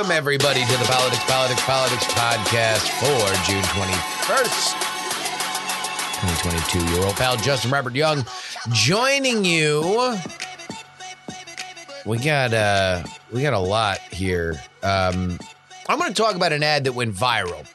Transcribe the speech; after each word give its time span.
Welcome 0.00 0.16
everybody 0.16 0.64
to 0.64 0.72
the 0.78 0.84
Politics, 0.84 1.24
Politics, 1.24 1.62
Politics 1.62 2.04
podcast 2.06 2.88
for 3.00 3.44
June 3.44 3.62
21st, 3.64 4.72
2022. 6.40 6.94
Your 6.94 7.04
old 7.04 7.16
pal 7.16 7.36
Justin 7.36 7.70
Robert 7.70 7.94
Young 7.94 8.24
joining 8.72 9.44
you. 9.44 10.16
We 12.06 12.16
got 12.16 12.54
uh 12.54 13.02
we 13.30 13.42
got 13.42 13.52
a 13.52 13.58
lot 13.58 13.98
here. 14.10 14.58
Um 14.82 15.38
I'm 15.86 15.98
going 15.98 16.14
to 16.14 16.22
talk 16.22 16.34
about 16.34 16.54
an 16.54 16.62
ad 16.62 16.84
that 16.84 16.94
went 16.94 17.14
viral. 17.14 17.66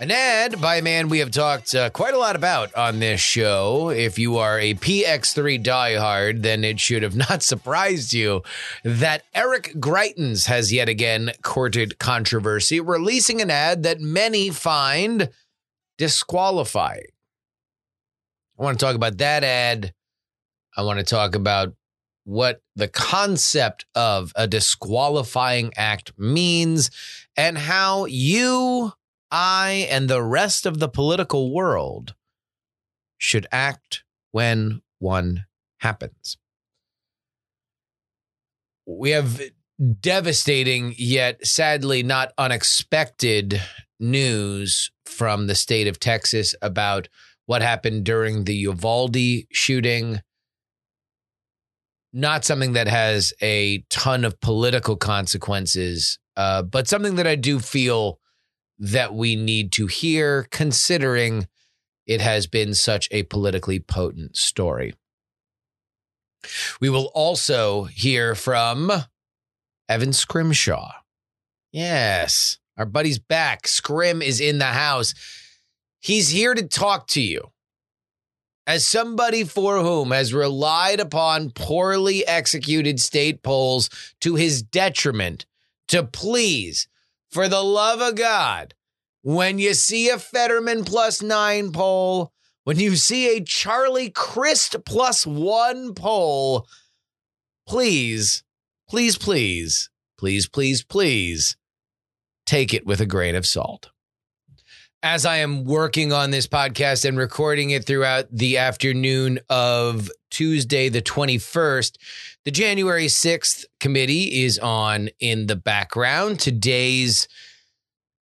An 0.00 0.12
ad 0.12 0.60
by 0.60 0.76
a 0.76 0.82
man 0.82 1.08
we 1.08 1.18
have 1.18 1.32
talked 1.32 1.74
uh, 1.74 1.90
quite 1.90 2.14
a 2.14 2.18
lot 2.18 2.36
about 2.36 2.72
on 2.76 3.00
this 3.00 3.20
show. 3.20 3.88
If 3.88 4.16
you 4.16 4.36
are 4.36 4.56
a 4.56 4.74
PX3 4.74 5.60
diehard, 5.60 6.42
then 6.42 6.62
it 6.62 6.78
should 6.78 7.02
have 7.02 7.16
not 7.28 7.42
surprised 7.42 8.12
you 8.12 8.42
that 8.84 9.24
Eric 9.34 9.72
Greitens 9.74 10.46
has 10.46 10.72
yet 10.72 10.88
again 10.88 11.32
courted 11.42 11.98
controversy, 11.98 12.78
releasing 12.78 13.40
an 13.40 13.50
ad 13.50 13.82
that 13.82 14.00
many 14.00 14.50
find 14.50 15.30
disqualifying. 15.96 17.10
I 18.56 18.62
want 18.62 18.78
to 18.78 18.86
talk 18.86 18.94
about 18.94 19.18
that 19.18 19.42
ad. 19.42 19.94
I 20.76 20.82
want 20.82 21.00
to 21.00 21.04
talk 21.04 21.34
about 21.34 21.74
what 22.22 22.60
the 22.76 22.86
concept 22.86 23.84
of 23.96 24.32
a 24.36 24.46
disqualifying 24.46 25.72
act 25.76 26.12
means 26.16 26.92
and 27.36 27.58
how 27.58 28.04
you 28.04 28.92
I 29.30 29.86
and 29.90 30.08
the 30.08 30.22
rest 30.22 30.66
of 30.66 30.78
the 30.78 30.88
political 30.88 31.52
world 31.52 32.14
should 33.18 33.46
act 33.52 34.04
when 34.30 34.82
one 34.98 35.44
happens. 35.78 36.38
We 38.86 39.10
have 39.10 39.40
devastating 40.00 40.94
yet 40.96 41.46
sadly 41.46 42.02
not 42.02 42.32
unexpected 42.38 43.60
news 44.00 44.90
from 45.04 45.46
the 45.46 45.54
state 45.54 45.86
of 45.86 46.00
Texas 46.00 46.54
about 46.62 47.08
what 47.46 47.62
happened 47.62 48.04
during 48.04 48.44
the 48.44 48.54
Uvalde 48.54 49.46
shooting. 49.52 50.20
Not 52.12 52.44
something 52.44 52.72
that 52.72 52.88
has 52.88 53.32
a 53.42 53.84
ton 53.90 54.24
of 54.24 54.40
political 54.40 54.96
consequences, 54.96 56.18
uh, 56.36 56.62
but 56.62 56.88
something 56.88 57.16
that 57.16 57.26
I 57.26 57.34
do 57.36 57.58
feel 57.58 58.18
that 58.78 59.14
we 59.14 59.36
need 59.36 59.72
to 59.72 59.86
hear, 59.86 60.46
considering 60.50 61.48
it 62.06 62.20
has 62.20 62.46
been 62.46 62.74
such 62.74 63.08
a 63.10 63.24
politically 63.24 63.80
potent 63.80 64.36
story. 64.36 64.94
We 66.80 66.88
will 66.88 67.10
also 67.14 67.84
hear 67.84 68.34
from 68.34 68.90
Evan 69.88 70.12
Scrimshaw. 70.12 70.92
Yes, 71.72 72.58
our 72.76 72.86
buddy's 72.86 73.18
back. 73.18 73.66
Scrim 73.66 74.22
is 74.22 74.40
in 74.40 74.58
the 74.58 74.66
house. 74.66 75.14
He's 76.00 76.30
here 76.30 76.54
to 76.54 76.66
talk 76.66 77.08
to 77.08 77.20
you. 77.20 77.50
As 78.66 78.86
somebody 78.86 79.44
for 79.44 79.80
whom 79.80 80.10
has 80.10 80.34
relied 80.34 81.00
upon 81.00 81.50
poorly 81.50 82.26
executed 82.26 83.00
state 83.00 83.42
polls 83.42 83.90
to 84.20 84.34
his 84.34 84.62
detriment 84.62 85.46
to 85.88 86.04
please 86.04 86.86
for 87.30 87.48
the 87.48 87.62
love 87.62 88.00
of 88.00 88.14
God, 88.14 88.74
when 89.22 89.58
you 89.58 89.74
see 89.74 90.08
a 90.08 90.18
Fetterman 90.18 90.84
plus 90.84 91.22
nine 91.22 91.72
poll, 91.72 92.32
when 92.64 92.78
you 92.78 92.96
see 92.96 93.36
a 93.36 93.42
Charlie 93.42 94.10
Crist 94.10 94.76
plus 94.84 95.26
one 95.26 95.94
poll, 95.94 96.66
please, 97.66 98.44
please, 98.88 99.16
please, 99.16 99.90
please, 100.18 100.48
please, 100.48 100.84
please 100.84 101.56
take 102.46 102.72
it 102.72 102.86
with 102.86 103.00
a 103.00 103.06
grain 103.06 103.34
of 103.34 103.46
salt. 103.46 103.90
As 105.02 105.24
I 105.24 105.36
am 105.36 105.64
working 105.64 106.12
on 106.12 106.30
this 106.30 106.48
podcast 106.48 107.04
and 107.04 107.16
recording 107.16 107.70
it 107.70 107.84
throughout 107.84 108.26
the 108.32 108.58
afternoon 108.58 109.38
of 109.48 110.10
Tuesday, 110.30 110.88
the 110.88 111.02
21st, 111.02 111.96
the 112.48 112.52
January 112.52 113.08
6th 113.08 113.66
committee 113.78 114.42
is 114.42 114.58
on 114.58 115.10
in 115.20 115.48
the 115.48 115.54
background. 115.54 116.40
Today's 116.40 117.28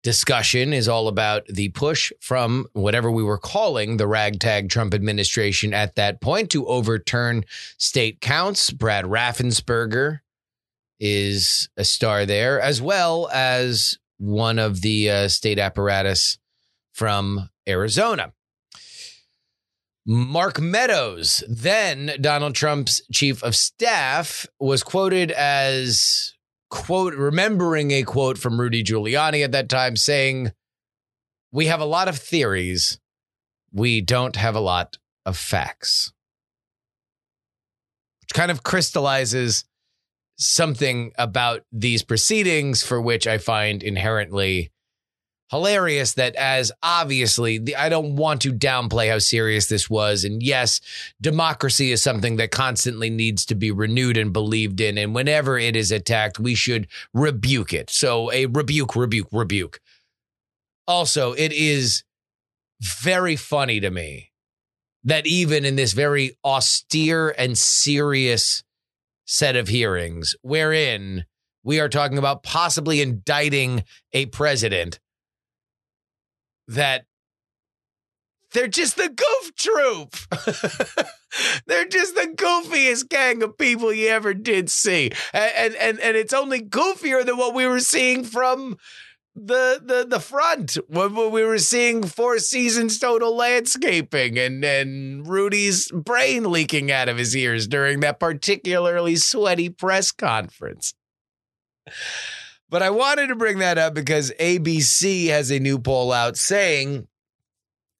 discussion 0.02 0.72
is 0.72 0.88
all 0.88 1.08
about 1.08 1.46
the 1.46 1.68
push 1.68 2.10
from 2.22 2.66
whatever 2.72 3.10
we 3.10 3.22
were 3.22 3.36
calling 3.36 3.98
the 3.98 4.06
ragtag 4.06 4.70
Trump 4.70 4.94
administration 4.94 5.74
at 5.74 5.96
that 5.96 6.22
point 6.22 6.48
to 6.48 6.66
overturn 6.66 7.44
state 7.76 8.22
counts. 8.22 8.70
Brad 8.70 9.04
Raffensperger 9.04 10.20
is 10.98 11.68
a 11.76 11.84
star 11.84 12.24
there, 12.24 12.58
as 12.58 12.80
well 12.80 13.28
as 13.30 13.98
one 14.16 14.58
of 14.58 14.80
the 14.80 15.10
uh, 15.10 15.28
state 15.28 15.58
apparatus 15.58 16.38
from 16.94 17.50
Arizona. 17.68 18.32
Mark 20.06 20.60
Meadows, 20.60 21.42
then 21.48 22.12
Donald 22.20 22.54
Trump's 22.54 23.00
chief 23.10 23.42
of 23.42 23.56
staff, 23.56 24.46
was 24.60 24.82
quoted 24.82 25.30
as 25.30 26.34
quote 26.68 27.14
remembering 27.14 27.90
a 27.90 28.02
quote 28.02 28.36
from 28.36 28.60
Rudy 28.60 28.84
Giuliani 28.84 29.42
at 29.42 29.52
that 29.52 29.70
time 29.70 29.96
saying, 29.96 30.52
"We 31.52 31.66
have 31.66 31.80
a 31.80 31.86
lot 31.86 32.08
of 32.08 32.18
theories, 32.18 32.98
we 33.72 34.02
don't 34.02 34.36
have 34.36 34.54
a 34.54 34.60
lot 34.60 34.98
of 35.24 35.38
facts." 35.38 36.12
Which 38.20 38.34
kind 38.34 38.50
of 38.50 38.62
crystallizes 38.62 39.64
something 40.36 41.12
about 41.16 41.64
these 41.72 42.02
proceedings 42.02 42.82
for 42.82 43.00
which 43.00 43.26
I 43.26 43.38
find 43.38 43.82
inherently 43.82 44.70
hilarious 45.54 46.14
that 46.14 46.34
as 46.34 46.72
obviously 46.82 47.58
the, 47.58 47.76
I 47.76 47.88
don't 47.88 48.16
want 48.16 48.42
to 48.42 48.52
downplay 48.52 49.08
how 49.08 49.20
serious 49.20 49.68
this 49.68 49.88
was. 49.88 50.24
And 50.24 50.42
yes 50.42 50.80
democracy 51.20 51.92
is 51.92 52.02
something 52.02 52.36
that 52.36 52.50
constantly 52.50 53.08
needs 53.08 53.46
to 53.46 53.54
be 53.54 53.70
renewed 53.70 54.16
and 54.16 54.32
believed 54.32 54.80
in. 54.80 54.98
And 54.98 55.14
whenever 55.14 55.56
it 55.56 55.76
is 55.76 55.92
attacked 55.92 56.40
we 56.40 56.56
should 56.56 56.88
rebuke 57.12 57.72
it. 57.72 57.88
So 57.88 58.32
a 58.32 58.46
rebuke 58.46 58.96
rebuke 58.96 59.28
rebuke. 59.30 59.80
Also 60.88 61.34
it 61.34 61.52
is 61.52 62.02
very 62.80 63.36
funny 63.36 63.78
to 63.78 63.90
me 63.90 64.32
that 65.04 65.24
even 65.24 65.64
in 65.64 65.76
this 65.76 65.92
very 65.92 66.36
austere 66.44 67.32
and 67.38 67.56
serious 67.56 68.64
set 69.24 69.54
of 69.54 69.68
hearings 69.68 70.34
wherein 70.42 71.26
we 71.62 71.78
are 71.78 71.88
talking 71.88 72.18
about 72.18 72.42
possibly 72.42 73.00
indicting 73.00 73.84
a 74.12 74.26
president 74.26 74.98
that 76.68 77.06
they're 78.52 78.68
just 78.68 78.96
the 78.96 79.08
goof 79.08 79.54
troop. 79.56 80.16
they're 81.66 81.88
just 81.88 82.14
the 82.14 82.32
goofiest 82.36 83.08
gang 83.08 83.42
of 83.42 83.58
people 83.58 83.92
you 83.92 84.08
ever 84.08 84.32
did 84.32 84.70
see. 84.70 85.10
And, 85.32 85.74
and 85.74 86.00
and 86.00 86.16
it's 86.16 86.32
only 86.32 86.62
goofier 86.62 87.26
than 87.26 87.36
what 87.36 87.54
we 87.54 87.66
were 87.66 87.80
seeing 87.80 88.24
from 88.24 88.76
the 89.34 89.80
the 89.84 90.06
the 90.08 90.20
front 90.20 90.78
when 90.86 91.32
we 91.32 91.42
were 91.42 91.58
seeing 91.58 92.04
four 92.04 92.38
seasons 92.38 93.00
total 93.00 93.34
landscaping 93.34 94.38
and 94.38 94.64
and 94.64 95.26
Rudy's 95.26 95.90
brain 95.90 96.44
leaking 96.44 96.92
out 96.92 97.08
of 97.08 97.18
his 97.18 97.36
ears 97.36 97.66
during 97.66 98.00
that 98.00 98.20
particularly 98.20 99.16
sweaty 99.16 99.68
press 99.68 100.12
conference. 100.12 100.94
But 102.70 102.82
I 102.82 102.90
wanted 102.90 103.28
to 103.28 103.36
bring 103.36 103.58
that 103.58 103.78
up 103.78 103.94
because 103.94 104.32
ABC 104.40 105.28
has 105.28 105.50
a 105.50 105.60
new 105.60 105.78
poll 105.78 106.12
out 106.12 106.36
saying 106.36 107.06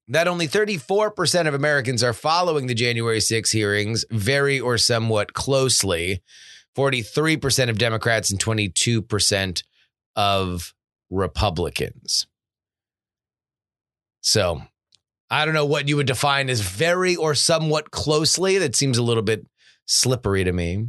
that 0.09 0.29
only 0.29 0.49
34% 0.49 1.47
of 1.47 1.55
Americans 1.55 2.03
are 2.03 2.13
following 2.13 2.67
the 2.67 2.75
January 2.75 3.21
6 3.21 3.51
hearings 3.53 4.05
very 4.11 4.61
or 4.61 4.77
somewhat 4.77 5.33
closely. 5.33 6.23
43% 6.77 7.71
of 7.71 7.79
Democrats 7.79 8.31
and 8.31 8.41
22% 8.41 9.63
of 10.17 10.75
Republicans. 11.11 12.27
So 14.23 14.63
I 15.31 15.45
don't 15.45 15.55
know 15.55 15.67
what 15.67 15.89
you 15.89 15.97
would 15.97 16.07
define 16.07 16.51
as 16.51 16.61
very 16.61 17.15
or 17.15 17.35
somewhat 17.35 17.91
closely. 17.91 18.59
That 18.59 18.75
seems 18.75 18.99
a 18.99 19.03
little 19.03 19.23
bit 19.23 19.47
slippery 19.87 20.45
to 20.45 20.53
me. 20.53 20.89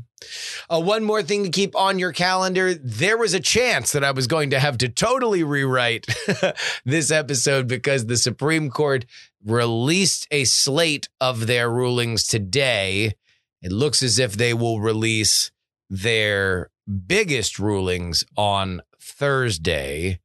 Uh, 0.70 0.82
one 0.82 1.04
more 1.04 1.22
thing 1.22 1.44
to 1.44 1.50
keep 1.50 1.76
on 1.76 2.00
your 2.00 2.12
calendar. 2.12 2.74
There 2.74 3.18
was 3.18 3.34
a 3.34 3.40
chance 3.40 3.92
that 3.92 4.04
I 4.04 4.12
was 4.12 4.28
going 4.28 4.50
to 4.52 4.60
have 4.60 4.78
to 4.80 4.90
totally 4.90 5.44
rewrite 5.44 6.08
this 6.86 7.12
episode 7.12 7.68
because 7.68 8.06
the 8.06 8.18
Supreme 8.18 8.70
Court 8.70 9.06
released 9.44 10.28
a 10.32 10.46
slate 10.46 11.10
of 11.20 11.48
their 11.48 11.70
rulings 11.70 12.26
today. 12.26 13.14
It 13.62 13.72
looks 13.72 14.02
as 14.02 14.20
if 14.20 14.34
they 14.34 14.54
will 14.54 14.80
release 14.80 15.52
their 15.90 16.70
biggest 17.08 17.60
rulings 17.60 18.24
on 18.38 18.82
Thursday. 19.00 20.20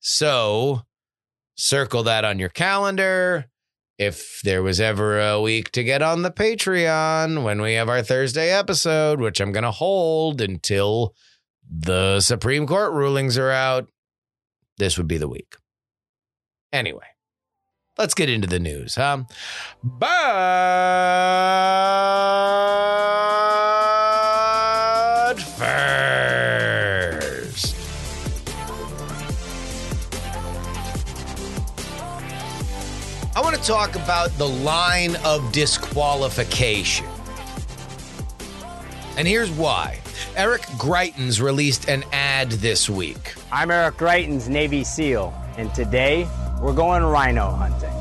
So 0.00 0.82
circle 1.56 2.02
that 2.04 2.24
on 2.24 2.38
your 2.38 2.48
calendar 2.48 3.46
if 3.98 4.40
there 4.44 4.62
was 4.62 4.80
ever 4.80 5.20
a 5.20 5.40
week 5.40 5.72
to 5.72 5.82
get 5.82 6.02
on 6.02 6.22
the 6.22 6.30
Patreon 6.30 7.42
when 7.42 7.60
we 7.60 7.74
have 7.74 7.88
our 7.88 8.02
Thursday 8.02 8.50
episode, 8.50 9.20
which 9.20 9.40
I'm 9.40 9.50
going 9.52 9.64
to 9.64 9.72
hold 9.72 10.40
until 10.40 11.14
the 11.68 12.20
Supreme 12.20 12.66
Court 12.66 12.92
rulings 12.92 13.36
are 13.36 13.50
out, 13.50 13.88
this 14.78 14.96
would 14.96 15.08
be 15.08 15.18
the 15.18 15.28
week. 15.28 15.56
Anyway, 16.72 17.06
let's 17.98 18.14
get 18.14 18.30
into 18.30 18.46
the 18.46 18.60
news, 18.60 18.94
huh? 18.94 19.24
But 19.82 20.08
talk 33.68 33.96
about 33.96 34.30
the 34.38 34.48
line 34.48 35.14
of 35.26 35.52
disqualification. 35.52 37.04
And 39.18 39.28
here's 39.28 39.50
why. 39.50 39.98
Eric 40.36 40.62
Greitens 40.78 41.42
released 41.42 41.86
an 41.86 42.02
ad 42.10 42.50
this 42.50 42.88
week. 42.88 43.34
I'm 43.52 43.70
Eric 43.70 43.96
Greitens, 43.96 44.48
Navy 44.48 44.84
SEAL, 44.84 45.34
and 45.58 45.74
today 45.74 46.26
we're 46.62 46.72
going 46.72 47.02
rhino 47.02 47.50
hunting. 47.50 47.92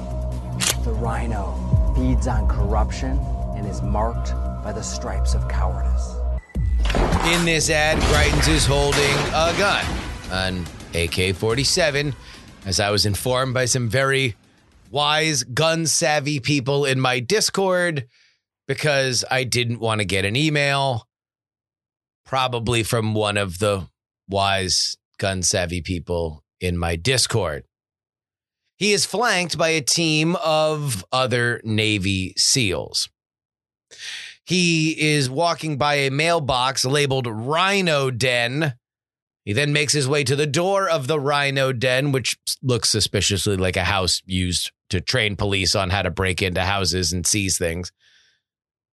The 0.86 0.94
rhino 0.94 1.94
feeds 1.98 2.28
on 2.28 2.48
corruption 2.48 3.20
and 3.58 3.68
is 3.68 3.82
marked 3.82 4.32
by 4.64 4.72
the 4.72 4.82
stripes 4.82 5.34
of 5.34 5.50
cowardice. 5.50 6.16
In 7.26 7.44
this 7.44 7.70
ad, 7.70 7.98
Greitens 8.04 8.48
is 8.48 8.66
holding 8.66 9.18
a 9.34 9.54
gun, 9.58 9.86
an 10.32 10.66
AK 10.96 11.36
47, 11.36 12.16
as 12.66 12.80
I 12.80 12.90
was 12.90 13.06
informed 13.06 13.54
by 13.54 13.66
some 13.66 13.90
very 13.90 14.38
wise, 14.92 15.44
gun 15.44 15.86
savvy 15.86 16.40
people 16.40 16.86
in 16.86 17.00
my 17.00 17.20
Discord 17.20 18.08
because 18.68 19.24
I 19.32 19.44
didn't 19.44 19.80
want 19.80 20.02
to 20.02 20.06
get 20.06 20.26
an 20.26 20.36
email, 20.36 21.08
probably 22.26 22.84
from 22.84 23.14
one 23.14 23.38
of 23.38 23.60
the 23.60 23.88
wise, 24.28 24.98
gun 25.18 25.42
savvy 25.42 25.82
people 25.82 26.44
in 26.60 26.78
my 26.78 26.96
Discord. 26.96 27.64
He 28.78 28.94
is 28.94 29.06
flanked 29.06 29.58
by 29.58 29.70
a 29.70 29.82
team 29.82 30.36
of 30.36 31.04
other 31.12 31.62
Navy 31.64 32.34
SEALs. 32.38 33.10
He 34.46 34.92
is 35.00 35.30
walking 35.30 35.78
by 35.78 35.96
a 35.96 36.12
mailbox 36.12 36.86
labeled 36.86 37.28
Rhino 37.28 38.12
Den. 38.12 38.76
He 39.44 39.54
then 39.54 39.74
makes 39.74 39.94
his 39.94 40.08
way 40.08 40.24
to 40.26 40.36
the 40.36 40.46
door 40.46 40.90
of 40.90 41.08
the 41.08 41.20
Rhino 41.20 41.74
Den, 41.74 42.12
which 42.12 42.38
looks 42.62 42.90
suspiciously 42.90 43.58
like 43.58 43.78
a 43.78 43.86
house 43.86 44.22
used 44.26 44.72
to 44.90 45.02
train 45.02 45.36
police 45.36 45.76
on 45.76 45.90
how 45.90 46.02
to 46.02 46.12
break 46.12 46.42
into 46.42 46.62
houses 46.62 47.14
and 47.14 47.26
seize 47.26 47.58
things. 47.58 47.92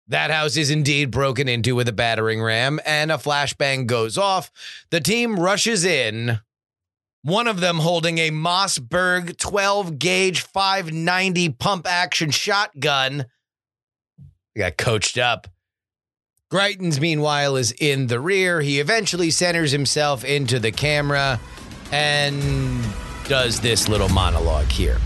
That 0.07 0.31
house 0.31 0.57
is 0.57 0.69
indeed 0.69 1.11
broken 1.11 1.47
into 1.47 1.75
with 1.75 1.87
a 1.87 1.93
battering 1.93 2.41
ram, 2.41 2.79
and 2.85 3.11
a 3.11 3.17
flashbang 3.17 3.87
goes 3.87 4.17
off. 4.17 4.51
The 4.89 4.99
team 4.99 5.39
rushes 5.39 5.85
in, 5.85 6.39
one 7.21 7.47
of 7.47 7.61
them 7.61 7.77
holding 7.77 8.17
a 8.17 8.31
Mossberg 8.31 9.37
12 9.37 9.97
gauge 9.97 10.41
590 10.41 11.49
pump 11.49 11.87
action 11.87 12.31
shotgun. 12.31 13.25
He 14.53 14.59
got 14.59 14.77
coached 14.77 15.17
up. 15.17 15.47
Greitens, 16.51 16.99
meanwhile, 16.99 17.55
is 17.55 17.71
in 17.71 18.07
the 18.07 18.19
rear. 18.19 18.61
He 18.61 18.79
eventually 18.79 19.31
centers 19.31 19.71
himself 19.71 20.25
into 20.25 20.59
the 20.59 20.71
camera 20.71 21.39
and 21.91 22.83
does 23.27 23.61
this 23.61 23.87
little 23.87 24.09
monologue 24.09 24.67
here. 24.67 24.99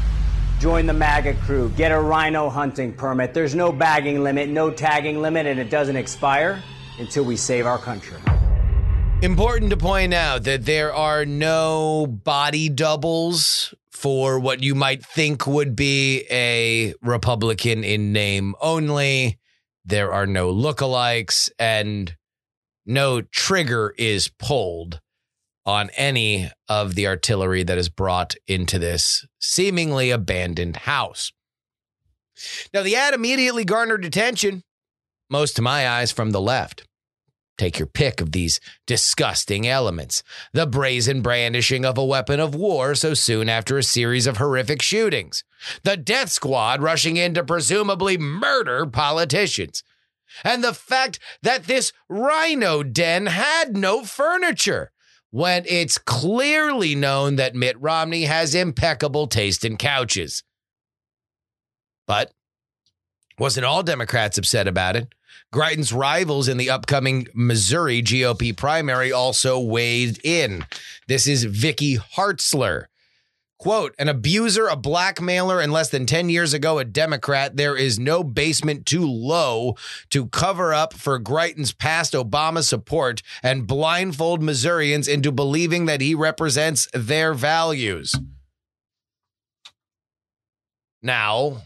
Join 0.59 0.87
the 0.87 0.93
MAGA 0.93 1.35
crew, 1.35 1.69
get 1.77 1.91
a 1.91 1.99
rhino 1.99 2.49
hunting 2.49 2.91
permit. 2.91 3.33
There's 3.35 3.53
no 3.53 3.71
bagging 3.71 4.23
limit, 4.23 4.49
no 4.49 4.71
tagging 4.71 5.21
limit, 5.21 5.45
and 5.45 5.59
it 5.59 5.69
doesn't 5.69 5.95
expire 5.95 6.63
until 6.97 7.23
we 7.25 7.37
save 7.37 7.67
our 7.67 7.77
country. 7.77 8.17
Important 9.21 9.69
to 9.69 9.77
point 9.77 10.15
out 10.15 10.43
that 10.45 10.65
there 10.65 10.91
are 10.93 11.25
no 11.25 12.07
body 12.07 12.69
doubles 12.69 13.75
for 13.91 14.39
what 14.39 14.63
you 14.63 14.73
might 14.73 15.05
think 15.05 15.45
would 15.45 15.75
be 15.75 16.25
a 16.31 16.95
Republican 17.03 17.83
in 17.83 18.11
name 18.11 18.55
only. 18.59 19.37
There 19.85 20.11
are 20.11 20.25
no 20.25 20.51
lookalikes, 20.51 21.51
and 21.59 22.15
no 22.83 23.21
trigger 23.21 23.93
is 23.95 24.27
pulled 24.27 25.01
on 25.67 25.89
any 25.97 26.49
of 26.69 26.95
the 26.95 27.05
artillery 27.05 27.61
that 27.61 27.77
is 27.77 27.89
brought 27.89 28.35
into 28.47 28.79
this 28.79 29.27
seemingly 29.37 30.09
abandoned 30.09 30.77
house. 30.77 31.33
Now, 32.73 32.83
the 32.83 32.95
ad 32.95 33.13
immediately 33.13 33.65
garnered 33.65 34.05
attention, 34.05 34.63
most 35.29 35.57
to 35.57 35.61
my 35.61 35.87
eyes 35.87 36.11
from 36.13 36.31
the 36.31 36.39
left. 36.39 36.87
Take 37.57 37.79
your 37.79 37.87
pick 37.87 38.21
of 38.21 38.31
these 38.31 38.59
disgusting 38.85 39.67
elements. 39.67 40.23
The 40.53 40.67
brazen 40.67 41.21
brandishing 41.21 41.85
of 41.85 41.97
a 41.97 42.05
weapon 42.05 42.39
of 42.39 42.55
war 42.55 42.93
so 42.95 43.13
soon 43.15 43.49
after 43.49 43.77
a 43.77 43.83
series 43.83 44.27
of 44.27 44.37
horrific 44.37 44.81
shootings. 44.81 45.43
The 45.83 45.97
death 45.97 46.29
squad 46.29 46.81
rushing 46.81 47.17
in 47.17 47.33
to 47.33 47.43
presumably 47.43 48.17
murder 48.17 48.85
politicians. 48.85 49.83
And 50.43 50.63
the 50.63 50.73
fact 50.73 51.19
that 51.41 51.63
this 51.63 51.91
rhino 52.07 52.83
den 52.83 53.25
had 53.25 53.75
no 53.75 54.03
furniture 54.03 54.91
when 55.31 55.63
it's 55.67 55.97
clearly 55.97 56.95
known 56.95 57.35
that 57.35 57.55
Mitt 57.55 57.79
Romney 57.81 58.23
has 58.23 58.55
impeccable 58.55 59.27
taste 59.27 59.65
in 59.65 59.77
couches. 59.77 60.43
But 62.05 62.31
wasn't 63.37 63.65
all 63.65 63.83
Democrats 63.83 64.37
upset 64.37 64.67
about 64.67 64.95
it? 64.95 65.13
Greitens' 65.53 65.93
rivals 65.93 66.47
in 66.47 66.57
the 66.57 66.69
upcoming 66.69 67.27
Missouri 67.33 68.01
GOP 68.01 68.55
primary 68.55 69.11
also 69.11 69.59
weighed 69.59 70.19
in. 70.23 70.65
This 71.07 71.27
is 71.27 71.43
Vicky 71.45 71.97
Hartzler. 71.97 72.85
Quote, 73.59 73.95
an 73.97 74.07
abuser, 74.07 74.67
a 74.67 74.75
blackmailer, 74.75 75.59
and 75.59 75.73
less 75.73 75.89
than 75.89 76.05
10 76.05 76.29
years 76.29 76.53
ago, 76.53 76.77
a 76.77 76.85
Democrat. 76.85 77.57
There 77.57 77.75
is 77.75 77.97
no 77.97 78.23
basement 78.23 78.85
too 78.85 79.05
low 79.05 79.75
to 80.11 80.27
cover 80.27 80.75
up 80.75 80.93
for 80.93 81.19
Greitens' 81.19 81.75
past 81.75 82.13
Obama 82.13 82.63
support 82.63 83.23
and 83.41 83.65
blindfold 83.65 84.43
Missourians 84.43 85.07
into 85.07 85.31
believing 85.31 85.87
that 85.87 86.01
he 86.01 86.13
represents 86.13 86.87
their 86.93 87.33
values. 87.33 88.13
Now, 91.01 91.63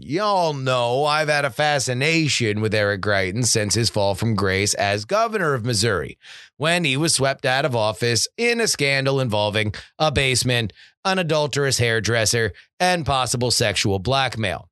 Y'all 0.00 0.54
know 0.54 1.04
I've 1.04 1.28
had 1.28 1.44
a 1.44 1.50
fascination 1.50 2.60
with 2.60 2.72
Eric 2.72 3.00
Greitens 3.00 3.46
since 3.46 3.74
his 3.74 3.90
fall 3.90 4.14
from 4.14 4.36
grace 4.36 4.72
as 4.74 5.04
governor 5.04 5.54
of 5.54 5.64
Missouri, 5.64 6.16
when 6.56 6.84
he 6.84 6.96
was 6.96 7.14
swept 7.14 7.44
out 7.44 7.64
of 7.64 7.74
office 7.74 8.28
in 8.36 8.60
a 8.60 8.68
scandal 8.68 9.18
involving 9.18 9.74
a 9.98 10.12
basement, 10.12 10.72
an 11.04 11.18
adulterous 11.18 11.78
hairdresser, 11.78 12.52
and 12.78 13.04
possible 13.04 13.50
sexual 13.50 13.98
blackmail. 13.98 14.68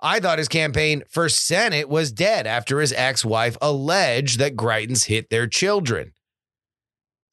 I 0.00 0.20
thought 0.20 0.38
his 0.38 0.46
campaign 0.46 1.02
for 1.08 1.28
Senate 1.28 1.88
was 1.88 2.12
dead 2.12 2.46
after 2.46 2.80
his 2.80 2.92
ex 2.92 3.24
wife 3.24 3.56
alleged 3.60 4.38
that 4.38 4.54
Greitens 4.54 5.06
hit 5.06 5.30
their 5.30 5.48
children. 5.48 6.12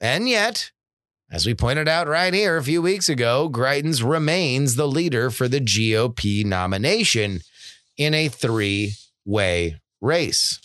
And 0.02 0.28
yet, 0.28 0.72
as 1.34 1.48
we 1.48 1.56
pointed 1.56 1.88
out 1.88 2.08
right 2.08 2.34
here 2.34 2.58
a 2.58 2.64
few 2.64 2.80
weeks 2.80 3.10
ago, 3.10 3.50
Greitens 3.52 4.08
remains 4.08 4.76
the 4.76 4.88
leader 4.88 5.32
for 5.32 5.48
the 5.48 5.60
GOP 5.60 6.46
nomination 6.46 7.42
in 7.98 8.14
a 8.14 8.28
three 8.28 8.94
way 9.26 9.82
race. 10.00 10.62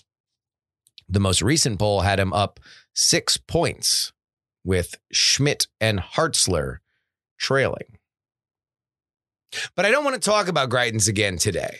The 1.08 1.20
most 1.20 1.40
recent 1.40 1.78
poll 1.78 2.02
had 2.02 2.20
him 2.20 2.34
up 2.34 2.60
six 2.92 3.38
points, 3.38 4.12
with 4.62 4.96
Schmidt 5.10 5.66
and 5.80 5.98
Hartzler 5.98 6.78
trailing. 7.38 7.98
But 9.74 9.86
I 9.86 9.90
don't 9.90 10.04
want 10.04 10.20
to 10.20 10.30
talk 10.30 10.48
about 10.48 10.68
Greitens 10.68 11.08
again 11.08 11.38
today. 11.38 11.78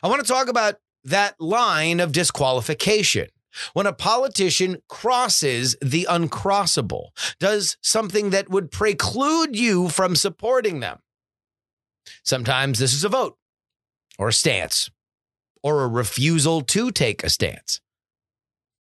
I 0.00 0.08
want 0.08 0.24
to 0.24 0.32
talk 0.32 0.46
about 0.48 0.76
that 1.02 1.40
line 1.40 1.98
of 1.98 2.12
disqualification 2.12 3.26
when 3.72 3.86
a 3.86 3.92
politician 3.92 4.78
crosses 4.88 5.76
the 5.82 6.06
uncrossable, 6.08 7.08
does 7.38 7.76
something 7.80 8.30
that 8.30 8.48
would 8.48 8.70
preclude 8.70 9.56
you 9.56 9.88
from 9.88 10.16
supporting 10.16 10.80
them. 10.80 10.98
Sometimes 12.24 12.78
this 12.78 12.92
is 12.94 13.04
a 13.04 13.08
vote 13.08 13.36
or 14.18 14.28
a 14.28 14.32
stance 14.32 14.90
or 15.62 15.82
a 15.82 15.88
refusal 15.88 16.60
to 16.62 16.90
take 16.90 17.22
a 17.22 17.30
stance. 17.30 17.80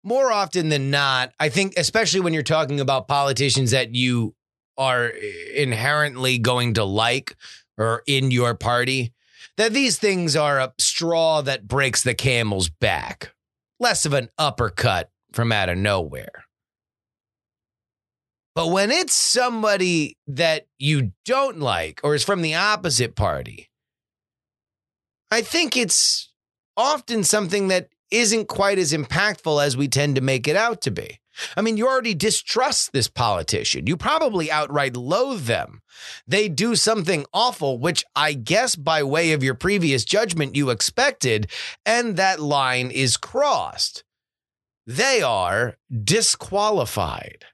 More 0.02 0.32
often 0.32 0.70
than 0.70 0.90
not, 0.90 1.32
I 1.38 1.50
think, 1.50 1.74
especially 1.76 2.20
when 2.20 2.32
you're 2.32 2.42
talking 2.42 2.80
about 2.80 3.06
politicians 3.06 3.72
that 3.72 3.94
you 3.94 4.34
are 4.78 5.08
inherently 5.54 6.38
going 6.38 6.74
to 6.74 6.84
like 6.84 7.36
or 7.76 8.02
in 8.06 8.30
your 8.30 8.54
party, 8.54 9.12
that 9.58 9.74
these 9.74 9.98
things 9.98 10.36
are 10.36 10.58
a 10.58 10.72
straw 10.78 11.42
that 11.42 11.68
breaks 11.68 12.02
the 12.02 12.14
camel's 12.14 12.70
back, 12.70 13.34
less 13.80 14.06
of 14.06 14.12
an 14.12 14.28
uppercut 14.38 15.10
from 15.32 15.50
out 15.50 15.68
of 15.68 15.78
nowhere. 15.78 16.44
But 18.54 18.68
when 18.68 18.90
it's 18.90 19.14
somebody 19.14 20.18
that 20.26 20.66
you 20.78 21.12
don't 21.24 21.60
like 21.60 22.00
or 22.04 22.14
is 22.14 22.24
from 22.24 22.42
the 22.42 22.54
opposite 22.54 23.16
party, 23.16 23.70
I 25.30 25.42
think 25.42 25.76
it's 25.76 26.30
often 26.76 27.24
something 27.24 27.68
that 27.68 27.88
isn't 28.10 28.48
quite 28.48 28.78
as 28.78 28.92
impactful 28.92 29.64
as 29.64 29.76
we 29.76 29.88
tend 29.88 30.16
to 30.16 30.20
make 30.20 30.48
it 30.48 30.56
out 30.56 30.80
to 30.82 30.90
be. 30.90 31.19
I 31.56 31.62
mean, 31.62 31.76
you 31.76 31.86
already 31.86 32.14
distrust 32.14 32.92
this 32.92 33.08
politician. 33.08 33.86
You 33.86 33.96
probably 33.96 34.50
outright 34.50 34.96
loathe 34.96 35.44
them. 35.44 35.80
They 36.26 36.48
do 36.48 36.76
something 36.76 37.24
awful, 37.32 37.78
which 37.78 38.04
I 38.16 38.32
guess 38.32 38.76
by 38.76 39.02
way 39.02 39.32
of 39.32 39.42
your 39.42 39.54
previous 39.54 40.04
judgment 40.04 40.56
you 40.56 40.70
expected, 40.70 41.50
and 41.86 42.16
that 42.16 42.40
line 42.40 42.90
is 42.90 43.16
crossed. 43.16 44.04
They 44.86 45.22
are 45.22 45.76
disqualified. 46.04 47.44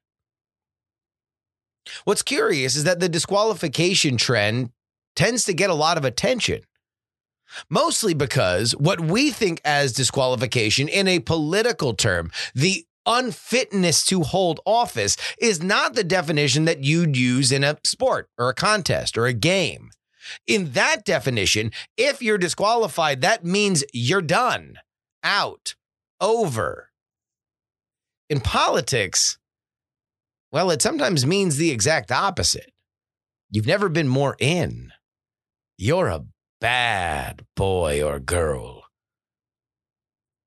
What's 2.05 2.23
curious 2.23 2.77
is 2.77 2.85
that 2.85 3.01
the 3.01 3.09
disqualification 3.09 4.17
trend 4.17 4.71
tends 5.15 5.45
to 5.45 5.55
get 5.55 5.71
a 5.71 5.75
lot 5.75 5.99
of 5.99 6.05
attention. 6.05 6.63
Mostly 7.71 8.13
because 8.13 8.73
what 8.73 9.01
we 9.01 9.31
think 9.31 9.61
as 9.65 9.93
disqualification 9.93 10.89
in 10.89 11.07
a 11.07 11.21
political 11.21 11.95
term, 11.95 12.31
the 12.55 12.85
unfitness 13.07 14.05
to 14.07 14.23
hold 14.23 14.61
office, 14.67 15.17
is 15.41 15.63
not 15.63 15.95
the 15.95 16.05
definition 16.05 16.65
that 16.65 16.85
you'd 16.85 17.17
use 17.17 17.53
in 17.53 17.65
a 17.65 17.79
sport 17.85 18.29
or 18.37 18.49
a 18.49 18.55
contest 18.55 19.17
or 19.17 19.27
a 19.27 19.33
game. 19.33 19.91
In 20.47 20.73
that 20.73 21.05
definition, 21.05 21.71
if 21.97 22.21
you're 22.21 22.39
disqualified, 22.39 23.21
that 23.21 23.45
means 23.45 23.85
you're 23.93 24.23
done, 24.23 24.79
out, 25.23 25.75
over. 26.21 26.91
In 28.29 28.41
politics, 28.41 29.39
well, 30.51 30.71
it 30.71 30.83
sometimes 30.83 31.27
means 31.27 31.57
the 31.57 31.71
exact 31.71 32.11
opposite. 32.11 32.73
You've 33.51 33.67
never 33.67 33.89
been 33.89 34.09
more 34.09 34.37
in. 34.41 34.93
You're 35.79 36.09
a 36.09 36.25
bad 36.61 37.45
boy 37.55 38.03
or 38.03 38.19
girl. 38.19 38.85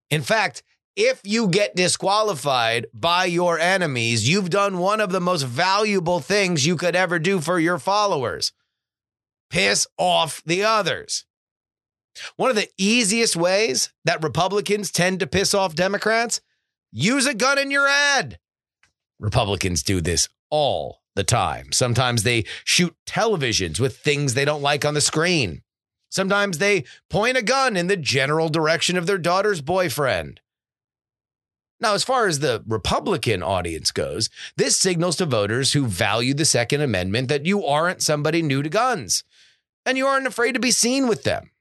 In 0.09 0.21
fact, 0.21 0.63
if 0.95 1.21
you 1.23 1.47
get 1.47 1.75
disqualified 1.75 2.87
by 2.93 3.25
your 3.25 3.59
enemies, 3.59 4.27
you've 4.27 4.49
done 4.49 4.77
one 4.77 4.99
of 4.99 5.11
the 5.11 5.21
most 5.21 5.43
valuable 5.43 6.19
things 6.19 6.65
you 6.65 6.75
could 6.75 6.95
ever 6.95 7.19
do 7.19 7.39
for 7.39 7.59
your 7.59 7.79
followers 7.79 8.51
piss 9.49 9.87
off 9.97 10.43
the 10.45 10.63
others. 10.63 11.25
One 12.35 12.49
of 12.49 12.55
the 12.55 12.69
easiest 12.77 13.35
ways 13.35 13.91
that 14.05 14.23
Republicans 14.23 14.91
tend 14.91 15.19
to 15.19 15.27
piss 15.27 15.53
off 15.53 15.75
Democrats 15.75 16.41
use 16.91 17.25
a 17.25 17.33
gun 17.33 17.57
in 17.57 17.71
your 17.71 17.87
ad. 17.87 18.39
Republicans 19.19 19.83
do 19.83 20.01
this 20.01 20.27
all 20.49 21.01
the 21.15 21.23
time. 21.23 21.71
Sometimes 21.71 22.23
they 22.23 22.45
shoot 22.63 22.95
televisions 23.05 23.79
with 23.79 23.97
things 23.97 24.33
they 24.33 24.45
don't 24.45 24.61
like 24.61 24.85
on 24.85 24.93
the 24.93 25.01
screen. 25.01 25.61
Sometimes 26.09 26.57
they 26.57 26.85
point 27.09 27.37
a 27.37 27.41
gun 27.41 27.77
in 27.77 27.87
the 27.87 27.97
general 27.97 28.49
direction 28.49 28.97
of 28.97 29.05
their 29.05 29.17
daughter's 29.17 29.61
boyfriend. 29.61 30.41
Now, 31.81 31.93
as 31.93 32.03
far 32.03 32.27
as 32.27 32.39
the 32.39 32.63
Republican 32.67 33.41
audience 33.41 33.91
goes, 33.91 34.29
this 34.57 34.75
signals 34.75 35.15
to 35.17 35.25
voters 35.25 35.73
who 35.73 35.85
value 35.85 36.33
the 36.33 36.45
Second 36.45 36.81
Amendment 36.81 37.29
that 37.29 37.45
you 37.45 37.65
aren't 37.65 38.01
somebody 38.01 38.41
new 38.41 38.61
to 38.61 38.69
guns 38.69 39.23
and 39.85 39.97
you 39.97 40.05
aren't 40.05 40.27
afraid 40.27 40.53
to 40.53 40.59
be 40.59 40.71
seen 40.71 41.07
with 41.07 41.23
them. 41.23 41.51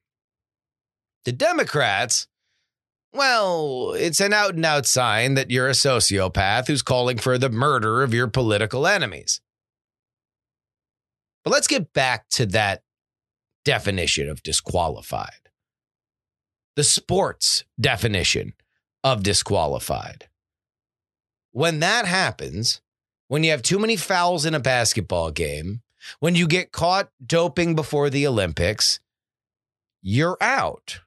The 1.24 1.32
Democrats, 1.32 2.26
well, 3.12 3.92
it's 3.92 4.20
an 4.20 4.32
out 4.32 4.54
and 4.54 4.64
out 4.66 4.86
sign 4.86 5.34
that 5.34 5.50
you're 5.50 5.68
a 5.68 5.72
sociopath 5.72 6.66
who's 6.66 6.82
calling 6.82 7.18
for 7.18 7.38
the 7.38 7.50
murder 7.50 8.02
of 8.02 8.12
your 8.12 8.26
political 8.26 8.86
enemies. 8.86 9.40
But 11.44 11.52
let's 11.52 11.68
get 11.68 11.92
back 11.92 12.28
to 12.30 12.46
that 12.46 12.82
definition 13.64 14.28
of 14.28 14.42
disqualified, 14.42 15.50
the 16.74 16.84
sports 16.84 17.64
definition 17.80 18.54
of 19.12 19.22
disqualified. 19.22 20.28
When 21.52 21.80
that 21.80 22.04
happens, 22.04 22.80
when 23.28 23.42
you 23.42 23.50
have 23.50 23.62
too 23.62 23.78
many 23.78 23.96
fouls 23.96 24.44
in 24.44 24.54
a 24.54 24.60
basketball 24.60 25.30
game, 25.30 25.80
when 26.20 26.34
you 26.34 26.46
get 26.46 26.72
caught 26.72 27.10
doping 27.24 27.74
before 27.74 28.10
the 28.10 28.26
Olympics, 28.26 29.00
you're 30.02 30.36
out. 30.40 31.00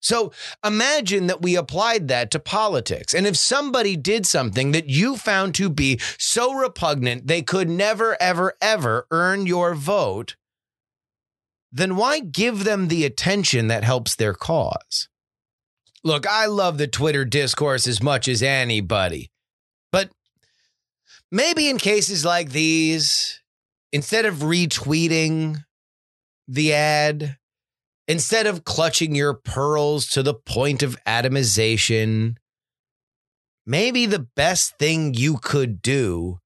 So 0.00 0.32
imagine 0.64 1.28
that 1.28 1.40
we 1.40 1.56
applied 1.56 2.08
that 2.08 2.30
to 2.32 2.38
politics. 2.38 3.14
And 3.14 3.26
if 3.26 3.36
somebody 3.36 3.96
did 3.96 4.26
something 4.26 4.72
that 4.72 4.88
you 4.88 5.16
found 5.16 5.54
to 5.56 5.70
be 5.70 5.98
so 6.18 6.52
repugnant 6.52 7.26
they 7.26 7.42
could 7.42 7.70
never, 7.70 8.16
ever, 8.20 8.54
ever 8.60 9.06
earn 9.10 9.46
your 9.46 9.74
vote, 9.74 10.36
then 11.72 11.96
why 11.96 12.20
give 12.20 12.64
them 12.64 12.88
the 12.88 13.04
attention 13.04 13.68
that 13.68 13.84
helps 13.84 14.14
their 14.14 14.34
cause? 14.34 15.08
Look, 16.04 16.26
I 16.26 16.46
love 16.46 16.76
the 16.76 16.86
Twitter 16.86 17.24
discourse 17.24 17.86
as 17.86 18.02
much 18.02 18.28
as 18.28 18.42
anybody, 18.42 19.30
but 19.90 20.10
maybe 21.32 21.70
in 21.70 21.78
cases 21.78 22.26
like 22.26 22.50
these, 22.50 23.40
instead 23.90 24.26
of 24.26 24.36
retweeting 24.36 25.64
the 26.46 26.74
ad, 26.74 27.38
instead 28.06 28.46
of 28.46 28.64
clutching 28.64 29.14
your 29.14 29.32
pearls 29.32 30.06
to 30.08 30.22
the 30.22 30.34
point 30.34 30.82
of 30.82 31.02
atomization, 31.06 32.36
maybe 33.66 34.04
the 34.04 34.26
best 34.36 34.76
thing 34.78 35.14
you 35.14 35.38
could 35.38 35.80
do 35.80 36.38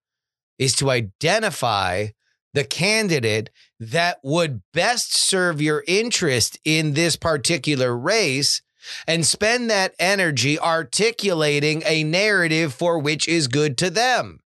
is 0.56 0.72
to 0.76 0.88
identify 0.88 2.06
the 2.54 2.62
candidate 2.62 3.50
that 3.80 4.18
would 4.22 4.62
best 4.72 5.16
serve 5.16 5.60
your 5.60 5.82
interest 5.88 6.60
in 6.64 6.94
this 6.94 7.16
particular 7.16 7.96
race 7.96 8.62
and 9.06 9.26
spend 9.26 9.70
that 9.70 9.94
energy 9.98 10.58
articulating 10.58 11.82
a 11.86 12.04
narrative 12.04 12.74
for 12.74 12.98
which 12.98 13.28
is 13.28 13.48
good 13.48 13.78
to 13.78 13.90
them. 13.90 14.40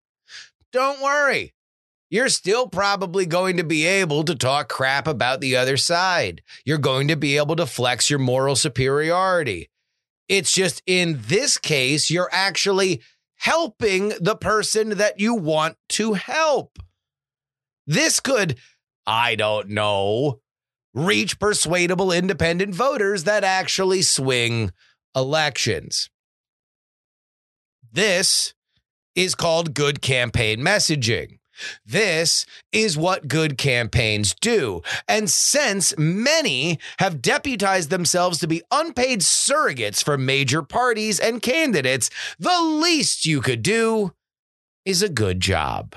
Don't 0.72 1.00
worry 1.00 1.54
you're 2.10 2.28
still 2.28 2.68
probably 2.68 3.26
going 3.26 3.56
to 3.58 3.64
be 3.64 3.84
able 3.84 4.24
to 4.24 4.34
talk 4.34 4.68
crap 4.68 5.06
about 5.06 5.40
the 5.40 5.56
other 5.56 5.76
side. 5.76 6.42
You're 6.64 6.78
going 6.78 7.08
to 7.08 7.16
be 7.16 7.36
able 7.36 7.56
to 7.56 7.66
flex 7.66 8.08
your 8.08 8.18
moral 8.18 8.56
superiority. 8.56 9.68
It's 10.28 10.52
just 10.52 10.82
in 10.86 11.20
this 11.26 11.58
case, 11.58 12.10
you're 12.10 12.30
actually 12.32 13.02
helping 13.36 14.12
the 14.20 14.36
person 14.36 14.90
that 14.90 15.20
you 15.20 15.34
want 15.34 15.76
to 15.90 16.14
help. 16.14 16.78
This 17.86 18.20
could, 18.20 18.58
I 19.06 19.34
don't 19.34 19.70
know, 19.70 20.40
reach 21.06 21.38
persuadable 21.38 22.12
independent 22.12 22.74
voters 22.74 23.24
that 23.24 23.44
actually 23.44 24.02
swing 24.02 24.72
elections. 25.14 26.10
This 27.92 28.54
is 29.14 29.34
called 29.34 29.74
good 29.74 30.02
campaign 30.02 30.60
messaging. 30.60 31.38
This 31.84 32.46
is 32.72 32.96
what 32.96 33.26
good 33.26 33.58
campaigns 33.58 34.34
do. 34.40 34.82
And 35.08 35.28
since 35.28 35.92
many 35.98 36.78
have 36.98 37.20
deputized 37.20 37.90
themselves 37.90 38.38
to 38.38 38.46
be 38.46 38.62
unpaid 38.70 39.20
surrogates 39.20 40.02
for 40.02 40.16
major 40.16 40.62
parties 40.62 41.18
and 41.18 41.42
candidates, 41.42 42.10
the 42.38 42.62
least 42.62 43.26
you 43.26 43.40
could 43.40 43.62
do 43.62 44.12
is 44.84 45.02
a 45.02 45.08
good 45.08 45.40
job. 45.40 45.96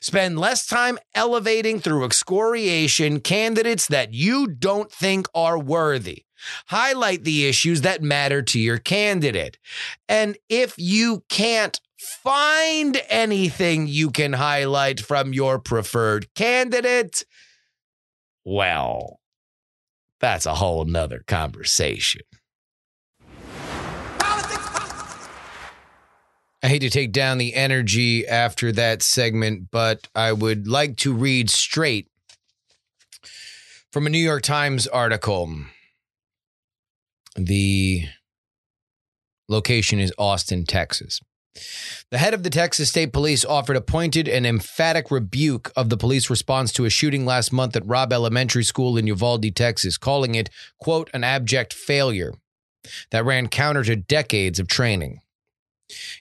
Spend 0.00 0.38
less 0.38 0.66
time 0.66 0.98
elevating 1.14 1.80
through 1.80 2.04
excoriation 2.04 3.20
candidates 3.20 3.88
that 3.88 4.12
you 4.12 4.46
don't 4.46 4.90
think 4.90 5.26
are 5.34 5.58
worthy. 5.58 6.24
Highlight 6.66 7.24
the 7.24 7.46
issues 7.46 7.80
that 7.82 8.02
matter 8.02 8.42
to 8.42 8.60
your 8.60 8.78
candidate. 8.78 9.58
And 10.08 10.36
if 10.48 10.74
you 10.76 11.24
can't 11.28 11.80
find 11.98 13.00
anything 13.08 13.86
you 13.86 14.10
can 14.10 14.34
highlight 14.34 15.00
from 15.00 15.32
your 15.32 15.58
preferred 15.58 16.32
candidate, 16.34 17.24
well, 18.44 19.20
that's 20.20 20.46
a 20.46 20.54
whole 20.54 20.84
nother 20.84 21.22
conversation. 21.26 22.22
I 26.66 26.68
hate 26.68 26.80
to 26.80 26.90
take 26.90 27.12
down 27.12 27.38
the 27.38 27.54
energy 27.54 28.26
after 28.26 28.72
that 28.72 29.00
segment, 29.00 29.70
but 29.70 30.08
I 30.16 30.32
would 30.32 30.66
like 30.66 30.96
to 30.96 31.14
read 31.14 31.48
straight 31.48 32.08
from 33.92 34.04
a 34.04 34.10
New 34.10 34.18
York 34.18 34.42
Times 34.42 34.88
article 34.88 35.58
The 37.36 38.06
location 39.48 40.00
is 40.00 40.12
Austin, 40.18 40.64
Texas. 40.64 41.20
The 42.10 42.18
head 42.18 42.34
of 42.34 42.42
the 42.42 42.50
Texas 42.50 42.88
State 42.88 43.12
Police 43.12 43.44
offered 43.44 43.76
a 43.76 43.80
pointed 43.80 44.26
and 44.26 44.44
emphatic 44.44 45.12
rebuke 45.12 45.70
of 45.76 45.88
the 45.88 45.96
police 45.96 46.28
response 46.28 46.72
to 46.72 46.84
a 46.84 46.90
shooting 46.90 47.24
last 47.24 47.52
month 47.52 47.76
at 47.76 47.86
Robb 47.86 48.12
Elementary 48.12 48.64
School 48.64 48.96
in 48.96 49.06
Uvalde, 49.06 49.54
Texas, 49.54 49.96
calling 49.96 50.34
it, 50.34 50.50
quote, 50.80 51.10
an 51.14 51.22
abject 51.22 51.72
failure 51.72 52.34
that 53.12 53.24
ran 53.24 53.46
counter 53.46 53.84
to 53.84 53.94
decades 53.94 54.58
of 54.58 54.66
training. 54.66 55.20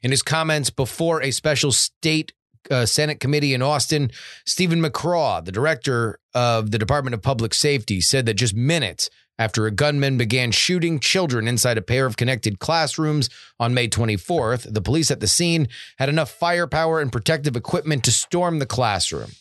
In 0.01 0.11
his 0.11 0.21
comments 0.21 0.69
before 0.69 1.21
a 1.21 1.31
special 1.31 1.71
state 1.71 2.33
uh, 2.71 2.85
Senate 2.85 3.19
committee 3.19 3.53
in 3.53 3.61
Austin, 3.61 4.11
Steven 4.45 4.81
McCraw, 4.81 5.43
the 5.43 5.51
director 5.51 6.19
of 6.33 6.71
the 6.71 6.79
Department 6.79 7.13
of 7.13 7.21
Public 7.21 7.53
Safety, 7.53 8.01
said 8.01 8.25
that 8.25 8.35
just 8.35 8.55
minutes 8.55 9.09
after 9.37 9.65
a 9.65 9.71
gunman 9.71 10.17
began 10.17 10.51
shooting 10.51 10.99
children 10.99 11.47
inside 11.47 11.77
a 11.77 11.81
pair 11.81 12.05
of 12.05 12.17
connected 12.17 12.59
classrooms 12.59 13.29
on 13.59 13.73
May 13.73 13.87
24th, 13.87 14.73
the 14.73 14.81
police 14.81 15.11
at 15.11 15.19
the 15.19 15.27
scene 15.27 15.67
had 15.97 16.09
enough 16.09 16.31
firepower 16.31 17.01
and 17.01 17.11
protective 17.11 17.55
equipment 17.55 18.03
to 18.05 18.11
storm 18.11 18.59
the 18.59 18.65
classroom. 18.65 19.31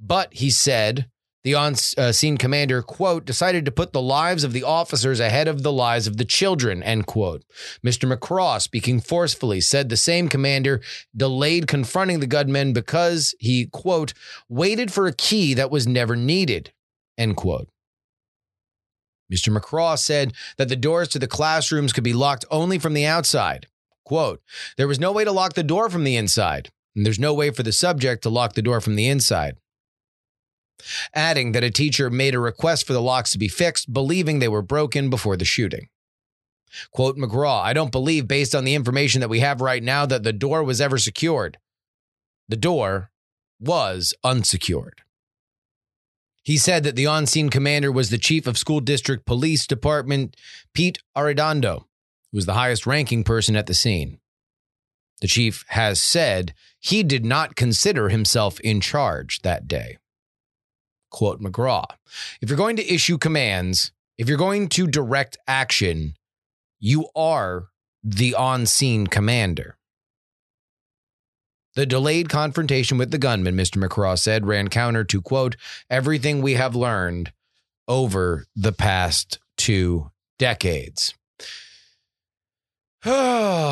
But 0.00 0.34
he 0.34 0.50
said 0.50 1.08
the 1.44 1.54
on 1.54 1.74
uh, 1.98 2.12
scene 2.12 2.36
commander, 2.36 2.82
quote, 2.82 3.24
decided 3.24 3.64
to 3.64 3.72
put 3.72 3.92
the 3.92 4.00
lives 4.00 4.44
of 4.44 4.52
the 4.52 4.62
officers 4.62 5.18
ahead 5.18 5.48
of 5.48 5.62
the 5.62 5.72
lives 5.72 6.06
of 6.06 6.16
the 6.16 6.24
children, 6.24 6.82
end 6.82 7.06
quote. 7.06 7.42
Mr. 7.84 8.10
McCraw, 8.10 8.60
speaking 8.60 9.00
forcefully, 9.00 9.60
said 9.60 9.88
the 9.88 9.96
same 9.96 10.28
commander 10.28 10.80
delayed 11.16 11.66
confronting 11.66 12.20
the 12.20 12.26
gunmen 12.26 12.72
because 12.72 13.34
he, 13.40 13.66
quote, 13.66 14.14
waited 14.48 14.92
for 14.92 15.06
a 15.06 15.12
key 15.12 15.52
that 15.54 15.70
was 15.70 15.86
never 15.86 16.14
needed, 16.14 16.72
end 17.18 17.36
quote. 17.36 17.68
Mr. 19.32 19.56
McCraw 19.56 19.98
said 19.98 20.34
that 20.58 20.68
the 20.68 20.76
doors 20.76 21.08
to 21.08 21.18
the 21.18 21.26
classrooms 21.26 21.92
could 21.92 22.04
be 22.04 22.12
locked 22.12 22.44
only 22.50 22.78
from 22.78 22.94
the 22.94 23.06
outside. 23.06 23.66
Quote, 24.04 24.42
there 24.76 24.88
was 24.88 25.00
no 25.00 25.10
way 25.10 25.24
to 25.24 25.32
lock 25.32 25.54
the 25.54 25.62
door 25.62 25.88
from 25.88 26.04
the 26.04 26.16
inside, 26.16 26.70
and 26.94 27.04
there's 27.04 27.18
no 27.18 27.32
way 27.32 27.50
for 27.50 27.62
the 27.62 27.72
subject 27.72 28.22
to 28.22 28.28
lock 28.28 28.52
the 28.52 28.62
door 28.62 28.80
from 28.80 28.94
the 28.94 29.08
inside 29.08 29.56
adding 31.14 31.52
that 31.52 31.64
a 31.64 31.70
teacher 31.70 32.10
made 32.10 32.34
a 32.34 32.40
request 32.40 32.86
for 32.86 32.92
the 32.92 33.02
locks 33.02 33.32
to 33.32 33.38
be 33.38 33.48
fixed, 33.48 33.92
believing 33.92 34.38
they 34.38 34.48
were 34.48 34.62
broken 34.62 35.10
before 35.10 35.36
the 35.36 35.44
shooting. 35.44 35.88
Quote 36.90 37.16
McCraw, 37.16 37.62
I 37.62 37.72
don't 37.72 37.92
believe, 37.92 38.26
based 38.26 38.54
on 38.54 38.64
the 38.64 38.74
information 38.74 39.20
that 39.20 39.28
we 39.30 39.40
have 39.40 39.60
right 39.60 39.82
now, 39.82 40.06
that 40.06 40.22
the 40.22 40.32
door 40.32 40.62
was 40.62 40.80
ever 40.80 40.98
secured. 40.98 41.58
The 42.48 42.56
door 42.56 43.10
was 43.60 44.14
unsecured. 44.24 45.02
He 46.42 46.56
said 46.56 46.82
that 46.82 46.96
the 46.96 47.06
on 47.06 47.26
scene 47.26 47.50
commander 47.50 47.92
was 47.92 48.10
the 48.10 48.18
chief 48.18 48.46
of 48.46 48.58
school 48.58 48.80
district 48.80 49.26
police 49.26 49.66
department, 49.66 50.36
Pete 50.74 50.98
Arredondo, 51.16 51.84
who 52.32 52.38
was 52.38 52.46
the 52.46 52.54
highest 52.54 52.86
ranking 52.86 53.22
person 53.22 53.54
at 53.54 53.66
the 53.66 53.74
scene. 53.74 54.18
The 55.20 55.28
chief 55.28 55.64
has 55.68 56.00
said 56.00 56.52
he 56.80 57.04
did 57.04 57.24
not 57.24 57.54
consider 57.54 58.08
himself 58.08 58.58
in 58.60 58.80
charge 58.80 59.40
that 59.42 59.68
day 59.68 59.98
quote 61.12 61.40
McCraw. 61.40 61.84
If 62.40 62.48
you're 62.48 62.56
going 62.56 62.76
to 62.76 62.92
issue 62.92 63.18
commands, 63.18 63.92
if 64.18 64.28
you're 64.28 64.38
going 64.38 64.68
to 64.70 64.86
direct 64.86 65.38
action, 65.46 66.16
you 66.80 67.08
are 67.14 67.68
the 68.02 68.34
on 68.34 68.66
scene 68.66 69.06
commander. 69.06 69.76
The 71.74 71.86
delayed 71.86 72.28
confrontation 72.28 72.98
with 72.98 73.12
the 73.12 73.18
gunman, 73.18 73.56
Mr. 73.56 73.82
McCraw 73.82 74.18
said, 74.18 74.44
ran 74.46 74.68
counter 74.68 75.04
to, 75.04 75.22
quote, 75.22 75.56
everything 75.88 76.42
we 76.42 76.54
have 76.54 76.74
learned 76.74 77.32
over 77.88 78.46
the 78.54 78.72
past 78.72 79.38
two 79.56 80.10
decades. 80.38 81.14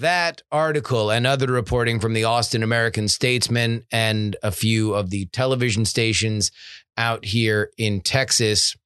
that 0.00 0.42
article 0.50 1.10
and 1.10 1.26
other 1.26 1.46
reporting 1.46 2.00
from 2.00 2.14
the 2.14 2.24
Austin 2.24 2.62
American 2.62 3.08
Statesman 3.08 3.84
and 3.92 4.36
a 4.42 4.50
few 4.50 4.94
of 4.94 5.10
the 5.10 5.26
television 5.26 5.84
stations 5.84 6.50
out 6.96 7.24
here 7.24 7.70
in 7.76 8.00
Texas 8.00 8.76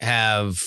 have 0.00 0.62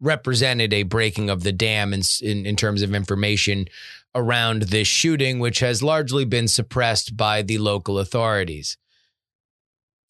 represented 0.00 0.72
a 0.72 0.84
breaking 0.84 1.28
of 1.28 1.42
the 1.42 1.52
dam 1.52 1.92
in, 1.92 2.02
in, 2.22 2.46
in, 2.46 2.56
terms 2.56 2.82
of 2.82 2.94
information 2.94 3.66
around 4.14 4.62
this 4.62 4.88
shooting, 4.88 5.38
which 5.38 5.60
has 5.60 5.82
largely 5.82 6.24
been 6.24 6.48
suppressed 6.48 7.16
by 7.16 7.42
the 7.42 7.58
local 7.58 7.98
authorities. 7.98 8.76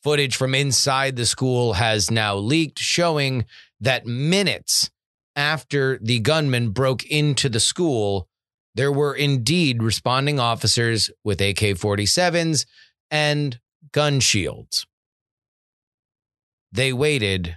Footage 0.03 0.37
from 0.37 0.55
inside 0.55 1.17
the 1.17 1.27
school 1.27 1.75
has 1.75 2.11
now 2.11 2.37
leaked, 2.37 2.79
showing 2.79 3.45
that 3.81 4.07
minutes 4.07 4.91
after 5.39 5.99
the 6.03 6.19
gunman 6.19 6.71
broke 6.71 7.07
into 7.07 7.49
the 7.49 7.61
school, 7.61 8.29
there 8.75 8.91
were 8.91 9.15
indeed 9.15 9.83
responding 9.83 10.41
officers 10.41 11.11
with 11.23 11.41
AK 11.41 11.79
47s 11.79 12.67
and 13.11 13.61
gun 13.93 14.19
shields. 14.19 14.85
They 16.73 16.93
waited 16.93 17.57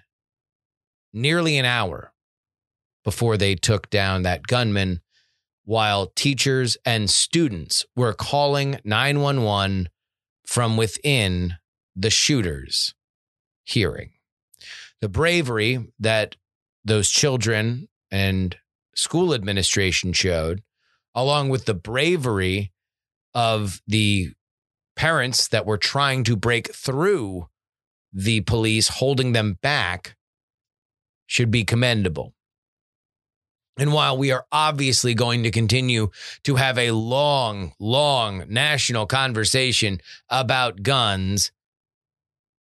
nearly 1.11 1.57
an 1.57 1.65
hour 1.65 2.13
before 3.03 3.35
they 3.35 3.55
took 3.55 3.89
down 3.89 4.21
that 4.21 4.43
gunman, 4.43 5.01
while 5.65 6.07
teachers 6.15 6.77
and 6.85 7.09
students 7.09 7.83
were 7.95 8.13
calling 8.13 8.79
911 8.83 9.89
from 10.45 10.77
within 10.77 11.55
the 11.95 12.11
shooter's 12.11 12.93
hearing. 13.63 14.11
The 15.01 15.09
bravery 15.09 15.87
that 15.99 16.35
those 16.83 17.09
children 17.09 17.87
and 18.09 18.57
school 18.95 19.33
administration 19.33 20.13
showed, 20.13 20.61
along 21.15 21.49
with 21.49 21.65
the 21.65 21.73
bravery 21.73 22.71
of 23.33 23.81
the 23.87 24.31
parents 24.95 25.47
that 25.49 25.65
were 25.65 25.77
trying 25.77 26.23
to 26.23 26.35
break 26.35 26.73
through 26.73 27.47
the 28.13 28.41
police, 28.41 28.87
holding 28.87 29.31
them 29.31 29.57
back, 29.61 30.15
should 31.27 31.49
be 31.49 31.63
commendable. 31.63 32.33
And 33.77 33.93
while 33.93 34.17
we 34.17 34.31
are 34.31 34.45
obviously 34.51 35.13
going 35.13 35.43
to 35.43 35.51
continue 35.51 36.09
to 36.43 36.55
have 36.55 36.77
a 36.77 36.91
long, 36.91 37.71
long 37.79 38.43
national 38.49 39.05
conversation 39.05 40.01
about 40.29 40.83
guns, 40.83 41.51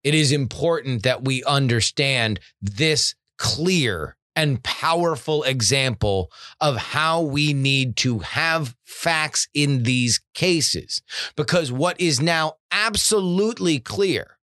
it 0.04 0.16
is 0.16 0.32
important 0.32 1.04
that 1.04 1.26
we 1.26 1.44
understand 1.44 2.40
this 2.62 3.16
clear 3.38 4.16
and 4.36 4.64
powerful 4.64 5.44
example 5.44 6.32
of 6.60 6.78
how 6.78 7.22
we 7.22 7.54
need 7.54 7.96
to 7.98 8.20
have 8.20 8.76
facts 8.84 9.48
in 9.54 9.84
these 9.84 10.22
cases. 10.34 11.02
Because 11.36 11.72
what 11.72 12.00
is 12.00 12.20
now 12.20 12.54
absolutely 12.72 13.80
clear 13.80 14.38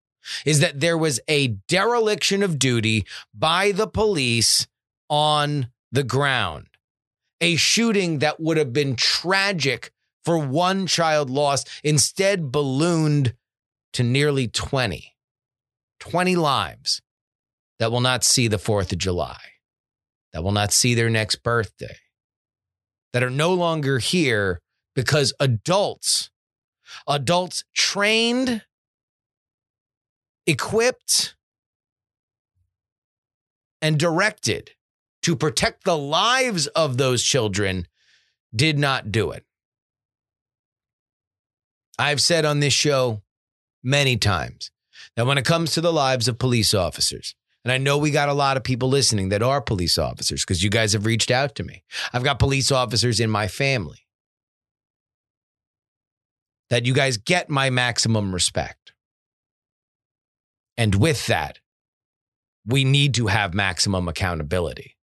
is 0.45 0.59
that 0.59 0.79
there 0.81 0.97
was 0.97 1.19
a 1.27 1.47
dereliction 1.67 2.43
of 2.43 2.59
duty 2.59 3.05
by 3.33 3.71
the 3.71 3.87
police 3.87 4.67
on 5.09 5.69
the 5.91 6.03
ground. 6.03 6.67
A 7.39 7.55
shooting 7.55 8.19
that 8.19 8.39
would 8.39 8.57
have 8.57 8.73
been 8.73 8.95
tragic 8.95 9.91
for 10.25 10.37
one 10.37 10.85
child 10.87 11.29
lost 11.29 11.69
instead 11.83 12.51
ballooned 12.51 13.35
to 13.93 14.03
nearly 14.03 14.47
20. 14.47 15.15
20 15.99 16.35
lives 16.35 17.01
that 17.79 17.91
will 17.91 18.01
not 18.01 18.23
see 18.23 18.47
the 18.47 18.57
4th 18.57 18.91
of 18.91 18.97
July, 18.97 19.39
that 20.33 20.43
will 20.43 20.51
not 20.51 20.71
see 20.71 20.93
their 20.93 21.09
next 21.09 21.43
birthday, 21.43 21.95
that 23.13 23.23
are 23.23 23.29
no 23.29 23.53
longer 23.53 23.99
here 23.99 24.61
because 24.95 25.33
adults, 25.39 26.29
adults 27.07 27.63
trained, 27.75 28.63
equipped, 30.45 31.35
and 33.81 33.99
directed 33.99 34.71
to 35.21 35.35
protect 35.35 35.83
the 35.83 35.97
lives 35.97 36.67
of 36.67 36.97
those 36.97 37.23
children 37.23 37.87
did 38.55 38.79
not 38.79 39.11
do 39.11 39.31
it. 39.31 39.43
I've 41.99 42.21
said 42.21 42.45
on 42.45 42.59
this 42.59 42.73
show 42.73 43.21
many 43.83 44.17
times 44.17 44.71
that 45.15 45.25
when 45.25 45.37
it 45.37 45.45
comes 45.45 45.73
to 45.73 45.81
the 45.81 45.93
lives 45.93 46.27
of 46.27 46.39
police 46.39 46.73
officers, 46.73 47.35
and 47.67 47.73
I 47.73 47.79
know 47.79 47.97
we 47.97 48.11
got 48.11 48.29
a 48.29 48.33
lot 48.33 48.55
of 48.55 48.63
people 48.63 48.87
listening 48.87 49.27
that 49.27 49.43
are 49.43 49.59
police 49.59 49.97
officers 49.97 50.45
because 50.45 50.63
you 50.63 50.69
guys 50.69 50.93
have 50.93 51.05
reached 51.05 51.29
out 51.29 51.53
to 51.55 51.65
me. 51.65 51.83
I've 52.13 52.23
got 52.23 52.39
police 52.39 52.71
officers 52.71 53.19
in 53.19 53.29
my 53.29 53.49
family. 53.49 54.07
That 56.69 56.85
you 56.85 56.93
guys 56.93 57.17
get 57.17 57.49
my 57.49 57.69
maximum 57.69 58.33
respect. 58.33 58.93
And 60.77 60.95
with 60.95 61.25
that, 61.25 61.59
we 62.65 62.85
need 62.85 63.13
to 63.15 63.27
have 63.27 63.53
maximum 63.53 64.07
accountability 64.07 64.95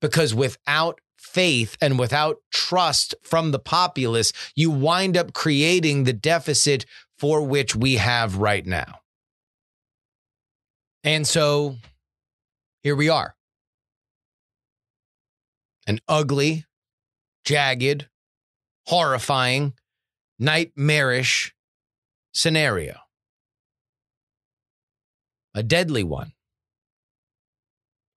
because 0.00 0.32
without 0.32 1.00
faith 1.18 1.76
and 1.80 1.98
without 1.98 2.36
trust 2.52 3.16
from 3.24 3.50
the 3.50 3.58
populace, 3.58 4.32
you 4.54 4.70
wind 4.70 5.16
up 5.16 5.32
creating 5.32 6.04
the 6.04 6.12
deficit 6.12 6.86
for 7.18 7.42
which 7.42 7.74
we 7.74 7.96
have 7.96 8.36
right 8.36 8.64
now. 8.64 9.00
And 11.02 11.26
so 11.26 11.78
here 12.84 12.94
we 12.94 13.08
are. 13.08 13.34
An 15.86 15.98
ugly, 16.06 16.66
jagged, 17.44 18.08
horrifying, 18.86 19.72
nightmarish 20.38 21.54
scenario. 22.32 22.96
A 25.54 25.62
deadly 25.62 26.04
one, 26.04 26.32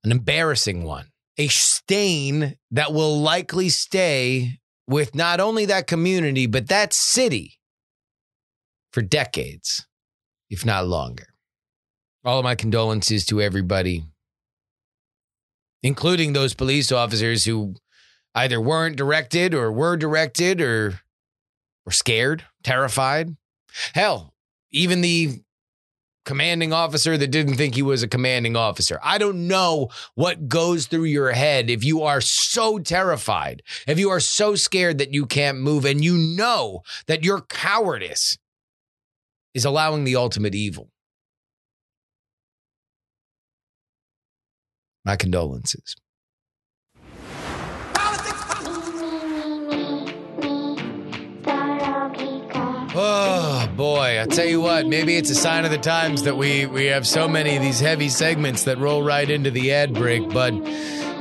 an 0.04 0.12
embarrassing 0.12 0.84
one, 0.84 1.12
a 1.38 1.48
stain 1.48 2.58
that 2.72 2.94
will 2.94 3.22
likely 3.22 3.70
stay 3.70 4.60
with 4.88 5.16
not 5.16 5.40
only 5.40 5.66
that 5.66 5.88
community, 5.88 6.46
but 6.46 6.68
that 6.68 6.94
city 6.94 7.60
for 8.92 9.02
decades, 9.02 9.88
if 10.50 10.66
not 10.66 10.88
longer. 10.88 11.28
All 12.26 12.40
of 12.40 12.44
my 12.44 12.56
condolences 12.56 13.26
to 13.28 13.40
everybody, 13.40 14.04
including 15.88 16.34
those 16.34 16.54
police 16.54 16.92
officers 16.92 17.46
who 17.46 17.74
either 18.36 18.60
weren't 18.60 18.98
directed 18.98 19.54
or 19.54 19.72
were 19.72 19.96
directed 19.96 20.60
or 20.60 21.00
were 21.86 21.94
scared, 21.94 22.44
terrified. 22.62 23.38
Hell, 23.94 24.34
even 24.70 25.00
the 25.00 25.40
commanding 26.26 26.74
officer 26.74 27.18
that 27.18 27.32
didn't 27.32 27.56
think 27.56 27.74
he 27.74 27.82
was 27.82 28.04
a 28.04 28.08
commanding 28.08 28.58
officer. 28.58 29.00
I 29.02 29.18
don't 29.18 29.48
know 29.48 29.88
what 30.16 30.50
goes 30.50 30.88
through 30.88 31.06
your 31.06 31.32
head 31.32 31.70
if 31.70 31.86
you 31.86 32.04
are 32.04 32.20
so 32.20 32.80
terrified, 32.80 33.64
if 33.88 33.98
you 33.98 34.10
are 34.10 34.20
so 34.20 34.56
scared 34.56 34.98
that 34.98 35.14
you 35.14 35.26
can't 35.26 35.60
move 35.60 35.86
and 35.86 36.04
you 36.04 36.18
know 36.18 36.82
that 37.08 37.24
your 37.24 37.40
cowardice 37.40 38.38
is 39.54 39.64
allowing 39.64 40.04
the 40.04 40.18
ultimate 40.18 40.54
evil. 40.54 40.92
My 45.08 45.16
condolences. 45.16 45.96
Oh 53.00 53.72
boy, 53.78 54.22
I 54.22 54.26
tell 54.30 54.46
you 54.46 54.60
what, 54.60 54.86
maybe 54.86 55.16
it's 55.16 55.30
a 55.30 55.36
sign 55.36 55.64
of 55.64 55.72
the 55.72 55.78
times 55.78 56.24
that 56.24 56.36
we 56.36 56.66
we 56.66 56.88
have 56.88 57.08
so 57.08 57.26
many 57.26 57.56
of 57.56 57.62
these 57.62 57.80
heavy 57.80 58.10
segments 58.10 58.66
that 58.66 58.80
roll 58.80 59.02
right 59.02 59.30
into 59.30 59.50
the 59.50 59.72
ad 59.72 59.94
break, 59.94 60.28
but 60.28 60.54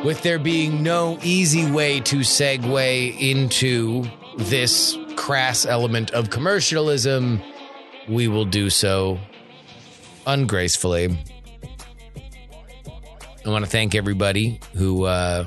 with 0.04 0.20
there 0.24 0.40
being 0.40 0.82
no 0.82 1.20
easy 1.22 1.70
way 1.70 2.00
to 2.00 2.16
segue 2.16 3.20
into 3.20 4.04
this 4.36 4.98
crass 5.14 5.64
element 5.64 6.10
of 6.10 6.30
commercialism, 6.30 7.40
we 8.08 8.26
will 8.26 8.46
do 8.46 8.68
so 8.68 9.20
ungracefully. 10.26 11.16
I 13.46 13.50
want 13.50 13.64
to 13.64 13.70
thank 13.70 13.94
everybody 13.94 14.60
who 14.74 15.04
uh, 15.04 15.46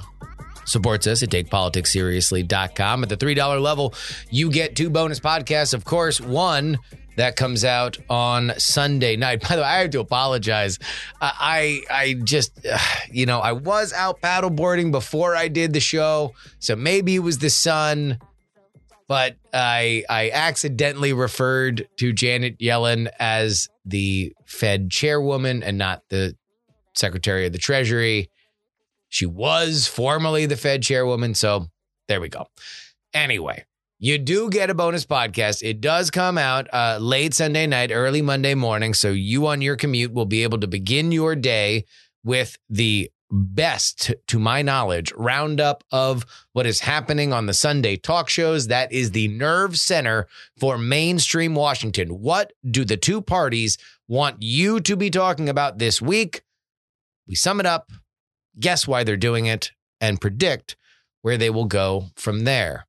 supports 0.63 1.05
us 1.05 1.21
at 1.21 1.29
takepoliticsseriously.com. 1.29 3.03
At 3.03 3.09
the 3.09 3.17
$3 3.17 3.61
level, 3.61 3.93
you 4.29 4.49
get 4.49 4.77
two 4.77 4.89
bonus 4.89 5.19
podcasts. 5.19 5.73
Of 5.73 5.83
course, 5.83 6.21
one 6.21 6.79
that 7.17 7.35
comes 7.35 7.65
out 7.65 7.97
on 8.09 8.53
Sunday 8.57 9.17
night. 9.17 9.41
By 9.49 9.57
the 9.57 9.61
way, 9.63 9.67
I 9.67 9.79
have 9.79 9.89
to 9.89 9.99
apologize. 9.99 10.79
I 11.19 11.81
I 11.91 12.15
just 12.23 12.65
you 13.11 13.25
know, 13.25 13.39
I 13.39 13.51
was 13.51 13.91
out 13.91 14.21
paddleboarding 14.21 14.91
before 14.91 15.35
I 15.35 15.49
did 15.49 15.73
the 15.73 15.81
show, 15.81 16.33
so 16.59 16.77
maybe 16.77 17.15
it 17.15 17.19
was 17.19 17.39
the 17.39 17.49
sun, 17.49 18.19
but 19.09 19.35
I 19.53 20.05
I 20.09 20.31
accidentally 20.31 21.11
referred 21.11 21.89
to 21.97 22.13
Janet 22.13 22.59
Yellen 22.59 23.09
as 23.19 23.67
the 23.83 24.33
Fed 24.45 24.89
chairwoman 24.89 25.63
and 25.63 25.77
not 25.77 26.03
the 26.07 26.37
Secretary 26.99 27.45
of 27.45 27.51
the 27.51 27.57
Treasury. 27.57 28.29
She 29.09 29.25
was 29.25 29.87
formerly 29.87 30.45
the 30.45 30.57
Fed 30.57 30.83
chairwoman. 30.83 31.33
So 31.33 31.67
there 32.07 32.21
we 32.21 32.29
go. 32.29 32.47
Anyway, 33.13 33.65
you 33.97 34.17
do 34.17 34.49
get 34.49 34.69
a 34.69 34.73
bonus 34.73 35.05
podcast. 35.05 35.67
It 35.67 35.81
does 35.81 36.11
come 36.11 36.37
out 36.37 36.67
uh, 36.73 36.99
late 37.01 37.33
Sunday 37.33 37.67
night, 37.67 37.91
early 37.91 38.21
Monday 38.21 38.53
morning. 38.53 38.93
So 38.93 39.09
you 39.09 39.47
on 39.47 39.61
your 39.61 39.75
commute 39.75 40.13
will 40.13 40.25
be 40.25 40.43
able 40.43 40.59
to 40.59 40.67
begin 40.67 41.11
your 41.11 41.35
day 41.35 41.85
with 42.23 42.57
the 42.69 43.11
best, 43.31 44.11
to 44.27 44.39
my 44.39 44.61
knowledge, 44.61 45.11
roundup 45.15 45.83
of 45.91 46.25
what 46.53 46.65
is 46.65 46.79
happening 46.79 47.31
on 47.31 47.45
the 47.45 47.53
Sunday 47.53 47.95
talk 47.95 48.29
shows. 48.29 48.67
That 48.67 48.91
is 48.91 49.11
the 49.11 49.27
nerve 49.27 49.77
center 49.77 50.27
for 50.57 50.77
mainstream 50.77 51.53
Washington. 51.53 52.21
What 52.21 52.53
do 52.69 52.83
the 52.85 52.97
two 52.97 53.21
parties 53.21 53.77
want 54.07 54.37
you 54.41 54.79
to 54.81 54.95
be 54.95 55.09
talking 55.09 55.49
about 55.49 55.77
this 55.77 56.01
week? 56.01 56.41
We 57.29 57.35
sum 57.35 57.61
it 57.61 57.65
up 57.65 57.91
guess 58.59 58.87
why 58.87 59.03
they're 59.03 59.17
doing 59.17 59.45
it, 59.45 59.71
and 60.01 60.21
predict 60.21 60.75
where 61.21 61.37
they 61.37 61.49
will 61.49 61.65
go 61.65 62.05
from 62.15 62.43
there. 62.43 62.87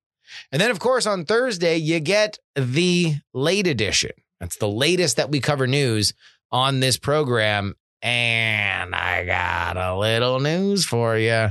And 0.52 0.60
then, 0.60 0.70
of 0.70 0.78
course, 0.78 1.06
on 1.06 1.24
Thursday, 1.24 1.76
you 1.76 1.98
get 2.00 2.38
the 2.54 3.16
late 3.34 3.66
edition. 3.66 4.12
That's 4.38 4.56
the 4.56 4.68
latest 4.68 5.16
that 5.16 5.30
we 5.30 5.40
cover 5.40 5.66
news 5.66 6.14
on 6.52 6.80
this 6.80 6.96
program. 6.96 7.74
And 8.00 8.94
I 8.94 9.24
got 9.24 9.76
a 9.76 9.98
little 9.98 10.40
news 10.40 10.86
for 10.86 11.16
you. 11.18 11.50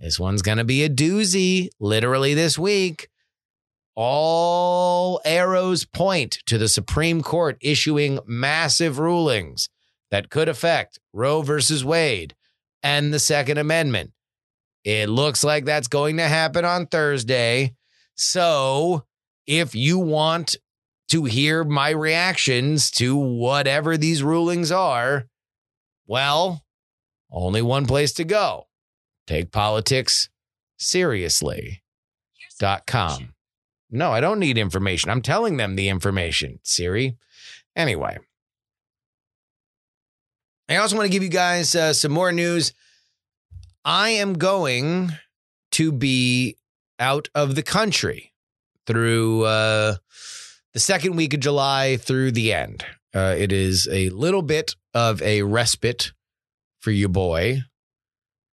This 0.00 0.18
one's 0.18 0.42
going 0.42 0.58
to 0.58 0.64
be 0.64 0.82
a 0.82 0.88
doozy, 0.88 1.68
literally 1.78 2.34
this 2.34 2.58
week. 2.58 3.08
All 3.94 5.20
arrows 5.24 5.84
point 5.84 6.38
to 6.46 6.58
the 6.58 6.68
Supreme 6.68 7.22
Court 7.22 7.58
issuing 7.60 8.18
massive 8.26 8.98
rulings 8.98 9.68
that 10.14 10.30
could 10.30 10.48
affect 10.48 10.98
Roe 11.12 11.42
versus 11.42 11.84
Wade, 11.84 12.36
and 12.84 13.12
the 13.12 13.18
Second 13.18 13.58
Amendment. 13.58 14.12
It 14.84 15.08
looks 15.08 15.42
like 15.42 15.64
that's 15.64 15.88
going 15.88 16.18
to 16.18 16.28
happen 16.28 16.64
on 16.64 16.86
Thursday. 16.86 17.74
So 18.14 19.06
if 19.48 19.74
you 19.74 19.98
want 19.98 20.54
to 21.08 21.24
hear 21.24 21.64
my 21.64 21.90
reactions 21.90 22.92
to 22.92 23.16
whatever 23.16 23.96
these 23.96 24.22
rulings 24.22 24.70
are, 24.70 25.26
well, 26.06 26.64
only 27.28 27.60
one 27.60 27.86
place 27.86 28.12
to 28.12 28.22
go. 28.22 28.68
Take 29.26 29.50
politics 29.50 30.28
seriously.com. 30.76 33.34
No, 33.90 34.12
I 34.12 34.20
don't 34.20 34.38
need 34.38 34.58
information. 34.58 35.10
I'm 35.10 35.22
telling 35.22 35.56
them 35.56 35.74
the 35.74 35.88
information, 35.88 36.60
Siri. 36.62 37.16
Anyway, 37.74 38.18
I 40.68 40.76
also 40.76 40.96
want 40.96 41.06
to 41.06 41.12
give 41.12 41.22
you 41.22 41.28
guys 41.28 41.74
uh, 41.74 41.92
some 41.92 42.12
more 42.12 42.32
news. 42.32 42.72
I 43.84 44.10
am 44.10 44.34
going 44.34 45.12
to 45.72 45.92
be 45.92 46.56
out 46.98 47.28
of 47.34 47.54
the 47.54 47.62
country 47.62 48.32
through 48.86 49.44
uh, 49.44 49.96
the 50.72 50.80
second 50.80 51.16
week 51.16 51.34
of 51.34 51.40
July 51.40 51.98
through 51.98 52.32
the 52.32 52.54
end. 52.54 52.84
Uh, 53.14 53.34
it 53.36 53.52
is 53.52 53.86
a 53.90 54.08
little 54.10 54.40
bit 54.40 54.74
of 54.94 55.20
a 55.20 55.42
respite 55.42 56.12
for 56.80 56.90
you, 56.90 57.08
boy. 57.10 57.62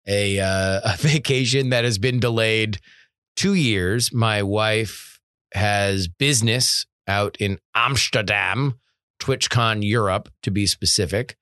A, 0.05 0.39
uh, 0.39 0.81
a 0.93 0.97
vacation 0.97 1.69
that 1.69 1.85
has 1.85 1.97
been 1.97 2.19
delayed 2.19 2.79
two 3.37 3.53
years. 3.53 4.13
My 4.13 4.43
wife 4.43 5.21
has 5.53 6.09
business 6.09 6.85
out 7.07 7.37
in 7.39 7.57
Amsterdam, 7.73 8.79
TwitchCon 9.21 9.87
Europe 9.87 10.27
to 10.43 10.51
be 10.51 10.65
specific 10.65 11.37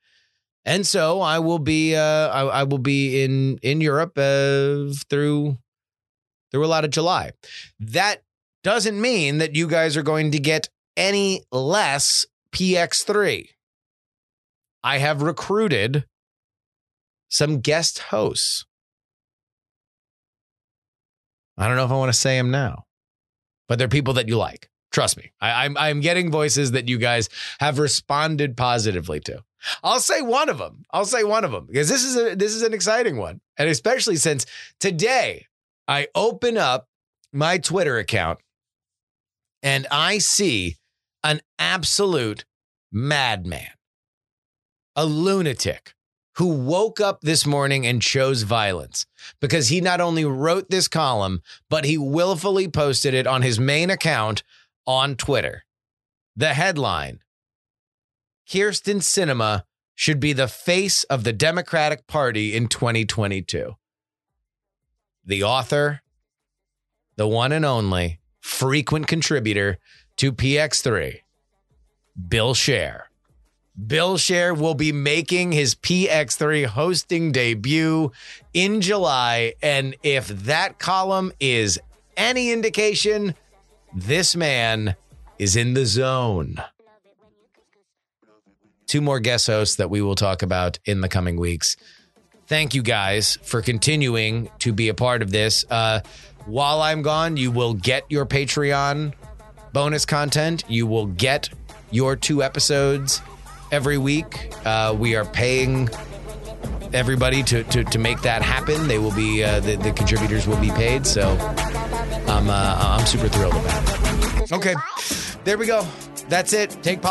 and 0.66 0.86
so 0.86 1.22
I 1.22 1.40
will 1.40 1.60
be 1.60 1.96
uh, 1.96 2.28
I, 2.30 2.42
I 2.42 2.64
will 2.64 2.80
be 2.80 3.24
in 3.24 3.58
in 3.62 3.82
Europe 3.82 4.18
uh, 4.18 4.94
through 5.10 5.58
through 6.52 6.66
a 6.66 6.68
lot 6.68 6.86
of 6.86 6.92
July. 6.92 7.32
That 7.80 8.24
doesn't 8.64 9.00
mean 9.00 9.38
that 9.38 9.56
you 9.56 9.68
guys 9.68 9.96
are 9.96 10.04
going 10.04 10.32
to 10.32 10.40
get 10.40 10.70
any 10.98 11.44
less 11.52 12.26
PX3. 12.52 13.48
I 14.84 14.98
have 14.98 15.22
recruited 15.22 16.06
some 17.30 17.60
guest 17.60 18.00
hosts. 18.00 18.66
I 21.58 21.68
don't 21.68 21.76
know 21.76 21.86
if 21.86 21.92
I 21.92 21.98
want 21.98 22.12
to 22.12 22.18
say 22.18 22.38
them 22.38 22.52
now, 22.52 22.86
but 23.68 23.78
they're 23.78 23.88
people 23.88 24.14
that 24.16 24.28
you 24.28 24.38
like. 24.38 24.70
Trust 24.92 25.18
me, 25.18 25.32
I, 25.40 25.66
I'm 25.66 25.78
I'm 25.78 26.00
getting 26.00 26.32
voices 26.32 26.72
that 26.72 26.90
you 26.90 26.98
guys 26.98 27.30
have 27.60 27.78
responded 27.78 28.58
positively 28.58 29.20
to. 29.22 29.44
I'll 29.84 30.00
say 30.00 30.22
one 30.22 30.50
of 30.50 30.58
them. 30.58 30.84
I'll 30.92 31.06
say 31.06 31.24
one 31.24 31.44
of 31.44 31.52
them 31.52 31.66
because 31.66 31.90
this 31.90 32.04
is 32.04 32.16
a 32.16 32.36
this 32.36 32.54
is 32.54 32.62
an 32.62 32.74
exciting 32.74 33.18
one, 33.18 33.42
and 33.58 33.70
especially 33.70 34.16
since 34.16 34.46
today 34.80 35.48
I 35.88 36.08
open 36.16 36.58
up 36.58 36.88
my 37.34 37.58
Twitter 37.58 37.98
account 37.98 38.40
and 39.62 39.88
I 39.92 40.18
see 40.20 40.78
an 41.24 41.42
absolute 41.58 42.46
madman, 42.92 43.70
a 44.96 45.06
lunatic 45.06 45.94
who 46.36 46.48
woke 46.48 47.02
up 47.02 47.20
this 47.22 47.46
morning 47.46 47.86
and 47.86 48.02
chose 48.02 48.44
violence 48.44 49.06
because 49.42 49.68
he 49.68 49.82
not 49.82 50.00
only 50.00 50.24
wrote 50.24 50.70
this 50.70 50.88
column, 50.88 51.42
but 51.70 51.84
he 51.84 51.98
willfully 51.98 52.70
posted 52.70 53.14
it 53.14 53.28
on 53.28 53.42
his 53.42 53.60
main 53.60 53.90
account 53.90 54.42
on 54.88 55.16
Twitter. 55.16 55.66
The 56.38 56.54
headline 56.54 57.20
Kyrsten 58.50 58.98
Sinema 58.98 59.64
should 59.94 60.20
be 60.20 60.34
the 60.34 60.48
face 60.48 61.04
of 61.04 61.24
the 61.24 61.34
Democratic 61.34 62.08
Party 62.08 62.56
in 62.56 62.68
2022? 62.68 63.76
The 65.24 65.44
author, 65.44 66.02
the 67.16 67.28
one 67.28 67.52
and 67.52 67.64
only 67.64 68.20
frequent 68.40 69.06
contributor 69.06 69.78
to 70.18 70.32
PX3, 70.32 71.20
Bill 72.28 72.56
Scher. 72.56 73.04
Bill 73.86 74.18
Scher 74.18 74.58
will 74.58 74.74
be 74.74 74.92
making 74.92 75.52
his 75.52 75.76
PX3 75.76 76.66
hosting 76.66 77.32
debut 77.32 78.12
in 78.54 78.82
July. 78.82 79.54
And 79.62 79.96
if 80.02 80.28
that 80.28 80.80
column 80.80 81.32
is 81.40 81.80
any 82.18 82.52
indication, 82.52 83.36
this 83.94 84.36
man 84.36 84.96
is 85.38 85.56
in 85.56 85.76
the 85.76 85.86
zone. 85.86 86.62
Two 88.90 89.02
more 89.02 89.20
guest 89.20 89.46
hosts 89.46 89.76
that 89.76 89.92
we 89.92 90.02
will 90.02 90.16
talk 90.16 90.42
about 90.42 90.80
in 90.84 91.02
the 91.02 91.08
coming 91.08 91.38
weeks. 91.38 91.78
Thank 92.48 92.74
you 92.74 92.82
guys 92.82 93.38
for 93.44 93.62
continuing 93.62 94.50
to 94.60 94.74
be 94.74 94.90
a 94.90 94.96
part 94.96 95.22
of 95.22 95.30
this. 95.30 95.64
Uh, 95.70 96.00
while 96.48 96.82
I'm 96.82 97.04
gone, 97.04 97.38
you 97.38 97.52
will 97.52 97.76
get 97.76 98.04
your 98.10 98.26
Patreon 98.26 99.14
bonus 99.74 100.06
content. 100.06 100.64
You 100.68 100.88
will 100.88 101.06
get 101.06 101.50
your 101.92 102.16
two 102.16 102.42
episodes 102.42 103.22
every 103.72 104.00
week. 104.00 104.52
Uh, 104.66 104.96
we 104.98 105.16
are 105.16 105.26
paying 105.26 105.88
everybody 106.92 107.44
to, 107.44 107.64
to, 107.66 107.84
to 107.84 108.00
make 108.00 108.20
that 108.24 108.42
happen. 108.42 108.88
They 108.88 108.98
will 108.98 109.14
be 109.14 109.44
uh, 109.44 109.60
the, 109.60 109.76
the 109.76 109.92
contributors 109.92 110.48
will 110.48 110.60
be 110.60 110.72
paid. 110.72 111.06
So 111.06 111.38
I'm 112.28 112.50
uh, 112.50 112.76
I'm 112.80 113.06
super 113.06 113.28
thrilled 113.28 113.54
about 113.54 114.42
it. 114.42 114.52
Okay, 114.52 114.74
there 115.44 115.60
we 115.60 115.68
go. 115.68 115.88
That's 116.30 116.54
it. 116.54 116.78
Take 116.84 117.02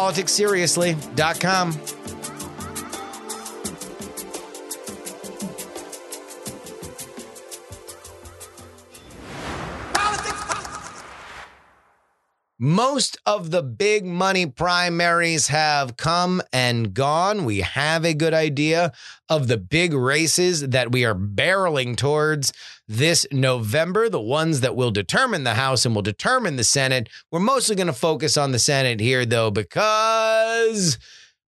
Most 12.60 13.18
of 13.24 13.52
the 13.52 13.62
big 13.62 14.04
money 14.04 14.44
primaries 14.44 15.46
have 15.46 15.96
come 15.96 16.42
and 16.52 16.92
gone. 16.92 17.44
We 17.44 17.60
have 17.60 18.04
a 18.04 18.14
good 18.14 18.34
idea 18.34 18.92
of 19.28 19.46
the 19.46 19.56
big 19.56 19.94
races 19.94 20.66
that 20.70 20.90
we 20.90 21.04
are 21.04 21.14
barreling 21.14 21.96
towards 21.96 22.52
this 22.88 23.24
November, 23.30 24.08
the 24.08 24.20
ones 24.20 24.60
that 24.62 24.74
will 24.74 24.90
determine 24.90 25.44
the 25.44 25.54
House 25.54 25.86
and 25.86 25.94
will 25.94 26.02
determine 26.02 26.56
the 26.56 26.64
Senate. 26.64 27.08
We're 27.30 27.38
mostly 27.38 27.76
going 27.76 27.86
to 27.86 27.92
focus 27.92 28.36
on 28.36 28.50
the 28.50 28.58
Senate 28.58 28.98
here, 28.98 29.24
though, 29.24 29.52
because 29.52 30.98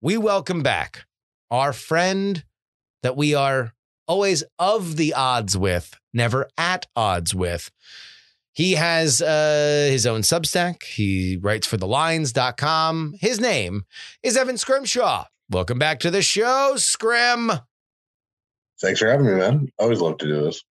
we 0.01 0.17
welcome 0.17 0.63
back 0.63 1.05
our 1.51 1.75
friend 1.75 2.45
that 3.03 3.15
we 3.15 3.35
are 3.35 3.75
always 4.09 4.43
of 4.59 4.97
the 4.97 5.13
odds 5.13 5.55
with, 5.55 6.01
never 6.15 6.49
at 6.57 6.87
odds 6.97 7.35
with. 7.35 7.71
He 8.55 8.73
has 8.75 9.21
uh, 9.21 9.89
his 9.91 10.07
own 10.07 10.21
Substack. 10.21 10.85
He 10.85 11.37
writes 11.37 11.67
for 11.67 11.77
thelines.com. 11.77 13.17
His 13.21 13.41
name 13.41 13.85
is 14.23 14.37
Evan 14.37 14.57
Scrimshaw. 14.57 15.25
Welcome 15.51 15.79
back 15.79 15.99
to 16.01 16.11
the 16.11 16.23
show, 16.23 16.75
Scrim. 16.77 17.51
Thanks 18.81 19.01
for 19.01 19.09
having 19.09 19.27
me, 19.27 19.35
man. 19.35 19.69
Always 19.79 20.01
love 20.01 20.19
to 20.19 20.27
do 20.27 20.43
this. 20.45 20.65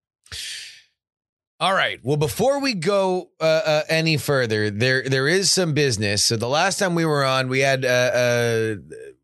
All 1.59 1.73
right. 1.73 1.99
Well, 2.03 2.17
before 2.17 2.59
we 2.59 2.73
go 2.73 3.29
uh, 3.39 3.43
uh, 3.43 3.81
any 3.89 4.17
further, 4.17 4.69
there 4.69 5.03
there 5.07 5.27
is 5.27 5.51
some 5.51 5.73
business. 5.73 6.23
So 6.23 6.37
the 6.37 6.49
last 6.49 6.79
time 6.79 6.95
we 6.95 7.05
were 7.05 7.23
on, 7.23 7.49
we 7.49 7.59
had 7.59 7.85
uh, 7.85 7.87
uh, 7.87 8.75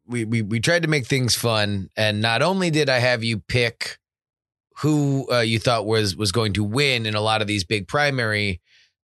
we, 0.06 0.26
we 0.26 0.42
we 0.42 0.60
tried 0.60 0.84
to 0.84 0.90
make 0.90 1.06
things 1.06 1.36
fun, 1.36 1.90
and 1.96 2.22
not 2.22 2.42
only 2.42 2.70
did 2.72 2.90
I 2.90 3.00
have 3.00 3.24
you 3.24 3.40
pick 3.40 4.00
who 4.80 5.28
uh, 5.32 5.40
you 5.40 5.60
thought 5.60 5.86
was 5.86 6.16
was 6.16 6.32
going 6.32 6.54
to 6.54 6.64
win 6.64 7.06
in 7.06 7.16
a 7.16 7.22
lot 7.22 7.42
of 7.42 7.48
these 7.48 7.64
big 7.64 7.88
primary 7.88 8.62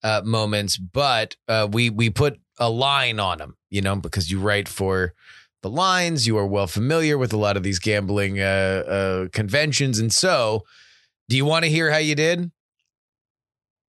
uh, 0.03 0.21
moments, 0.23 0.77
but 0.77 1.36
uh, 1.47 1.67
we 1.71 1.89
we 1.89 2.10
put 2.10 2.39
a 2.57 2.69
line 2.69 3.19
on 3.19 3.38
them, 3.38 3.57
you 3.69 3.81
know, 3.81 3.95
because 3.95 4.29
you 4.29 4.39
write 4.39 4.67
for 4.67 5.13
the 5.62 5.69
lines, 5.69 6.27
you 6.27 6.38
are 6.38 6.45
well 6.45 6.67
familiar 6.67 7.17
with 7.17 7.31
a 7.31 7.38
lot 7.38 7.55
of 7.55 7.63
these 7.63 7.79
gambling 7.79 8.39
uh, 8.39 8.84
uh, 8.88 9.27
conventions, 9.29 9.99
and 9.99 10.12
so, 10.12 10.63
do 11.29 11.38
you 11.38 11.45
want 11.45 11.63
to 11.63 11.71
hear 11.71 11.91
how 11.91 11.97
you 11.97 12.15
did? 12.15 12.51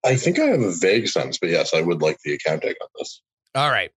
I 0.04 0.16
think 0.16 0.38
I 0.38 0.46
have 0.46 0.60
a 0.60 0.72
vague 0.72 1.08
sense, 1.08 1.38
but 1.38 1.50
yes, 1.50 1.74
I 1.74 1.80
would 1.80 2.02
like 2.02 2.18
the 2.24 2.34
accounting 2.34 2.74
on 2.80 2.88
this. 2.98 3.22
All 3.54 3.70
right. 3.70 3.90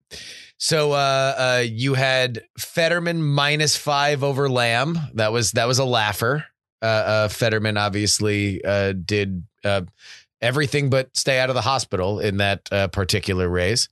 So 0.56 0.92
uh, 0.92 1.34
uh, 1.36 1.64
you 1.66 1.94
had 1.94 2.44
Fetterman 2.58 3.22
minus 3.22 3.76
five 3.76 4.22
over 4.22 4.48
Lamb. 4.48 4.98
That 5.14 5.32
was 5.32 5.52
that 5.52 5.66
was 5.66 5.78
a 5.78 5.84
laugher 5.84 6.44
uh, 6.84 6.86
uh, 6.86 7.28
Fetterman 7.28 7.78
obviously 7.78 8.62
uh, 8.62 8.92
did 8.92 9.42
uh, 9.64 9.80
everything 10.42 10.90
but 10.90 11.16
stay 11.16 11.40
out 11.40 11.48
of 11.48 11.54
the 11.54 11.62
hospital 11.62 12.20
in 12.20 12.36
that 12.36 12.68
uh, 12.70 12.88
particular 12.88 13.48
race. 13.48 13.88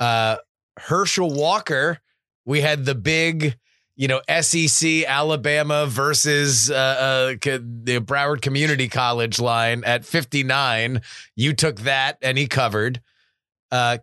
Uh, 0.00 0.38
Herschel 0.78 1.30
Walker, 1.30 2.00
we 2.46 2.62
had 2.62 2.86
the 2.86 2.94
big, 2.94 3.58
you 3.96 4.08
know, 4.08 4.22
SEC 4.40 5.04
Alabama 5.04 5.84
versus 5.86 6.68
the 6.68 8.02
Broward 8.02 8.40
Community 8.40 8.88
College 8.88 9.38
line 9.38 9.84
at 9.84 10.06
59. 10.06 11.02
You 11.36 11.52
took 11.52 11.80
that 11.80 12.16
and 12.22 12.38
he 12.38 12.46
covered. 12.46 13.02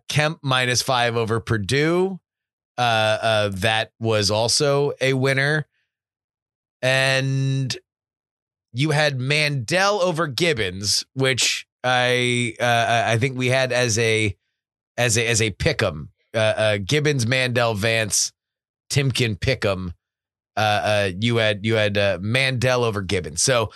Kemp 0.08 0.38
minus 0.42 0.82
five 0.82 1.16
over 1.16 1.40
Perdue. 1.40 2.20
that 2.76 3.90
was 3.98 4.30
also 4.30 4.92
a 5.00 5.14
winner. 5.14 5.66
And 6.80 7.76
you 8.72 8.90
had 8.90 9.18
Mandel 9.18 10.00
over 10.00 10.26
Gibbons, 10.26 11.04
which 11.14 11.66
I 11.82 12.54
uh, 12.60 13.04
I 13.06 13.18
think 13.18 13.36
we 13.36 13.48
had 13.48 13.72
as 13.72 13.98
a 13.98 14.36
as 14.96 15.16
a 15.16 15.26
as 15.26 15.42
a 15.42 15.50
pick'em. 15.50 16.08
Uh, 16.32 16.38
uh, 16.38 16.78
Gibbons, 16.84 17.26
Mandel, 17.26 17.74
Vance, 17.74 18.32
Timken, 18.90 19.38
pick'em. 19.38 19.94
Uh, 20.56 20.60
uh, 20.60 21.10
you 21.18 21.36
had 21.36 21.64
you 21.64 21.74
had 21.74 21.96
uh, 21.96 22.18
Mandel 22.20 22.84
over 22.84 23.02
Gibbons. 23.02 23.42
So 23.42 23.70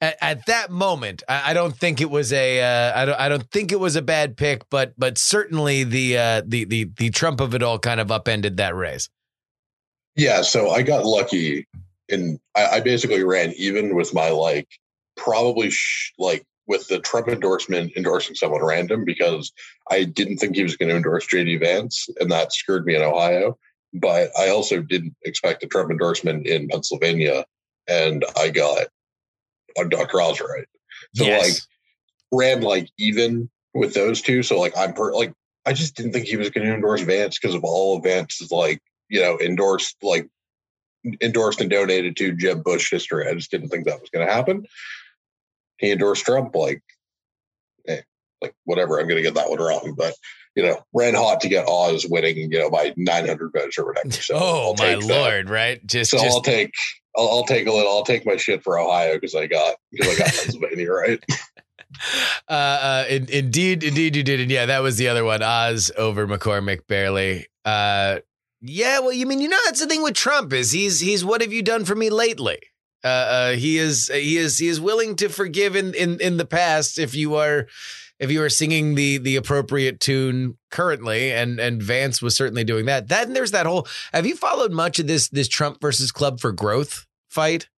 at, 0.00 0.16
at 0.20 0.46
that 0.46 0.70
moment, 0.70 1.22
I, 1.28 1.50
I, 1.50 1.54
don't 1.54 1.76
think 1.76 2.00
it 2.00 2.10
was 2.10 2.32
a 2.32 2.60
uh, 2.60 3.00
I 3.00 3.04
don't 3.04 3.20
I 3.20 3.28
don't 3.28 3.50
think 3.50 3.72
it 3.72 3.80
was 3.80 3.96
a 3.96 4.02
bad 4.02 4.36
pick, 4.36 4.68
but 4.68 4.94
but 4.98 5.16
certainly 5.16 5.84
the 5.84 6.18
uh, 6.18 6.42
the 6.44 6.64
the 6.64 6.90
the 6.96 7.10
Trump 7.10 7.40
of 7.40 7.54
it 7.54 7.62
all 7.62 7.78
kind 7.78 8.00
of 8.00 8.10
upended 8.10 8.56
that 8.56 8.74
race. 8.74 9.08
Yeah, 10.16 10.42
so 10.42 10.70
I 10.70 10.82
got 10.82 11.04
lucky 11.04 11.66
and 12.10 12.38
I, 12.56 12.66
I 12.66 12.80
basically 12.80 13.24
ran 13.24 13.52
even 13.56 13.94
with 13.94 14.14
my 14.14 14.30
like 14.30 14.68
probably 15.16 15.70
sh- 15.70 16.12
like 16.18 16.44
with 16.66 16.88
the 16.88 16.98
Trump 17.00 17.28
endorsement 17.28 17.92
endorsing 17.96 18.34
someone 18.34 18.64
random 18.64 19.04
because 19.04 19.52
I 19.90 20.04
didn't 20.04 20.38
think 20.38 20.56
he 20.56 20.62
was 20.62 20.76
going 20.76 20.88
to 20.88 20.96
endorse 20.96 21.26
JD 21.26 21.60
Vance, 21.60 22.08
and 22.18 22.30
that 22.30 22.52
scared 22.52 22.86
me 22.86 22.94
in 22.94 23.02
Ohio. 23.02 23.58
But 23.92 24.30
I 24.38 24.48
also 24.48 24.82
didn't 24.82 25.14
expect 25.24 25.62
a 25.62 25.66
Trump 25.66 25.90
endorsement 25.90 26.46
in 26.46 26.68
Pennsylvania, 26.68 27.44
and 27.88 28.24
I 28.36 28.50
got 28.50 28.88
on 29.78 29.88
Dr. 29.88 30.20
Oz 30.20 30.40
right. 30.40 30.66
So 31.14 31.24
yes. 31.24 31.42
like 31.42 32.40
ran 32.40 32.62
like 32.62 32.88
even 32.98 33.50
with 33.74 33.94
those 33.94 34.20
two. 34.20 34.42
So 34.42 34.58
like 34.58 34.76
I'm 34.76 34.94
per 34.94 35.12
like 35.12 35.32
I 35.66 35.72
just 35.72 35.96
didn't 35.96 36.12
think 36.12 36.26
he 36.26 36.36
was 36.36 36.50
going 36.50 36.66
to 36.66 36.74
endorse 36.74 37.02
Vance 37.02 37.38
because 37.38 37.54
of 37.54 37.64
all 37.64 37.96
of 37.96 38.04
Vance's 38.04 38.50
like 38.50 38.80
you 39.08 39.20
know 39.20 39.38
endorsed 39.38 39.96
like 40.02 40.28
endorsed 41.20 41.60
and 41.60 41.70
donated 41.70 42.16
to 42.16 42.34
Jeb 42.34 42.64
Bush 42.64 42.90
history. 42.90 43.28
I 43.28 43.34
just 43.34 43.50
didn't 43.50 43.68
think 43.68 43.86
that 43.86 44.00
was 44.00 44.10
going 44.10 44.26
to 44.26 44.32
happen. 44.32 44.66
He 45.78 45.90
endorsed 45.90 46.24
Trump, 46.24 46.54
like, 46.54 46.82
hey, 47.86 48.02
like 48.40 48.54
whatever. 48.64 48.98
I'm 48.98 49.08
going 49.08 49.16
to 49.16 49.22
get 49.22 49.34
that 49.34 49.50
one 49.50 49.58
wrong, 49.58 49.94
but 49.96 50.14
you 50.54 50.62
know, 50.62 50.80
ran 50.92 51.14
hot 51.14 51.40
to 51.40 51.48
get 51.48 51.68
Oz 51.68 52.06
winning, 52.08 52.52
you 52.52 52.58
know, 52.58 52.70
by 52.70 52.94
900 52.96 53.52
votes 53.52 53.78
or 53.78 53.86
whatever. 53.86 54.10
So 54.10 54.34
oh 54.36 54.74
my 54.78 54.94
lord, 54.94 55.50
right? 55.50 55.84
Just 55.86 56.12
so 56.12 56.18
just... 56.18 56.30
I'll 56.30 56.42
take, 56.42 56.72
I'll, 57.16 57.28
I'll, 57.28 57.44
take 57.44 57.66
a 57.66 57.72
little, 57.72 57.90
I'll 57.90 58.04
take 58.04 58.24
my 58.24 58.36
shit 58.36 58.62
for 58.62 58.78
Ohio 58.78 59.14
because 59.14 59.34
I 59.34 59.46
got 59.46 59.76
because 59.90 60.14
I 60.14 60.18
got 60.18 60.32
Pennsylvania, 60.34 60.92
right? 60.92 61.24
Uh, 62.48 62.52
uh 62.52 63.04
in, 63.08 63.28
indeed, 63.28 63.84
indeed, 63.84 64.16
you 64.16 64.24
did, 64.24 64.40
and 64.40 64.50
yeah, 64.50 64.66
that 64.66 64.82
was 64.82 64.96
the 64.96 65.06
other 65.06 65.24
one. 65.24 65.44
Oz 65.44 65.92
over 65.96 66.26
McCormick 66.26 66.88
barely. 66.88 67.46
Uh, 67.64 68.18
yeah, 68.66 69.00
well, 69.00 69.12
you 69.12 69.26
mean 69.26 69.40
you 69.40 69.48
know 69.48 69.58
that's 69.66 69.80
the 69.80 69.86
thing 69.86 70.02
with 70.02 70.14
Trump 70.14 70.52
is 70.52 70.72
he's 70.72 71.00
he's 71.00 71.24
what 71.24 71.42
have 71.42 71.52
you 71.52 71.62
done 71.62 71.84
for 71.84 71.94
me 71.94 72.08
lately? 72.08 72.58
Uh, 73.04 73.08
uh, 73.08 73.52
he 73.52 73.76
is 73.76 74.10
he 74.12 74.38
is 74.38 74.58
he 74.58 74.68
is 74.68 74.80
willing 74.80 75.16
to 75.16 75.28
forgive 75.28 75.76
in 75.76 75.92
in 75.92 76.18
in 76.20 76.38
the 76.38 76.46
past 76.46 76.98
if 76.98 77.14
you 77.14 77.34
are 77.34 77.66
if 78.18 78.30
you 78.30 78.42
are 78.42 78.48
singing 78.48 78.94
the 78.94 79.18
the 79.18 79.36
appropriate 79.36 80.00
tune 80.00 80.56
currently 80.70 81.30
and 81.30 81.60
and 81.60 81.82
Vance 81.82 82.22
was 82.22 82.34
certainly 82.34 82.64
doing 82.64 82.86
that. 82.86 83.08
Then 83.08 83.34
there's 83.34 83.50
that 83.50 83.66
whole 83.66 83.86
have 84.14 84.24
you 84.24 84.34
followed 84.34 84.72
much 84.72 84.98
of 84.98 85.06
this 85.06 85.28
this 85.28 85.48
Trump 85.48 85.82
versus 85.82 86.10
Club 86.10 86.40
for 86.40 86.50
Growth 86.50 87.06
fight? 87.28 87.68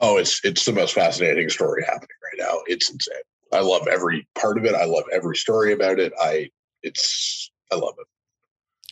Oh, 0.00 0.16
it's 0.16 0.44
it's 0.44 0.64
the 0.64 0.72
most 0.72 0.94
fascinating 0.94 1.50
story 1.50 1.84
happening 1.84 2.08
right 2.24 2.44
now. 2.48 2.62
It's 2.66 2.90
insane. 2.90 3.14
I 3.52 3.60
love 3.60 3.86
every 3.86 4.26
part 4.34 4.58
of 4.58 4.64
it. 4.64 4.74
I 4.74 4.86
love 4.86 5.04
every 5.12 5.36
story 5.36 5.72
about 5.72 6.00
it. 6.00 6.12
I 6.20 6.50
it's 6.82 7.52
I 7.70 7.76
love 7.76 7.94
it 8.00 8.06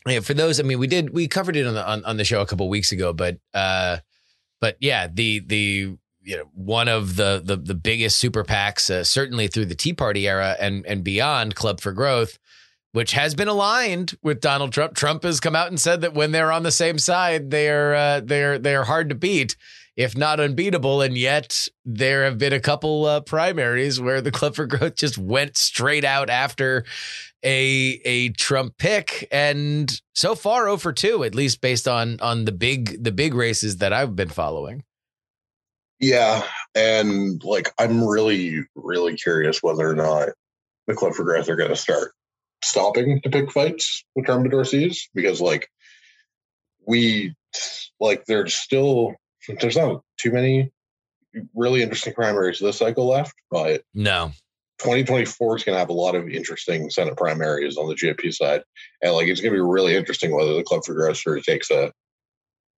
yeah, 0.07 0.21
for 0.21 0.35
those, 0.35 0.61
I 0.61 0.65
mean, 0.65 0.79
we 0.79 0.87
did 0.87 1.11
we 1.11 1.29
covered 1.29 1.57
it 1.57 1.67
on 1.67 1.75
the 1.75 1.87
on, 1.87 2.05
on 2.05 2.17
the 2.17 2.25
show 2.25 2.41
a 2.41 2.47
couple 2.47 2.69
weeks 2.69 2.93
ago, 2.93 3.13
but 3.13 3.39
uh, 3.55 3.99
but 4.61 4.77
yeah, 4.81 5.09
the 5.13 5.41
the 5.41 5.97
you 6.23 6.37
know 6.37 6.45
one 6.55 6.89
of 6.89 7.17
the 7.17 7.41
the 7.43 7.57
the 7.57 7.75
biggest 7.75 8.19
super 8.19 8.45
PACs, 8.45 8.91
uh, 8.91 9.05
certainly 9.05 9.49
through 9.49 9.67
the 9.67 9.75
Tea 9.75 9.95
Party 9.95 10.29
era 10.29 10.57
and 10.61 10.85
and 10.87 11.05
beyond, 11.05 11.55
Club 11.55 11.81
for 11.81 11.93
Growth, 11.93 12.39
which 12.93 13.13
has 13.13 13.35
been 13.35 13.49
aligned 13.49 14.17
with 14.23 14.41
Donald 14.41 14.73
Trump. 14.73 14.95
Trump 14.95 15.23
has 15.23 15.41
come 15.41 15.57
out 15.57 15.69
and 15.69 15.81
said 15.81 16.03
that 16.03 16.15
when 16.15 16.33
they're 16.33 16.53
on 16.53 16.65
the 16.65 16.71
same 16.71 16.99
side, 16.99 17.51
they're 17.51 17.95
uh, 17.95 18.21
they're 18.21 18.59
they're 18.59 18.85
hard 18.85 19.09
to 19.09 19.15
beat, 19.15 19.57
if 19.97 20.17
not 20.17 20.39
unbeatable. 20.39 21.01
And 21.01 21.17
yet 21.17 21.67
there 21.85 22.25
have 22.25 22.39
been 22.39 22.53
a 22.53 22.61
couple 22.61 23.07
uh, 23.07 23.21
primaries 23.21 24.01
where 24.01 24.21
the 24.21 24.31
Club 24.31 24.55
for 24.55 24.67
Growth 24.67 24.97
just 24.97 25.17
went 25.17 25.57
straight 25.57 26.05
out 26.05 26.29
after 26.29 26.85
a 27.45 28.01
a 28.05 28.31
Trump 28.31 28.79
pick, 28.79 29.29
and 29.31 30.01
so 30.15 30.35
far 30.35 30.65
0 30.65 30.79
for 30.79 30.93
two, 30.93 31.25
at 31.25 31.35
least 31.35 31.61
based 31.61 31.87
on 31.87 32.19
on 32.21 32.45
the 32.45 32.53
big 32.53 33.03
the 33.05 33.13
big 33.13 33.35
races 33.35 33.79
that 33.79 33.93
I've 33.93 34.17
been 34.17 34.31
following. 34.31 34.85
Yeah, 36.01 36.45
and 36.75 37.43
like 37.45 37.73
I'm 37.79 38.05
really, 38.05 38.61
really 38.75 39.17
curious 39.17 39.63
whether 39.63 39.89
or 39.89 39.95
not 39.95 40.31
the 40.87 40.95
Club 40.95 41.15
for 41.15 41.25
Growth 41.25 41.49
are 41.49 41.57
going 41.57 41.71
to 41.71 41.77
start 41.77 42.13
stopping 42.63 43.21
to 43.23 43.31
pick 43.31 43.53
fights 43.53 44.05
with 44.15 44.27
Trump 44.27 44.67
sees 44.67 45.09
because 45.15 45.41
like 45.41 45.69
we 46.87 47.35
like 48.01 48.25
there's 48.27 48.55
still 48.55 49.15
there's 49.61 49.77
not 49.77 50.03
too 50.19 50.33
many 50.33 50.71
really 51.55 51.83
interesting 51.83 52.15
primaries 52.15 52.59
this 52.59 52.79
cycle 52.79 53.09
left, 53.09 53.35
but 53.51 53.83
no. 53.95 54.33
2024 54.79 55.57
is 55.57 55.65
going 55.65 55.75
to 55.75 55.79
have 55.79 55.89
a 55.89 55.93
lot 55.93 56.15
of 56.15 56.29
interesting 56.29 56.91
Senate 56.91 57.17
primaries 57.17 57.77
on 57.77 57.89
the 57.89 57.95
GOP 57.95 58.33
side, 58.35 58.63
and 59.03 59.13
like 59.13 59.29
it's 59.29 59.41
going 59.41 59.53
to 59.53 59.59
be 59.59 59.63
really 59.63 59.97
interesting 59.97 60.35
whether 60.35 60.55
the 60.55 60.65
Club 60.65 60.85
for 60.85 60.95
Growth 60.95 61.23
takes 61.45 61.71
a 61.71 61.93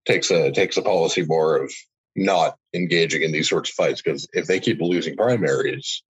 takes 0.05 0.31
a 0.31 0.51
takes 0.51 0.77
a 0.77 0.81
policy 0.81 1.25
more 1.25 1.57
of 1.57 1.73
not 2.15 2.55
engaging 2.73 3.21
in 3.21 3.31
these 3.31 3.49
sorts 3.49 3.69
of 3.69 3.75
fights 3.75 4.01
because 4.01 4.27
if 4.33 4.47
they 4.47 4.59
keep 4.59 4.81
losing 4.81 5.15
primaries, 5.15 6.03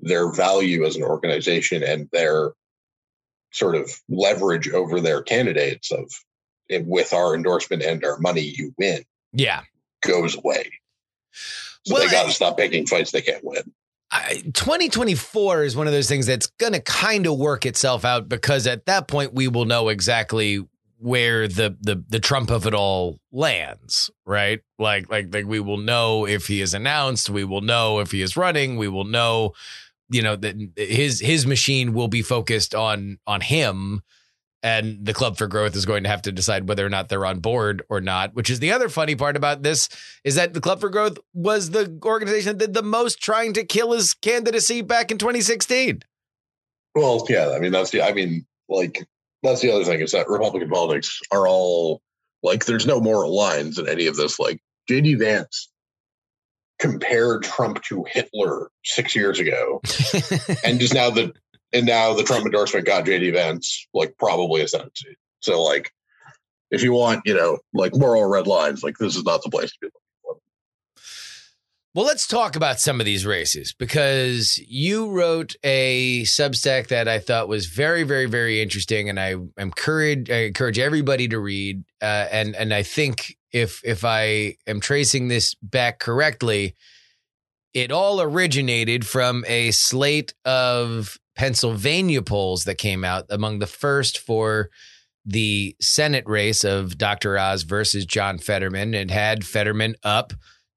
their 0.00 0.32
value 0.32 0.84
as 0.84 0.96
an 0.96 1.02
organization 1.02 1.82
and 1.82 2.08
their 2.12 2.52
sort 3.52 3.76
of 3.76 3.90
leverage 4.08 4.68
over 4.68 5.00
their 5.00 5.22
candidates 5.22 5.90
of 5.90 6.10
eh, 6.70 6.82
with 6.84 7.12
our 7.12 7.34
endorsement 7.34 7.82
and 7.82 8.04
our 8.04 8.18
money, 8.18 8.52
you 8.56 8.74
win. 8.78 9.02
Yeah, 9.32 9.62
goes 10.02 10.36
away. 10.36 10.70
So 11.86 11.94
well, 11.94 12.04
they 12.04 12.10
got 12.10 12.26
to 12.26 12.32
stop 12.32 12.56
picking 12.56 12.86
fights 12.86 13.10
they 13.10 13.22
can't 13.22 13.44
win. 13.44 13.72
I, 14.10 14.42
2024 14.54 15.64
is 15.64 15.76
one 15.76 15.86
of 15.86 15.92
those 15.92 16.08
things 16.08 16.26
that's 16.26 16.46
going 16.58 16.72
to 16.72 16.80
kind 16.80 17.26
of 17.26 17.38
work 17.38 17.66
itself 17.66 18.04
out 18.04 18.28
because 18.28 18.66
at 18.66 18.86
that 18.86 19.06
point 19.06 19.34
we 19.34 19.48
will 19.48 19.66
know 19.66 19.88
exactly 19.88 20.64
where 21.00 21.46
the 21.46 21.76
the 21.80 22.02
the 22.08 22.18
Trump 22.18 22.50
of 22.50 22.66
it 22.66 22.74
all 22.74 23.20
lands, 23.30 24.10
right? 24.26 24.60
Like 24.78 25.10
like 25.10 25.32
like 25.32 25.46
we 25.46 25.60
will 25.60 25.78
know 25.78 26.26
if 26.26 26.46
he 26.46 26.60
is 26.60 26.74
announced, 26.74 27.30
we 27.30 27.44
will 27.44 27.60
know 27.60 28.00
if 28.00 28.10
he 28.10 28.22
is 28.22 28.36
running, 28.36 28.76
we 28.76 28.88
will 28.88 29.04
know, 29.04 29.52
you 30.10 30.22
know, 30.22 30.36
that 30.36 30.56
his 30.76 31.20
his 31.20 31.46
machine 31.46 31.92
will 31.92 32.08
be 32.08 32.22
focused 32.22 32.74
on 32.74 33.18
on 33.26 33.42
him 33.42 34.02
and 34.62 35.04
the 35.04 35.14
club 35.14 35.36
for 35.36 35.46
growth 35.46 35.76
is 35.76 35.86
going 35.86 36.02
to 36.02 36.08
have 36.08 36.22
to 36.22 36.32
decide 36.32 36.68
whether 36.68 36.84
or 36.84 36.88
not 36.88 37.08
they're 37.08 37.26
on 37.26 37.38
board 37.38 37.82
or 37.88 38.00
not 38.00 38.34
which 38.34 38.50
is 38.50 38.58
the 38.58 38.72
other 38.72 38.88
funny 38.88 39.14
part 39.14 39.36
about 39.36 39.62
this 39.62 39.88
is 40.24 40.34
that 40.34 40.52
the 40.54 40.60
club 40.60 40.80
for 40.80 40.88
growth 40.88 41.18
was 41.32 41.70
the 41.70 41.98
organization 42.04 42.58
that 42.58 42.66
did 42.66 42.74
the 42.74 42.82
most 42.82 43.22
trying 43.22 43.52
to 43.52 43.64
kill 43.64 43.92
his 43.92 44.14
candidacy 44.14 44.82
back 44.82 45.10
in 45.10 45.18
2016 45.18 46.02
well 46.94 47.24
yeah 47.28 47.52
i 47.54 47.58
mean 47.58 47.72
that's 47.72 47.90
the 47.90 48.02
i 48.02 48.12
mean 48.12 48.44
like 48.68 49.06
that's 49.42 49.60
the 49.60 49.72
other 49.72 49.84
thing 49.84 50.00
is 50.00 50.12
that 50.12 50.28
Republican 50.28 50.68
politics 50.68 51.20
are 51.30 51.46
all 51.46 52.02
like 52.42 52.64
there's 52.64 52.86
no 52.86 53.00
moral 53.00 53.34
lines 53.34 53.78
in 53.78 53.88
any 53.88 54.06
of 54.06 54.16
this. 54.16 54.38
Like 54.38 54.60
JD 54.88 55.18
Vance 55.18 55.70
compared 56.78 57.42
Trump 57.42 57.82
to 57.84 58.04
Hitler 58.08 58.70
six 58.84 59.14
years 59.14 59.38
ago, 59.38 59.80
and 60.64 60.80
is 60.80 60.92
now 60.92 61.10
the 61.10 61.32
and 61.72 61.86
now 61.86 62.14
the 62.14 62.22
Trump 62.22 62.44
endorsement 62.44 62.86
got 62.86 63.04
JD 63.04 63.32
Vance 63.32 63.86
like 63.94 64.16
probably 64.18 64.62
a 64.62 64.68
Senate 64.68 64.96
seat. 64.96 65.16
So 65.40 65.62
like, 65.62 65.92
if 66.70 66.82
you 66.82 66.92
want 66.92 67.22
you 67.24 67.34
know 67.34 67.58
like 67.72 67.94
moral 67.94 68.24
red 68.26 68.46
lines, 68.46 68.82
like 68.82 68.98
this 68.98 69.16
is 69.16 69.24
not 69.24 69.42
the 69.42 69.50
place 69.50 69.70
to 69.72 69.78
be. 69.82 69.88
Well, 71.94 72.06
let's 72.06 72.28
talk 72.28 72.54
about 72.54 72.78
some 72.78 73.00
of 73.00 73.06
these 73.06 73.26
races 73.26 73.74
because 73.76 74.58
you 74.68 75.10
wrote 75.10 75.56
a 75.64 76.22
Substack 76.22 76.88
that 76.88 77.08
I 77.08 77.18
thought 77.18 77.48
was 77.48 77.66
very, 77.66 78.04
very, 78.04 78.26
very 78.26 78.62
interesting, 78.62 79.08
and 79.08 79.18
I 79.18 79.34
encourage 79.56 80.30
I 80.30 80.44
encourage 80.44 80.78
everybody 80.78 81.26
to 81.26 81.40
read. 81.40 81.82
Uh, 82.00 82.28
and 82.30 82.54
and 82.54 82.72
I 82.72 82.84
think 82.84 83.36
if 83.52 83.80
if 83.84 84.04
I 84.04 84.56
am 84.66 84.80
tracing 84.80 85.26
this 85.28 85.54
back 85.54 85.98
correctly, 85.98 86.76
it 87.74 87.90
all 87.90 88.20
originated 88.20 89.06
from 89.06 89.44
a 89.48 89.70
slate 89.72 90.34
of 90.44 91.18
Pennsylvania 91.38 92.20
polls 92.20 92.64
that 92.64 92.78
came 92.78 93.04
out 93.04 93.26
among 93.30 93.60
the 93.60 93.66
first 93.66 94.18
for 94.18 94.70
the 95.24 95.76
Senate 95.80 96.24
race 96.26 96.64
of 96.64 96.98
Dr. 96.98 97.38
Oz 97.38 97.62
versus 97.62 98.04
John 98.04 98.38
Fetterman. 98.38 98.92
It 98.92 99.12
had 99.12 99.46
Fetterman 99.46 99.94
up 100.02 100.32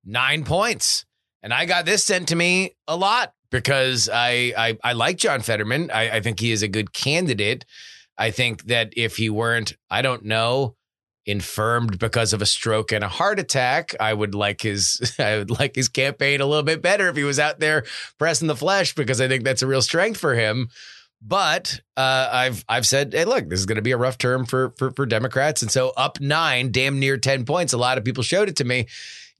nine 0.06 0.46
points. 0.46 1.04
And 1.42 1.52
I 1.52 1.66
got 1.66 1.86
this 1.86 2.04
sent 2.04 2.28
to 2.28 2.36
me 2.36 2.76
a 2.88 2.96
lot 2.96 3.34
because 3.50 4.08
I 4.08 4.54
I, 4.56 4.78
I 4.84 4.94
like 4.94 5.18
John 5.18 5.42
Fetterman. 5.42 5.90
I, 5.92 6.18
I 6.18 6.20
think 6.22 6.40
he 6.40 6.52
is 6.52 6.62
a 6.62 6.68
good 6.68 6.94
candidate. 6.94 7.66
I 8.16 8.30
think 8.30 8.66
that 8.66 8.94
if 8.96 9.18
he 9.18 9.32
weren't, 9.32 9.74
I 9.90 10.04
don't 10.04 10.26
know, 10.26 10.76
infirmed 11.26 12.00
because 12.00 12.34
of 12.34 12.42
a 12.42 12.46
stroke 12.46 12.92
and 12.92 13.04
a 13.04 13.08
heart 13.08 13.40
attack, 13.40 13.96
I 14.00 14.14
would 14.14 14.36
like 14.36 14.62
his 14.62 15.16
I 15.20 15.38
would 15.38 15.52
like 15.52 15.76
his 15.76 15.90
campaign 15.90 16.42
a 16.42 16.46
little 16.46 16.64
bit 16.64 16.82
better 16.82 17.08
if 17.10 17.16
he 17.16 17.24
was 17.24 17.40
out 17.40 17.60
there 17.60 17.84
pressing 18.18 18.48
the 18.48 18.56
flesh 18.56 18.96
because 18.96 19.22
I 19.22 19.28
think 19.28 19.44
that's 19.44 19.62
a 19.62 19.68
real 19.68 19.82
strength 19.82 20.20
for 20.20 20.34
him. 20.34 20.70
But 21.24 21.80
uh, 21.96 22.30
I've 22.32 22.66
I've 22.68 22.88
said, 22.88 23.14
hey, 23.14 23.26
look, 23.26 23.48
this 23.48 23.60
is 23.60 23.68
going 23.68 23.76
to 23.76 23.84
be 23.84 23.92
a 23.92 23.98
rough 23.98 24.18
term 24.18 24.46
for, 24.46 24.74
for 24.78 24.92
for 24.92 25.06
Democrats, 25.06 25.62
and 25.62 25.70
so 25.70 25.94
up 25.96 26.20
nine, 26.20 26.72
damn 26.72 27.00
near 27.00 27.18
ten 27.18 27.46
points. 27.46 27.74
A 27.74 27.78
lot 27.78 27.98
of 27.98 28.04
people 28.04 28.24
showed 28.24 28.50
it 28.50 28.56
to 28.58 28.64
me 28.64 28.88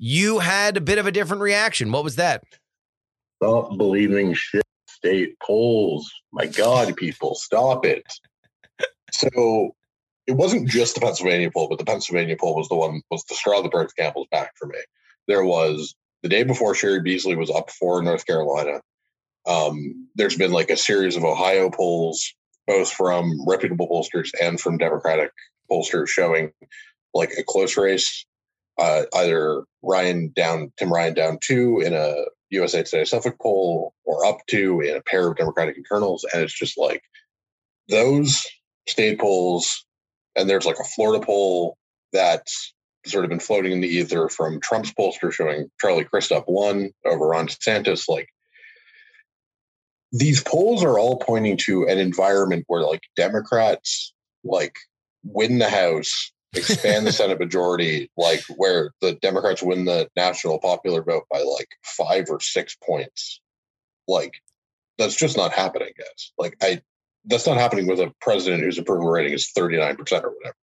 you 0.04 0.40
had 0.40 0.78
a 0.78 0.82
bit 0.82 0.98
of 0.98 1.06
a 1.06 1.12
different 1.12 1.44
reaction. 1.44 1.92
What 1.92 2.04
was 2.04 2.16
that? 2.16 2.44
Stop 3.38 3.78
believing 3.78 4.34
shit 4.34 4.64
state 4.88 5.40
polls. 5.40 6.12
My 6.34 6.48
God, 6.48 6.96
people, 6.96 7.36
stop 7.36 7.86
it. 7.86 8.04
so 9.12 9.76
it 10.28 10.34
wasn't 10.34 10.70
just 10.70 10.96
the 10.96 11.02
Pennsylvania 11.02 11.52
poll, 11.52 11.68
but 11.70 11.80
the 11.80 11.86
Pennsylvania 11.86 12.38
poll 12.40 12.56
was 12.56 12.70
the 12.70 12.76
one 12.76 13.02
was 13.10 13.24
the 13.26 13.36
straw 13.36 13.62
that 13.62 13.72
broke 13.72 13.90
the 13.90 14.02
camel's 14.02 14.28
back 14.32 14.54
for 14.58 14.68
me. 14.68 14.78
There 15.28 15.44
was 15.44 15.96
the 16.24 16.30
day 16.30 16.44
before 16.44 16.74
Cheri 16.74 17.02
Beasley 17.02 17.36
was 17.36 17.50
up 17.50 17.72
for 17.72 18.02
North 18.02 18.26
Carolina. 18.26 18.82
Um, 19.48 20.08
there's 20.16 20.38
been 20.38 20.52
like 20.52 20.70
a 20.70 20.78
series 20.78 21.16
of 21.16 21.24
Ohio 21.24 21.70
polls, 21.72 22.34
both 22.68 22.92
from 22.92 23.46
reputable 23.48 23.88
pollsters 23.88 24.30
and 24.40 24.60
from 24.60 24.78
Democratic 24.78 25.32
pollsters, 25.70 26.10
showing 26.10 26.52
like 27.14 27.32
a 27.38 27.44
close 27.44 27.76
race 27.76 28.26
uh, 28.78 29.04
either 29.16 29.64
Ryan 29.82 30.32
down, 30.36 30.72
Tim 30.78 30.92
Ryan 30.92 31.14
down 31.14 31.38
two 31.42 31.82
in 31.82 31.94
a 31.94 32.14
USA 32.50 32.84
Today 32.84 33.06
Suffolk 33.06 33.38
poll 33.42 33.94
or 34.06 34.26
up 34.26 34.40
two 34.48 34.82
in 34.82 34.96
a 34.96 35.02
pair 35.02 35.28
of 35.28 35.38
Democratic 35.38 35.78
internals. 35.78 36.26
And 36.32 36.44
it's 36.44 36.58
just 36.58 36.78
like 36.78 37.02
those 37.90 38.46
state 38.88 39.20
polls, 39.20 39.86
and 40.36 40.50
there's 40.50 40.66
like 40.66 40.80
a 40.80 40.84
Florida 40.84 41.26
poll 41.26 41.78
that's 42.14 42.74
sort 43.06 43.26
of 43.26 43.30
been 43.30 43.40
floating 43.40 43.72
in 43.72 43.82
the 43.82 43.88
ether 43.88 44.30
from 44.30 44.60
Trump's 44.60 44.94
pollster 44.94 45.32
showing 45.32 45.70
Charlie 45.80 46.04
Crist 46.04 46.32
up 46.32 46.46
one 46.48 46.92
over 47.06 47.28
Ron 47.28 47.48
DeSantis. 47.48 48.08
Like 48.08 48.30
these 50.12 50.44
polls 50.44 50.84
are 50.84 51.00
all 51.00 51.18
pointing 51.18 51.58
to 51.58 51.88
an 51.88 51.98
environment 51.98 52.66
where 52.68 52.84
like 52.84 53.02
Democrats 53.16 54.14
like 54.44 54.76
win 55.24 55.60
the 55.60 55.70
House 55.70 56.32
expand 56.54 57.08
the 57.08 57.12
Senate 57.12 57.40
majority, 57.40 58.12
like 58.18 58.42
where 58.56 58.92
the 59.02 59.14
Democrats 59.14 59.64
win 59.64 59.86
the 59.86 60.10
national 60.16 60.60
popular 60.60 61.04
vote 61.04 61.24
by 61.32 61.40
like 61.40 61.70
five 61.84 62.26
or 62.30 62.40
six 62.40 62.76
points. 62.76 63.42
Like 64.08 64.34
that's 64.98 65.16
just 65.16 65.38
not 65.38 65.54
happening, 65.54 65.92
guys. 65.98 66.34
Like 66.38 66.58
I, 66.62 66.82
that's 67.26 67.48
not 67.48 67.58
happening 67.58 67.88
with 67.88 68.00
a 68.00 68.12
president 68.22 68.64
whose 68.64 68.78
approval 68.78 69.10
rating 69.10 69.34
is 69.34 69.52
thirty 69.52 69.78
nine 69.78 69.96
percent 69.96 70.26
or 70.26 70.32
whatever. 70.32 70.56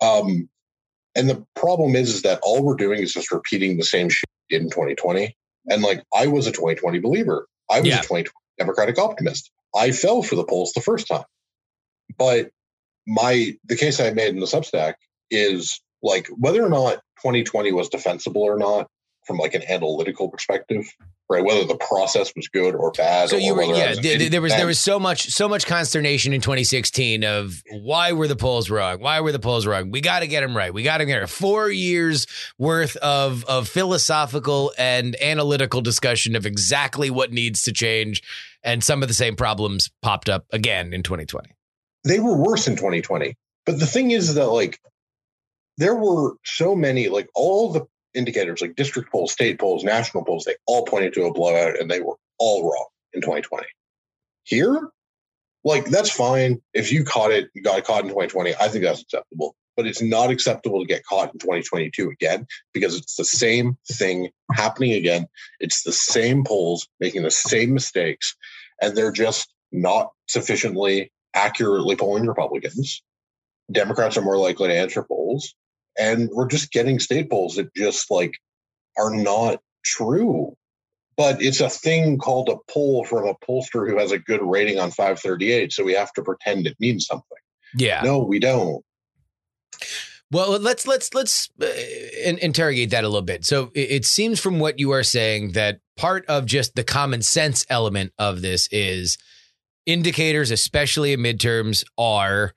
Um, 0.00 0.48
and 1.16 1.28
the 1.28 1.46
problem 1.54 1.96
is, 1.96 2.14
is 2.14 2.22
that 2.22 2.40
all 2.42 2.62
we're 2.62 2.76
doing 2.76 3.00
is 3.00 3.12
just 3.12 3.32
repeating 3.32 3.76
the 3.76 3.84
same 3.84 4.08
shit 4.10 4.28
in 4.50 4.64
2020. 4.64 5.34
And 5.68 5.82
like 5.82 6.02
I 6.14 6.26
was 6.26 6.46
a 6.46 6.52
2020 6.52 6.98
believer, 6.98 7.48
I 7.70 7.80
was 7.80 7.88
yeah. 7.88 8.00
a 8.00 8.02
2020 8.02 8.30
Democratic 8.58 8.98
optimist. 8.98 9.50
I 9.74 9.92
fell 9.92 10.22
for 10.22 10.36
the 10.36 10.44
polls 10.44 10.72
the 10.72 10.80
first 10.80 11.08
time, 11.08 11.24
but 12.16 12.50
my 13.06 13.56
the 13.64 13.76
case 13.76 14.00
I 14.00 14.10
made 14.10 14.30
in 14.30 14.40
the 14.40 14.46
Substack 14.46 14.94
is 15.30 15.80
like 16.02 16.28
whether 16.28 16.64
or 16.64 16.70
not 16.70 16.94
2020 17.22 17.72
was 17.72 17.88
defensible 17.88 18.42
or 18.42 18.58
not 18.58 18.88
from 19.26 19.38
like 19.38 19.54
an 19.54 19.62
analytical 19.68 20.28
perspective, 20.28 20.86
right? 21.28 21.44
Whether 21.44 21.64
the 21.64 21.76
process 21.76 22.32
was 22.36 22.48
good 22.48 22.74
or 22.74 22.92
bad. 22.92 23.28
So 23.28 23.36
you 23.36 23.54
were, 23.54 23.64
yeah. 23.64 23.94
There, 24.00 24.28
there 24.30 24.40
was 24.40 24.52
there 24.52 24.66
was 24.66 24.78
so 24.78 24.98
much 24.98 25.30
so 25.30 25.48
much 25.48 25.66
consternation 25.66 26.32
in 26.32 26.40
2016 26.40 27.24
of 27.24 27.62
why 27.70 28.12
were 28.12 28.28
the 28.28 28.36
polls 28.36 28.70
wrong? 28.70 29.00
Why 29.00 29.20
were 29.20 29.32
the 29.32 29.38
polls 29.38 29.66
wrong? 29.66 29.90
We 29.90 30.00
got 30.00 30.20
to 30.20 30.26
get 30.26 30.40
them 30.42 30.56
right. 30.56 30.72
We 30.72 30.82
got 30.82 30.98
to 30.98 31.04
get 31.04 31.22
it. 31.22 31.28
Four 31.28 31.70
years 31.70 32.26
worth 32.58 32.96
of 32.96 33.44
of 33.44 33.68
philosophical 33.68 34.72
and 34.78 35.20
analytical 35.20 35.80
discussion 35.80 36.36
of 36.36 36.46
exactly 36.46 37.10
what 37.10 37.32
needs 37.32 37.62
to 37.62 37.72
change, 37.72 38.22
and 38.62 38.82
some 38.84 39.02
of 39.02 39.08
the 39.08 39.14
same 39.14 39.36
problems 39.36 39.90
popped 40.02 40.28
up 40.28 40.46
again 40.52 40.92
in 40.92 41.02
2020. 41.02 41.50
they 42.04 42.20
were 42.20 42.36
worse 42.36 42.68
in 42.68 42.76
2020. 42.76 43.34
But 43.64 43.80
the 43.80 43.86
thing 43.86 44.12
is 44.12 44.34
that 44.34 44.46
like 44.46 44.78
there 45.78 45.94
were 45.94 46.36
so 46.44 46.74
many 46.74 47.08
like 47.08 47.28
all 47.34 47.72
the 47.72 47.86
indicators 48.16 48.60
like 48.60 48.74
district 48.74 49.12
polls, 49.12 49.32
state 49.32 49.58
polls, 49.58 49.84
national 49.84 50.24
polls, 50.24 50.44
they 50.44 50.56
all 50.66 50.84
pointed 50.84 51.14
to 51.14 51.24
a 51.24 51.32
blowout 51.32 51.78
and 51.78 51.90
they 51.90 52.00
were 52.00 52.16
all 52.38 52.64
wrong 52.64 52.86
in 53.12 53.20
2020. 53.20 53.64
Here, 54.44 54.90
like 55.64 55.86
that's 55.86 56.10
fine 56.10 56.62
if 56.74 56.92
you 56.92 57.04
caught 57.04 57.32
it, 57.32 57.50
you 57.54 57.62
got 57.62 57.84
caught 57.84 58.02
in 58.02 58.08
2020. 58.08 58.54
I 58.54 58.68
think 58.68 58.84
that's 58.84 59.02
acceptable. 59.02 59.54
But 59.76 59.86
it's 59.86 60.00
not 60.00 60.30
acceptable 60.30 60.80
to 60.80 60.86
get 60.86 61.04
caught 61.04 61.34
in 61.34 61.38
2022 61.38 62.08
again 62.08 62.46
because 62.72 62.96
it's 62.96 63.16
the 63.16 63.26
same 63.26 63.76
thing 63.92 64.30
happening 64.54 64.92
again. 64.92 65.26
It's 65.60 65.82
the 65.82 65.92
same 65.92 66.44
polls 66.44 66.88
making 66.98 67.24
the 67.24 67.30
same 67.30 67.74
mistakes, 67.74 68.34
and 68.80 68.96
they're 68.96 69.12
just 69.12 69.52
not 69.72 70.12
sufficiently 70.28 71.12
accurately 71.34 71.94
polling 71.94 72.26
Republicans. 72.26 73.02
Democrats 73.70 74.16
are 74.16 74.22
more 74.22 74.38
likely 74.38 74.68
to 74.68 74.74
answer 74.74 75.02
polls. 75.02 75.54
And 75.98 76.28
we're 76.30 76.48
just 76.48 76.72
getting 76.72 76.98
staples 76.98 77.56
that 77.56 77.74
just 77.74 78.10
like 78.10 78.34
are 78.96 79.14
not 79.14 79.60
true. 79.84 80.56
But 81.16 81.40
it's 81.40 81.60
a 81.60 81.70
thing 81.70 82.18
called 82.18 82.50
a 82.50 82.58
poll 82.70 83.04
from 83.04 83.26
a 83.26 83.34
pollster 83.34 83.88
who 83.88 83.98
has 83.98 84.12
a 84.12 84.18
good 84.18 84.42
rating 84.42 84.78
on 84.78 84.90
538. 84.90 85.72
So 85.72 85.82
we 85.82 85.94
have 85.94 86.12
to 86.14 86.22
pretend 86.22 86.66
it 86.66 86.76
means 86.78 87.06
something. 87.06 87.38
Yeah. 87.74 88.02
No, 88.02 88.18
we 88.18 88.38
don't. 88.38 88.84
Well, 90.30 90.58
let's 90.58 90.88
let's 90.88 91.14
let's 91.14 91.48
uh, 91.62 91.66
in, 92.24 92.38
interrogate 92.38 92.90
that 92.90 93.04
a 93.04 93.08
little 93.08 93.22
bit. 93.22 93.44
So 93.44 93.70
it, 93.74 93.90
it 93.90 94.04
seems 94.04 94.40
from 94.40 94.58
what 94.58 94.78
you 94.78 94.90
are 94.90 95.04
saying 95.04 95.52
that 95.52 95.78
part 95.96 96.26
of 96.26 96.46
just 96.46 96.74
the 96.74 96.82
common 96.82 97.22
sense 97.22 97.64
element 97.70 98.12
of 98.18 98.42
this 98.42 98.68
is 98.72 99.18
indicators, 99.86 100.50
especially 100.50 101.12
in 101.12 101.20
midterms, 101.20 101.84
are 101.96 102.54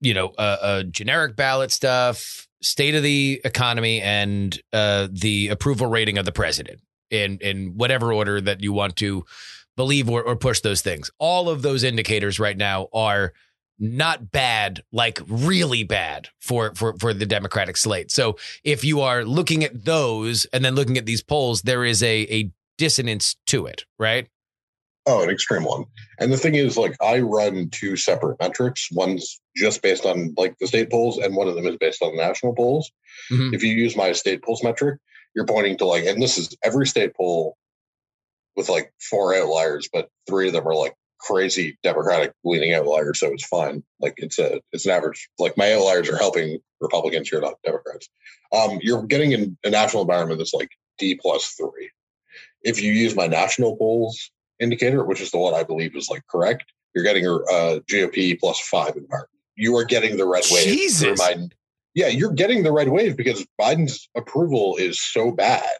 you 0.00 0.14
know 0.14 0.32
uh, 0.38 0.56
uh, 0.60 0.82
generic 0.84 1.36
ballot 1.36 1.72
stuff, 1.72 2.46
state 2.62 2.94
of 2.94 3.02
the 3.02 3.40
economy, 3.44 4.00
and 4.00 4.60
uh, 4.72 5.08
the 5.10 5.48
approval 5.48 5.86
rating 5.86 6.18
of 6.18 6.24
the 6.24 6.32
president 6.32 6.80
in 7.10 7.38
in 7.40 7.76
whatever 7.76 8.12
order 8.12 8.40
that 8.40 8.62
you 8.62 8.72
want 8.72 8.96
to 8.96 9.24
believe 9.76 10.08
or, 10.08 10.22
or 10.22 10.36
push 10.36 10.60
those 10.60 10.82
things. 10.82 11.10
All 11.18 11.48
of 11.48 11.62
those 11.62 11.84
indicators 11.84 12.40
right 12.40 12.56
now 12.56 12.88
are 12.92 13.32
not 13.78 14.30
bad, 14.32 14.82
like 14.90 15.20
really 15.26 15.84
bad 15.84 16.28
for 16.40 16.74
for 16.74 16.96
for 16.98 17.12
the 17.12 17.26
Democratic 17.26 17.76
slate. 17.76 18.10
So 18.10 18.36
if 18.64 18.84
you 18.84 19.00
are 19.02 19.24
looking 19.24 19.64
at 19.64 19.84
those 19.84 20.46
and 20.46 20.64
then 20.64 20.74
looking 20.74 20.96
at 20.98 21.06
these 21.06 21.22
polls, 21.22 21.62
there 21.62 21.84
is 21.84 22.02
a 22.02 22.22
a 22.22 22.50
dissonance 22.78 23.36
to 23.46 23.66
it, 23.66 23.84
right? 23.98 24.28
Oh, 25.08 25.22
an 25.22 25.30
extreme 25.30 25.62
one. 25.62 25.84
And 26.18 26.32
the 26.32 26.36
thing 26.36 26.56
is, 26.56 26.76
like, 26.76 26.96
I 27.00 27.20
run 27.20 27.70
two 27.70 27.96
separate 27.96 28.40
metrics. 28.40 28.88
One's 28.90 29.40
just 29.56 29.80
based 29.80 30.04
on 30.04 30.34
like 30.36 30.58
the 30.58 30.66
state 30.66 30.90
polls, 30.90 31.18
and 31.18 31.36
one 31.36 31.46
of 31.46 31.54
them 31.54 31.66
is 31.66 31.76
based 31.76 32.02
on 32.02 32.16
the 32.16 32.22
national 32.22 32.54
polls. 32.54 32.90
Mhm. 33.30 33.54
If 33.54 33.62
you 33.62 33.72
use 33.72 33.96
my 33.96 34.12
state 34.12 34.42
polls 34.42 34.64
metric, 34.64 34.98
you're 35.34 35.46
pointing 35.46 35.76
to 35.78 35.84
like, 35.84 36.04
and 36.06 36.20
this 36.20 36.38
is 36.38 36.56
every 36.64 36.86
state 36.86 37.14
poll 37.14 37.56
with 38.56 38.68
like 38.68 38.92
four 38.98 39.34
outliers, 39.34 39.88
but 39.92 40.08
three 40.26 40.48
of 40.48 40.54
them 40.54 40.66
are 40.66 40.74
like 40.74 40.94
crazy 41.18 41.78
Democratic 41.82 42.32
leaning 42.44 42.74
outliers, 42.74 43.20
so 43.20 43.32
it's 43.32 43.46
fine. 43.46 43.84
Like 44.00 44.14
it's 44.16 44.38
a 44.38 44.60
it's 44.72 44.86
an 44.86 44.92
average. 44.92 45.28
Like 45.38 45.56
my 45.56 45.72
outliers 45.72 46.08
are 46.08 46.16
helping 46.16 46.58
Republicans 46.80 47.28
here, 47.28 47.40
not 47.40 47.62
Democrats. 47.64 48.08
Um, 48.52 48.80
you're 48.82 49.04
getting 49.04 49.32
in 49.32 49.56
a 49.62 49.70
national 49.70 50.02
environment 50.02 50.38
that's 50.38 50.54
like 50.54 50.70
D 50.98 51.14
plus 51.20 51.48
three. 51.50 51.90
If 52.62 52.82
you 52.82 52.92
use 52.92 53.14
my 53.14 53.26
national 53.28 53.76
polls 53.76 54.30
indicator, 54.60 55.04
which 55.04 55.20
is 55.20 55.30
the 55.30 55.38
one 55.38 55.54
I 55.54 55.62
believe 55.62 55.96
is 55.96 56.08
like 56.10 56.26
correct, 56.28 56.64
you're 56.94 57.04
getting 57.04 57.26
a 57.26 57.34
uh, 57.34 57.80
GOP 57.90 58.38
plus 58.38 58.60
five 58.60 58.96
environment. 58.96 59.30
You 59.56 59.76
are 59.76 59.84
getting 59.84 60.16
the 60.16 60.26
red 60.26 60.44
wave. 60.50 60.64
Jesus. 60.64 61.18
my- 61.18 61.48
yeah, 61.94 62.08
you're 62.08 62.32
getting 62.32 62.62
the 62.62 62.72
red 62.72 62.88
wave 62.90 63.16
because 63.16 63.46
Biden's 63.58 64.08
approval 64.14 64.76
is 64.76 65.00
so 65.00 65.30
bad 65.30 65.70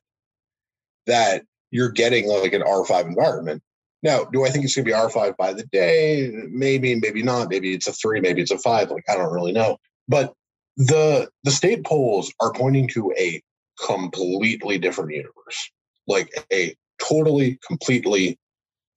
that 1.07 1.43
you're 1.71 1.91
getting 1.91 2.27
like 2.27 2.55
an 2.55 2.63
R5 2.63 3.05
environment. 3.05 3.63
Now, 4.03 4.25
do 4.25 4.45
I 4.47 4.51
think 4.51 4.65
it's 4.65 4.75
going 4.75 4.87
to 4.87 4.91
be 4.91 4.97
R5 4.97 5.37
by 5.37 5.53
the 5.53 5.65
day? 5.65 6.31
Maybe, 6.49 6.95
maybe 6.95 7.23
not. 7.23 7.51
Maybe 7.51 7.75
it's 7.75 7.87
a 7.87 7.93
three, 7.93 8.21
maybe 8.21 8.41
it's 8.41 8.51
a 8.51 8.59
five. 8.59 8.91
Like, 8.91 9.05
I 9.11 9.15
don't 9.15 9.33
really 9.33 9.53
know. 9.53 9.77
But 10.09 10.33
the 10.77 11.29
the 11.45 11.51
state 11.51 11.85
polls 11.85 12.33
are 12.41 12.53
pointing 12.53 12.89
to 12.89 13.13
a 13.19 13.43
completely 13.85 14.79
different 14.79 15.13
universe, 15.13 15.71
like 16.07 16.31
a 16.53 16.75
totally, 17.03 17.59
completely 17.67 18.39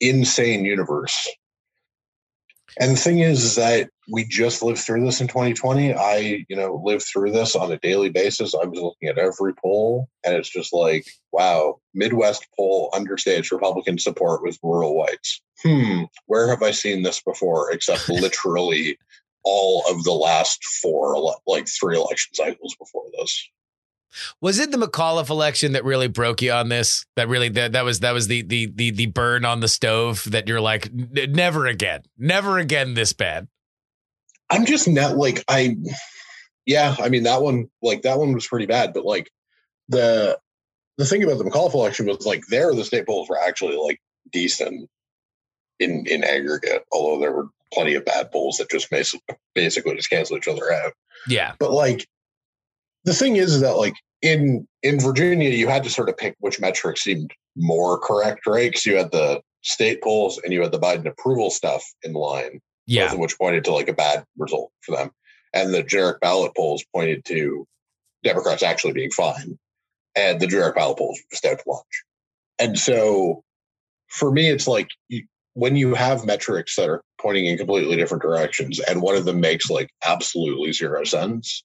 insane 0.01 0.65
universe. 0.65 1.27
And 2.79 2.91
the 2.91 2.99
thing 2.99 3.19
is, 3.19 3.43
is 3.43 3.55
that 3.55 3.89
we 4.11 4.25
just 4.25 4.61
lived 4.61 4.79
through 4.79 5.03
this 5.05 5.21
in 5.21 5.27
2020. 5.27 5.93
I, 5.93 6.45
you 6.47 6.55
know, 6.55 6.81
lived 6.83 7.03
through 7.03 7.31
this 7.31 7.55
on 7.55 7.71
a 7.71 7.79
daily 7.79 8.09
basis. 8.09 8.55
I 8.55 8.65
was 8.65 8.79
looking 8.79 9.09
at 9.09 9.17
every 9.17 9.53
poll, 9.55 10.07
and 10.25 10.35
it's 10.35 10.49
just 10.49 10.71
like, 10.71 11.05
wow, 11.31 11.79
Midwest 11.93 12.47
poll 12.55 12.89
understates 12.93 13.51
Republican 13.51 13.97
support 13.97 14.43
with 14.43 14.59
rural 14.63 14.95
whites. 14.95 15.41
Hmm, 15.63 16.03
where 16.27 16.47
have 16.49 16.63
I 16.63 16.71
seen 16.71 17.03
this 17.03 17.21
before? 17.21 17.71
Except 17.71 18.07
literally 18.09 18.97
all 19.43 19.83
of 19.89 20.03
the 20.03 20.11
last 20.11 20.63
four, 20.81 21.35
like 21.47 21.67
three 21.67 21.97
election 21.97 22.33
cycles 22.33 22.75
before 22.75 23.05
this. 23.17 23.49
Was 24.41 24.59
it 24.59 24.71
the 24.71 24.77
McAuliffe 24.77 25.29
election 25.29 25.73
that 25.73 25.85
really 25.85 26.07
broke 26.07 26.41
you 26.41 26.51
on 26.51 26.69
this? 26.69 27.05
That 27.15 27.27
really 27.27 27.49
that 27.49 27.73
that 27.73 27.85
was 27.85 27.99
that 27.99 28.11
was 28.11 28.27
the 28.27 28.41
the 28.41 28.65
the 28.67 28.91
the 28.91 29.05
burn 29.07 29.45
on 29.45 29.59
the 29.59 29.67
stove 29.67 30.23
that 30.27 30.47
you're 30.47 30.61
like 30.61 30.91
never 30.93 31.65
again, 31.67 32.01
never 32.17 32.57
again 32.57 32.93
this 32.93 33.13
bad. 33.13 33.47
I'm 34.49 34.65
just 34.65 34.87
not 34.87 35.15
like 35.15 35.43
I 35.47 35.77
yeah, 36.65 36.95
I 36.99 37.09
mean 37.09 37.23
that 37.23 37.41
one 37.41 37.69
like 37.81 38.01
that 38.03 38.17
one 38.17 38.33
was 38.33 38.47
pretty 38.47 38.65
bad, 38.65 38.93
but 38.93 39.05
like 39.05 39.31
the 39.87 40.37
the 40.97 41.05
thing 41.05 41.23
about 41.23 41.37
the 41.37 41.43
McAuliffe 41.43 41.73
election 41.73 42.05
was 42.05 42.25
like 42.25 42.43
there 42.47 42.73
the 42.73 42.83
state 42.83 43.05
polls 43.05 43.29
were 43.29 43.39
actually 43.39 43.77
like 43.77 44.01
decent 44.31 44.89
in 45.79 46.05
in 46.07 46.23
aggregate, 46.23 46.83
although 46.91 47.19
there 47.19 47.31
were 47.31 47.47
plenty 47.73 47.93
of 47.93 48.05
bad 48.05 48.31
polls 48.31 48.57
that 48.57 48.69
just 48.69 48.89
basically 48.89 49.35
basically 49.53 49.95
just 49.95 50.09
cancel 50.09 50.37
each 50.37 50.47
other 50.47 50.71
out. 50.71 50.93
Yeah, 51.27 51.53
But 51.59 51.71
like 51.71 52.07
the 53.05 53.13
thing 53.13 53.35
is 53.35 53.61
that 53.61 53.77
like 53.77 53.95
in 54.21 54.67
in 54.83 54.99
Virginia 54.99 55.49
you 55.49 55.67
had 55.67 55.83
to 55.83 55.89
sort 55.89 56.09
of 56.09 56.17
pick 56.17 56.35
which 56.39 56.59
metric 56.59 56.97
seemed 56.97 57.31
more 57.55 57.99
correct, 57.99 58.45
right? 58.47 58.71
Because 58.71 58.85
you 58.85 58.97
had 58.97 59.11
the 59.11 59.41
state 59.61 60.01
polls 60.01 60.39
and 60.43 60.53
you 60.53 60.61
had 60.61 60.71
the 60.71 60.79
Biden 60.79 61.05
approval 61.05 61.49
stuff 61.49 61.83
in 62.03 62.13
line 62.13 62.59
both 62.89 62.95
yeah, 62.95 63.13
of 63.13 63.19
which 63.19 63.37
pointed 63.37 63.63
to 63.65 63.73
like 63.73 63.87
a 63.87 63.93
bad 63.93 64.23
result 64.37 64.71
for 64.81 64.95
them. 64.95 65.11
And 65.53 65.73
the 65.73 65.83
generic 65.83 66.21
ballot 66.21 66.55
polls 66.55 66.83
pointed 66.93 67.23
to 67.25 67.67
Democrats 68.23 68.63
actually 68.63 68.93
being 68.93 69.11
fine. 69.11 69.59
And 70.15 70.39
the 70.39 70.47
generic 70.47 70.75
ballot 70.75 70.97
polls 70.97 71.19
were 71.19 71.29
just 71.31 71.45
out 71.45 71.59
to 71.59 71.69
lunch. 71.69 72.03
And 72.57 72.77
so 72.77 73.43
for 74.07 74.31
me, 74.31 74.49
it's 74.49 74.67
like 74.67 74.89
you, 75.07 75.25
when 75.53 75.75
you 75.75 75.93
have 75.93 76.25
metrics 76.25 76.75
that 76.75 76.89
are 76.89 77.03
pointing 77.21 77.45
in 77.45 77.57
completely 77.57 77.95
different 77.95 78.23
directions 78.23 78.79
and 78.79 79.01
one 79.01 79.15
of 79.15 79.25
them 79.25 79.39
makes 79.39 79.69
like 79.69 79.89
absolutely 80.03 80.71
zero 80.71 81.03
sense, 81.03 81.63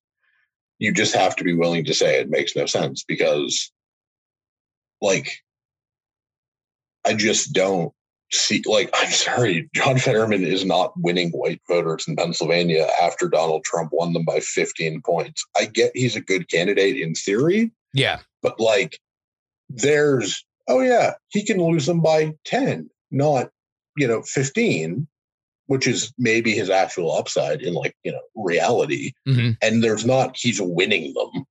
you 0.78 0.92
just 0.92 1.14
have 1.14 1.36
to 1.36 1.44
be 1.44 1.54
willing 1.54 1.84
to 1.84 1.94
say 1.94 2.18
it 2.18 2.30
makes 2.30 2.56
no 2.56 2.66
sense 2.66 3.04
because 3.06 3.72
like 5.00 5.30
I 7.06 7.14
just 7.14 7.52
don't 7.52 7.92
see 8.32 8.62
like 8.66 8.90
I'm 8.94 9.10
sorry, 9.10 9.68
John 9.74 9.98
Fetterman 9.98 10.44
is 10.44 10.64
not 10.64 10.92
winning 10.96 11.30
white 11.30 11.60
voters 11.68 12.06
in 12.08 12.16
Pennsylvania 12.16 12.88
after 13.02 13.28
Donald 13.28 13.64
Trump 13.64 13.90
won 13.92 14.12
them 14.12 14.24
by 14.24 14.40
15 14.40 15.02
points. 15.02 15.44
I 15.56 15.66
get 15.66 15.92
he's 15.94 16.16
a 16.16 16.20
good 16.20 16.48
candidate 16.50 16.96
in 16.96 17.14
theory, 17.14 17.72
yeah. 17.92 18.20
but 18.42 18.58
like 18.60 18.98
there's 19.68 20.44
oh 20.68 20.80
yeah, 20.80 21.14
he 21.28 21.44
can 21.44 21.58
lose 21.58 21.86
them 21.86 22.00
by 22.00 22.34
10, 22.44 22.90
not 23.10 23.50
you 23.96 24.08
know 24.08 24.22
15, 24.22 25.06
which 25.66 25.86
is 25.86 26.12
maybe 26.18 26.52
his 26.52 26.70
actual 26.70 27.12
upside 27.12 27.62
in 27.62 27.74
like, 27.74 27.96
you 28.04 28.12
know, 28.12 28.20
reality. 28.34 29.12
hmm 29.26 29.50
And 29.62 29.82
there's 29.82 30.04
not 30.04 30.36
he's 30.36 30.60
winning 30.60 31.14
them. 31.14 31.44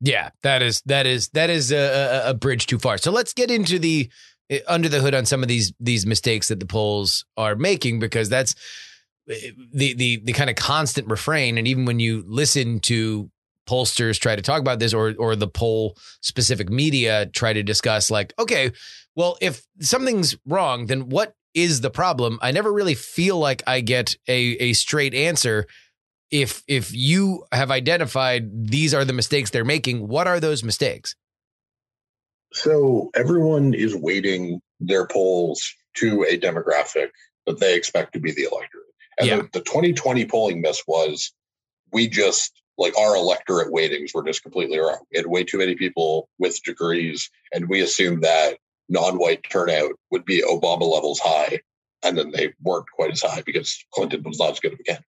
Yeah, 0.00 0.30
that 0.42 0.62
is 0.62 0.82
that 0.86 1.06
is 1.06 1.28
that 1.30 1.48
is 1.48 1.72
a, 1.72 2.24
a, 2.26 2.34
bridge 2.34 2.66
too 2.66 2.78
far. 2.78 2.98
So 2.98 3.10
let's 3.10 3.32
get 3.32 3.50
into 3.50 3.78
the 3.78 4.10
uh, 4.52 4.58
under 4.68 4.88
the 4.88 5.00
hood 5.00 5.14
on 5.14 5.24
some 5.24 5.42
of 5.42 5.48
these 5.48 5.72
these 5.80 6.04
mistakes 6.04 6.48
that 6.48 6.60
the 6.60 6.66
polls 6.66 7.24
are 7.36 7.56
making 7.56 7.98
because 7.98 8.28
that's 8.28 8.54
uh, 9.30 9.34
the 9.72 9.94
the 9.94 10.20
the 10.22 10.32
kind 10.34 10.50
of 10.50 10.56
constant 10.56 11.08
refrain. 11.08 11.56
And 11.56 11.66
even 11.66 11.86
when 11.86 11.98
you 11.98 12.24
listen 12.26 12.80
to 12.80 13.30
pollsters 13.66 14.18
try 14.20 14.36
to 14.36 14.42
talk 14.42 14.60
about 14.60 14.78
this 14.78 14.94
or 14.94 15.14
or 15.18 15.34
the 15.34 15.48
poll 15.48 15.96
specific 16.20 16.70
media 16.70 17.26
try 17.26 17.52
to 17.52 17.64
discuss 17.64 18.10
like 18.12 18.32
okay 18.38 18.70
well 19.16 19.36
if 19.40 19.66
something's 19.80 20.36
wrong 20.46 20.86
then 20.86 21.08
what 21.08 21.34
is 21.56 21.80
the 21.80 21.90
problem 21.90 22.38
i 22.42 22.52
never 22.52 22.72
really 22.72 22.94
feel 22.94 23.38
like 23.38 23.62
i 23.66 23.80
get 23.80 24.14
a 24.28 24.38
a 24.58 24.72
straight 24.74 25.14
answer 25.14 25.66
if 26.30 26.62
if 26.68 26.94
you 26.94 27.44
have 27.50 27.70
identified 27.70 28.68
these 28.68 28.94
are 28.94 29.04
the 29.04 29.12
mistakes 29.12 29.50
they're 29.50 29.64
making 29.64 30.06
what 30.06 30.28
are 30.28 30.38
those 30.38 30.62
mistakes 30.62 31.16
so 32.52 33.10
everyone 33.14 33.74
is 33.74 33.96
weighting 33.96 34.60
their 34.78 35.06
polls 35.06 35.74
to 35.94 36.22
a 36.24 36.38
demographic 36.38 37.08
that 37.46 37.58
they 37.58 37.74
expect 37.74 38.12
to 38.12 38.20
be 38.20 38.30
the 38.32 38.42
electorate 38.42 38.84
and 39.18 39.26
Yeah. 39.26 39.36
the, 39.36 39.48
the 39.54 39.60
2020 39.64 40.26
polling 40.26 40.60
miss 40.60 40.82
was 40.86 41.32
we 41.92 42.06
just 42.06 42.52
like 42.78 42.96
our 42.98 43.16
electorate 43.16 43.72
weightings 43.72 44.12
were 44.14 44.22
just 44.22 44.42
completely 44.42 44.78
wrong. 44.78 44.98
We 45.10 45.16
had 45.16 45.26
way 45.26 45.44
too 45.44 45.58
many 45.58 45.74
people 45.74 46.28
with 46.38 46.62
degrees, 46.62 47.30
and 47.52 47.68
we 47.68 47.80
assumed 47.80 48.22
that 48.22 48.58
non-white 48.88 49.44
turnout 49.50 49.92
would 50.10 50.24
be 50.24 50.42
Obama 50.42 50.82
levels 50.82 51.20
high, 51.20 51.60
and 52.02 52.16
then 52.16 52.30
they 52.30 52.52
weren't 52.62 52.86
quite 52.94 53.12
as 53.12 53.22
high 53.22 53.42
because 53.44 53.84
Clinton 53.92 54.22
was 54.22 54.38
not 54.38 54.52
as 54.52 54.60
good 54.60 54.72
of 54.72 54.80
a 54.80 54.84
candidate. 54.84 55.06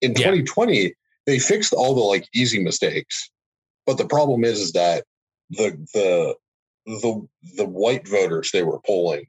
In 0.00 0.10
Yeah. 0.12 0.30
2020, 0.30 0.94
they 1.26 1.38
fixed 1.38 1.72
all 1.72 1.94
the 1.94 2.00
like 2.00 2.28
easy 2.34 2.62
mistakes, 2.62 3.30
but 3.86 3.98
the 3.98 4.06
problem 4.06 4.44
is, 4.44 4.60
is 4.60 4.72
that 4.72 5.04
the 5.50 5.70
the 5.94 6.36
the 6.86 7.28
the 7.56 7.64
white 7.64 8.08
voters 8.08 8.50
they 8.50 8.62
were 8.62 8.80
polling 8.84 9.26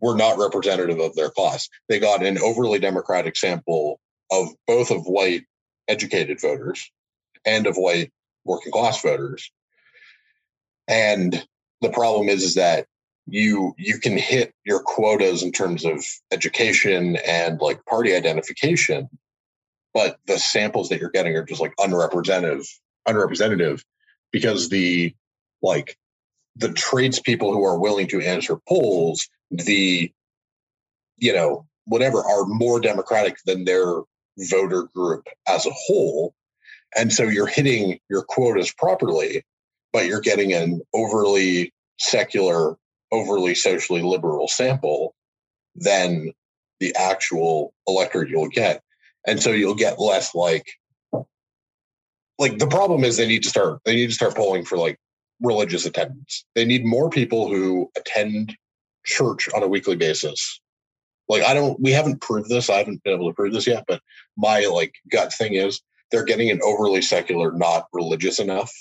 were 0.00 0.16
not 0.16 0.38
representative 0.38 1.00
of 1.00 1.14
their 1.14 1.30
class. 1.30 1.68
They 1.88 1.98
got 1.98 2.24
an 2.24 2.38
overly 2.38 2.78
democratic 2.78 3.36
sample 3.36 4.00
of 4.30 4.48
both 4.66 4.90
of 4.90 5.06
white 5.06 5.44
educated 5.88 6.40
voters 6.40 6.90
and 7.44 7.66
of 7.66 7.76
white 7.76 8.12
working 8.44 8.72
class 8.72 9.00
voters. 9.00 9.50
And 10.88 11.46
the 11.80 11.90
problem 11.90 12.28
is, 12.28 12.42
is 12.42 12.54
that 12.54 12.86
you 13.26 13.74
you 13.76 13.98
can 13.98 14.16
hit 14.16 14.54
your 14.64 14.80
quotas 14.80 15.42
in 15.42 15.52
terms 15.52 15.84
of 15.84 16.04
education 16.30 17.16
and 17.26 17.60
like 17.60 17.84
party 17.84 18.14
identification, 18.14 19.08
but 19.92 20.18
the 20.26 20.38
samples 20.38 20.88
that 20.88 21.00
you're 21.00 21.10
getting 21.10 21.36
are 21.36 21.44
just 21.44 21.60
like 21.60 21.74
unrepresentative, 21.78 22.66
unrepresentative 23.06 23.84
because 24.32 24.68
the 24.68 25.14
like 25.62 25.96
the 26.56 26.72
tradespeople 26.72 27.52
who 27.52 27.64
are 27.64 27.78
willing 27.78 28.06
to 28.08 28.20
answer 28.20 28.56
polls, 28.68 29.28
the 29.50 30.12
you 31.16 31.32
know, 31.32 31.66
whatever 31.86 32.18
are 32.18 32.44
more 32.46 32.80
democratic 32.80 33.38
than 33.46 33.64
their 33.64 34.02
voter 34.38 34.84
group 34.94 35.26
as 35.48 35.66
a 35.66 35.70
whole. 35.72 36.34
And 36.94 37.12
so 37.12 37.24
you're 37.24 37.46
hitting 37.46 37.98
your 38.08 38.22
quotas 38.22 38.72
properly, 38.72 39.44
but 39.92 40.06
you're 40.06 40.20
getting 40.20 40.52
an 40.52 40.80
overly 40.94 41.72
secular, 41.98 42.76
overly 43.12 43.54
socially 43.54 44.02
liberal 44.02 44.48
sample 44.48 45.14
than 45.74 46.32
the 46.80 46.94
actual 46.96 47.72
electorate 47.86 48.28
you'll 48.28 48.48
get. 48.48 48.82
And 49.26 49.42
so 49.42 49.50
you'll 49.50 49.74
get 49.74 49.98
less 49.98 50.34
like 50.34 50.66
like 52.38 52.58
the 52.58 52.66
problem 52.66 53.02
is 53.02 53.16
they 53.16 53.26
need 53.26 53.42
to 53.42 53.48
start 53.48 53.80
they 53.84 53.94
need 53.94 54.08
to 54.08 54.14
start 54.14 54.36
polling 54.36 54.64
for 54.64 54.76
like 54.76 54.98
religious 55.40 55.86
attendance. 55.86 56.44
They 56.54 56.64
need 56.64 56.84
more 56.84 57.10
people 57.10 57.48
who 57.48 57.90
attend 57.96 58.56
church 59.04 59.48
on 59.54 59.62
a 59.62 59.68
weekly 59.68 59.96
basis. 59.96 60.60
Like 61.28 61.42
I 61.42 61.54
don't 61.54 61.80
we 61.80 61.92
haven't 61.92 62.20
proved 62.20 62.48
this. 62.48 62.70
I 62.70 62.78
haven't 62.78 63.02
been 63.02 63.14
able 63.14 63.30
to 63.30 63.34
prove 63.34 63.52
this 63.52 63.66
yet, 63.66 63.84
but 63.88 64.00
my 64.36 64.66
like 64.72 64.94
gut 65.10 65.32
thing 65.32 65.54
is 65.54 65.80
they're 66.10 66.24
getting 66.24 66.50
an 66.50 66.60
overly 66.62 67.02
secular, 67.02 67.52
not 67.52 67.86
religious 67.92 68.38
enough 68.38 68.72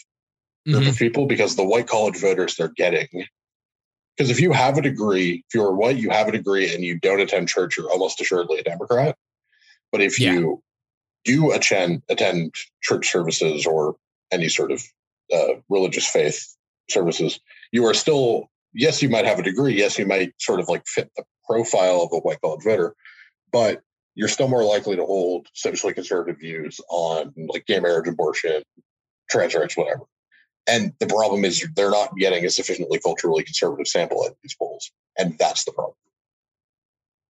group 0.66 0.84
Mhm. 0.84 0.90
of 0.90 0.98
people 0.98 1.26
because 1.28 1.56
the 1.56 1.64
white 1.64 1.88
college 1.88 2.18
voters 2.18 2.56
they're 2.56 2.70
getting 2.70 3.08
because 4.18 4.30
if 4.32 4.40
you 4.40 4.54
have 4.54 4.78
a 4.78 4.82
degree, 4.82 5.44
if 5.46 5.54
you're 5.54 5.74
white, 5.74 5.98
you 5.98 6.10
have 6.10 6.30
a 6.30 6.32
degree 6.32 6.74
and 6.74 6.86
you 6.86 6.98
don't 6.98 7.20
attend 7.20 7.50
church, 7.50 7.76
you're 7.76 7.92
almost 7.92 8.22
assuredly 8.22 8.58
a 8.60 8.64
Democrat. 8.64 9.18
But 9.92 10.02
if 10.02 10.18
Yeah. 10.18 10.34
you 10.34 10.64
do 11.26 11.52
attend 11.52 12.02
attend 12.10 12.54
church 12.82 13.12
services 13.12 13.66
or 13.68 13.98
any 14.32 14.48
sort 14.50 14.72
of 14.72 14.84
uh, 15.34 15.56
religious 15.70 16.08
faith 16.08 16.56
services, 16.90 17.40
you 17.72 17.86
are 17.86 17.94
still 17.94 18.50
yes, 18.74 19.02
you 19.02 19.10
might 19.10 19.26
have 19.26 19.40
a 19.40 19.44
degree. 19.44 19.74
Yes, 19.76 19.98
you 20.00 20.06
might 20.06 20.34
sort 20.40 20.60
of 20.60 20.68
like 20.70 20.86
fit 20.88 21.12
the 21.16 21.24
profile 21.46 22.02
of 22.02 22.10
a 22.14 22.20
white 22.20 22.42
college 22.42 22.64
voter, 22.64 22.96
but 23.52 23.82
you're 24.16 24.28
still 24.30 24.48
more 24.48 24.64
likely 24.64 24.96
to 24.96 25.06
hold 25.06 25.48
socially 25.54 25.94
conservative 25.94 26.40
views 26.40 26.80
on 26.90 27.34
like 27.36 27.66
gay 27.66 27.80
marriage, 27.80 28.08
abortion, 28.08 28.64
trans 29.30 29.54
rights, 29.56 29.76
whatever. 29.78 30.04
And 30.68 30.94
the 31.00 31.08
problem 31.08 31.46
is 31.46 31.66
they're 31.76 31.92
not 31.92 32.16
getting 32.18 32.46
a 32.46 32.50
sufficiently 32.50 33.00
culturally 33.00 33.44
conservative 33.44 33.88
sample 33.88 34.26
at 34.26 34.34
these 34.42 34.56
polls, 34.56 34.92
and 35.18 35.38
that's 35.38 35.64
the 35.64 35.72
problem. 35.72 35.96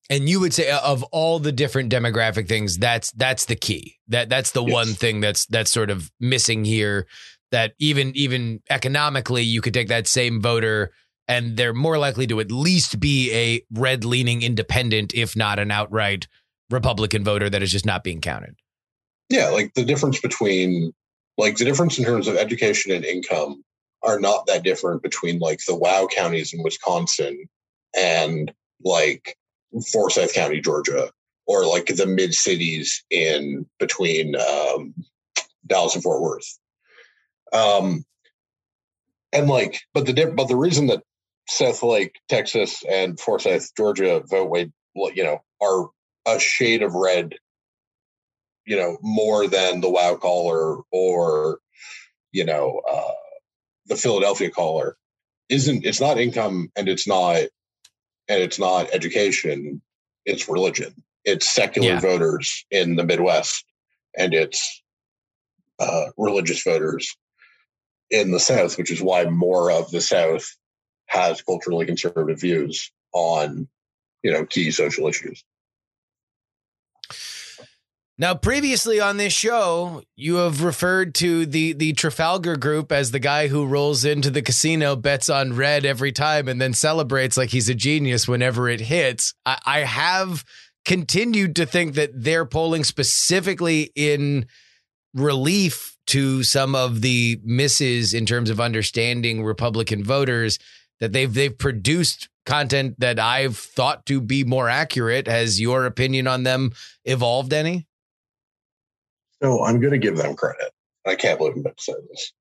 And 0.10 0.30
you 0.30 0.40
would 0.40 0.54
say 0.54 0.70
of 0.72 1.04
all 1.12 1.40
the 1.40 1.52
different 1.52 1.92
demographic 1.92 2.48
things, 2.48 2.78
that's 2.78 3.12
that's 3.12 3.46
the 3.46 3.56
key. 3.56 3.96
That 4.08 4.30
that's 4.30 4.52
the 4.52 4.64
Yes. 4.64 4.74
one 4.74 4.88
thing 4.88 5.20
that's 5.20 5.46
that's 5.48 5.72
sort 5.72 5.90
of 5.90 6.12
missing 6.20 6.64
here. 6.64 7.08
That 7.52 7.74
even 7.80 8.16
even 8.16 8.62
economically, 8.70 9.44
you 9.44 9.62
could 9.62 9.74
take 9.74 9.88
that 9.88 10.08
same 10.08 10.42
voter 10.42 10.92
and 11.28 11.58
they're 11.58 11.74
more 11.74 11.98
likely 11.98 12.28
to 12.28 12.40
at 12.40 12.52
least 12.52 13.00
be 13.00 13.34
a 13.34 13.62
red 13.72 14.06
leaning 14.06 14.44
independent, 14.44 15.14
if 15.14 15.36
not 15.36 15.58
an 15.58 15.72
outright 15.72 16.28
Republican 16.70 17.24
voter 17.24 17.50
that 17.50 17.64
is 17.64 17.72
just 17.72 17.86
not 17.86 18.04
being 18.04 18.22
counted. 18.22 18.56
Yeah, 19.30 19.50
like 19.50 19.74
the 19.74 19.84
difference 19.86 20.20
between 20.22 20.94
like 21.38 21.58
the 21.58 21.66
difference 21.66 21.98
in 21.98 22.06
terms 22.06 22.28
of 22.28 22.38
education 22.38 22.92
and 22.92 23.06
income 23.06 23.64
are 24.04 24.20
not 24.20 24.46
that 24.48 24.64
different 24.64 25.02
between 25.02 25.40
like 25.40 25.60
the 25.68 25.76
WoW 25.76 26.08
counties 26.08 26.54
in 26.54 26.64
Wisconsin 26.64 27.50
and 27.96 28.54
like 28.84 29.38
Forsyth 29.92 30.34
County, 30.34 30.62
Georgia, 30.62 31.10
or 31.48 31.66
like 31.66 31.88
the 31.88 32.06
mid 32.06 32.34
cities 32.34 33.04
in 33.10 33.66
between 33.80 34.36
um, 34.36 34.94
Dallas 35.66 35.96
and 35.96 36.04
Fort 36.04 36.22
Worth. 36.22 36.60
Um, 37.52 38.06
and 39.34 39.48
like, 39.48 39.82
but 39.94 40.06
the 40.06 40.34
but 40.36 40.48
the 40.48 40.56
reason 40.56 40.88
that 40.88 41.04
Southlake, 41.50 42.16
Texas, 42.30 42.84
and 42.90 43.20
Forsyth, 43.20 43.72
Georgia 43.76 44.24
vote 44.26 44.50
way, 44.50 44.72
you 44.96 45.24
know, 45.24 45.42
are 45.62 45.90
a 46.28 46.40
shade 46.40 46.82
of 46.82 46.94
red 46.94 47.36
you 48.66 48.76
know, 48.76 48.97
more 49.01 49.47
than 49.47 49.82
the 49.82 49.89
WoW 49.89 50.16
collar 50.16 50.80
or, 50.91 51.59
you 52.32 52.45
know, 52.45 52.82
uh, 52.89 53.11
the 53.88 53.95
Philadelphia 53.95 54.49
collar 54.49 54.97
isn't, 55.49 55.86
it's 55.86 56.01
not 56.01 56.20
income 56.20 56.72
and 56.76 56.89
it's 56.89 57.07
not, 57.07 57.38
and 58.28 58.41
it's 58.41 58.57
not 58.57 58.89
education, 58.93 59.82
it's 60.26 60.49
religion. 60.49 60.93
It's 61.24 61.47
secular 61.47 61.93
Yeah. 61.93 61.99
voters 61.99 62.66
in 62.72 62.95
the 62.95 63.03
Midwest 63.03 63.63
and 64.18 64.34
it's 64.34 64.84
uh, 65.80 66.05
religious 66.18 66.63
voters 66.63 67.16
in 68.09 68.32
the 68.32 68.39
South, 68.39 68.78
which 68.78 68.91
is 68.91 69.01
why 69.01 69.26
more 69.26 69.72
of 69.72 69.91
the 69.91 70.01
South 70.01 70.45
has 71.07 71.41
culturally 71.41 71.86
conservative 71.86 72.39
views 72.39 72.91
on, 73.13 73.68
you 74.24 74.32
know, 74.32 74.45
key 74.45 74.72
social 74.72 75.07
issues. 75.07 75.43
Now, 78.18 78.34
previously 78.34 79.01
on 79.01 79.18
this 79.18 79.34
show, 79.34 80.01
you 80.16 80.36
have 80.36 80.63
referred 80.63 81.13
to 81.16 81.45
the 81.45 81.74
the 81.74 81.91
Trafalgar 81.91 82.55
Group 82.55 82.93
as 82.93 83.11
the 83.11 83.20
guy 83.20 83.49
who 83.49 83.66
rolls 83.66 84.05
into 84.05 84.30
the 84.30 84.41
casino, 84.41 84.95
bets 84.95 85.30
on 85.30 85.53
red 85.53 85.86
every 85.86 86.13
time, 86.13 86.47
and 86.47 86.61
then 86.61 86.74
celebrates 86.74 87.36
like 87.36 87.49
he's 87.49 87.68
a 87.68 87.76
genius 87.76 88.26
whenever 88.26 88.70
it 88.70 88.80
hits. 88.80 89.34
I, 89.45 89.59
I 89.66 89.80
have 89.80 90.45
continued 90.86 91.57
to 91.57 91.66
think 91.66 91.95
that 91.95 92.11
they're 92.13 92.45
polling 92.45 92.86
specifically 92.86 93.91
in 93.95 94.45
relief 95.13 95.97
to 96.07 96.41
some 96.43 96.74
of 96.74 97.01
the 97.01 97.41
misses 97.43 98.13
in 98.13 98.26
terms 98.26 98.49
of 98.49 98.61
understanding 98.61 99.43
Republican 99.43 100.05
voters. 100.05 100.57
That 101.01 101.11
they've 101.11 101.34
they've 101.34 101.57
produced 101.57 102.30
content 102.45 102.97
that 103.01 103.20
I've 103.20 103.57
thought 103.57 104.05
to 104.05 104.22
be 104.22 104.45
more 104.45 104.70
accurate. 104.70 105.28
Has 105.28 105.59
your 105.59 105.86
opinion 105.86 106.28
on 106.28 106.43
them 106.43 106.72
evolved 107.03 107.51
any? 107.51 107.88
So 109.46 109.64
I'm 109.64 109.80
going 109.80 109.91
to 109.93 110.00
give 110.00 110.18
them 110.18 110.36
credit. 110.36 110.72
I 111.06 111.14
can't 111.14 111.38
believe 111.38 111.54
I'm 111.54 111.60
about 111.60 111.78
to 111.78 111.84
say 111.84 111.93
this. 112.10 112.34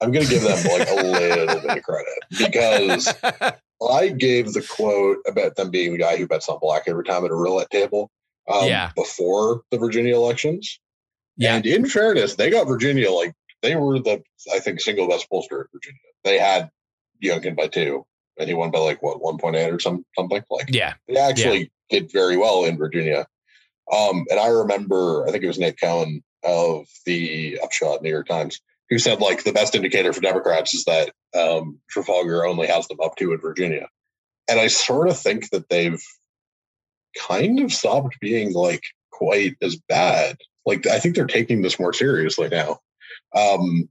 I'm 0.00 0.10
going 0.10 0.26
to 0.26 0.30
give 0.30 0.42
them 0.42 0.58
like 0.76 0.88
a 0.88 0.94
little 1.06 1.60
bit 1.60 1.78
of 1.78 1.82
credit 1.84 2.18
because 2.36 3.14
I 3.88 4.08
gave 4.08 4.52
the 4.52 4.66
quote 4.68 5.18
about 5.28 5.54
them 5.54 5.70
being 5.70 5.92
the 5.92 5.98
guy 5.98 6.16
who 6.16 6.26
bets 6.26 6.48
on 6.48 6.58
black 6.60 6.84
every 6.88 7.04
time 7.04 7.24
at 7.24 7.30
a 7.30 7.34
roulette 7.34 7.70
table 7.70 8.10
um, 8.52 8.66
Yeah. 8.66 8.90
before 8.96 9.62
the 9.70 9.78
Virginia 9.78 10.16
elections. 10.16 10.80
Yeah. 11.36 11.54
And 11.54 11.64
in 11.64 11.86
fairness, 11.86 12.34
they 12.34 12.50
got 12.50 12.66
Virginia 12.66 13.10
like 13.12 13.34
they 13.62 13.76
were 13.76 14.00
the 14.00 14.20
I 14.52 14.58
think 14.58 14.80
single 14.80 15.08
best 15.08 15.28
pollster 15.32 15.60
in 15.60 15.66
Virginia. 15.72 16.00
They 16.24 16.38
had 16.38 16.70
Youngkin 17.22 17.56
by 17.56 17.68
two, 17.68 18.04
and 18.36 18.48
he 18.48 18.54
won 18.54 18.72
by 18.72 18.80
like 18.80 19.00
what 19.00 19.20
1.8 19.20 19.72
or 19.72 19.78
some 19.78 20.04
something 20.16 20.42
like. 20.50 20.66
Yeah. 20.70 20.94
They 21.06 21.16
actually 21.18 21.70
did 21.88 22.10
very 22.12 22.36
well 22.36 22.64
in 22.64 22.76
Virginia. 22.76 23.26
Um, 23.92 24.26
and 24.28 24.38
I 24.40 24.48
remember, 24.48 25.26
I 25.26 25.30
think 25.30 25.44
it 25.44 25.46
was 25.48 25.58
Nate 25.60 25.80
Cohn 25.80 26.22
of 26.44 26.86
the 27.06 27.58
upshot 27.62 28.02
New 28.02 28.10
York 28.10 28.28
Times, 28.28 28.60
who 28.90 28.98
said 28.98 29.20
like 29.20 29.44
the 29.44 29.52
best 29.52 29.74
indicator 29.74 30.12
for 30.12 30.20
Democrats 30.20 30.74
is 30.74 30.84
that 30.84 31.12
um, 31.38 31.78
Trafalgar 31.90 32.46
only 32.46 32.66
has 32.66 32.86
them 32.88 32.98
up 33.02 33.16
two 33.16 33.32
in 33.32 33.40
Virginia, 33.40 33.88
and 34.48 34.58
I 34.60 34.68
sort 34.68 35.08
of 35.08 35.18
think 35.18 35.50
that 35.50 35.68
they've 35.68 36.02
kind 37.18 37.60
of 37.60 37.72
stopped 37.72 38.18
being 38.20 38.52
like 38.52 38.82
quite 39.10 39.56
as 39.62 39.76
bad. 39.88 40.36
Like 40.66 40.86
I 40.86 40.98
think 40.98 41.14
they're 41.14 41.26
taking 41.26 41.62
this 41.62 41.78
more 41.78 41.92
seriously 41.92 42.48
now. 42.48 42.78
Um, 43.34 43.88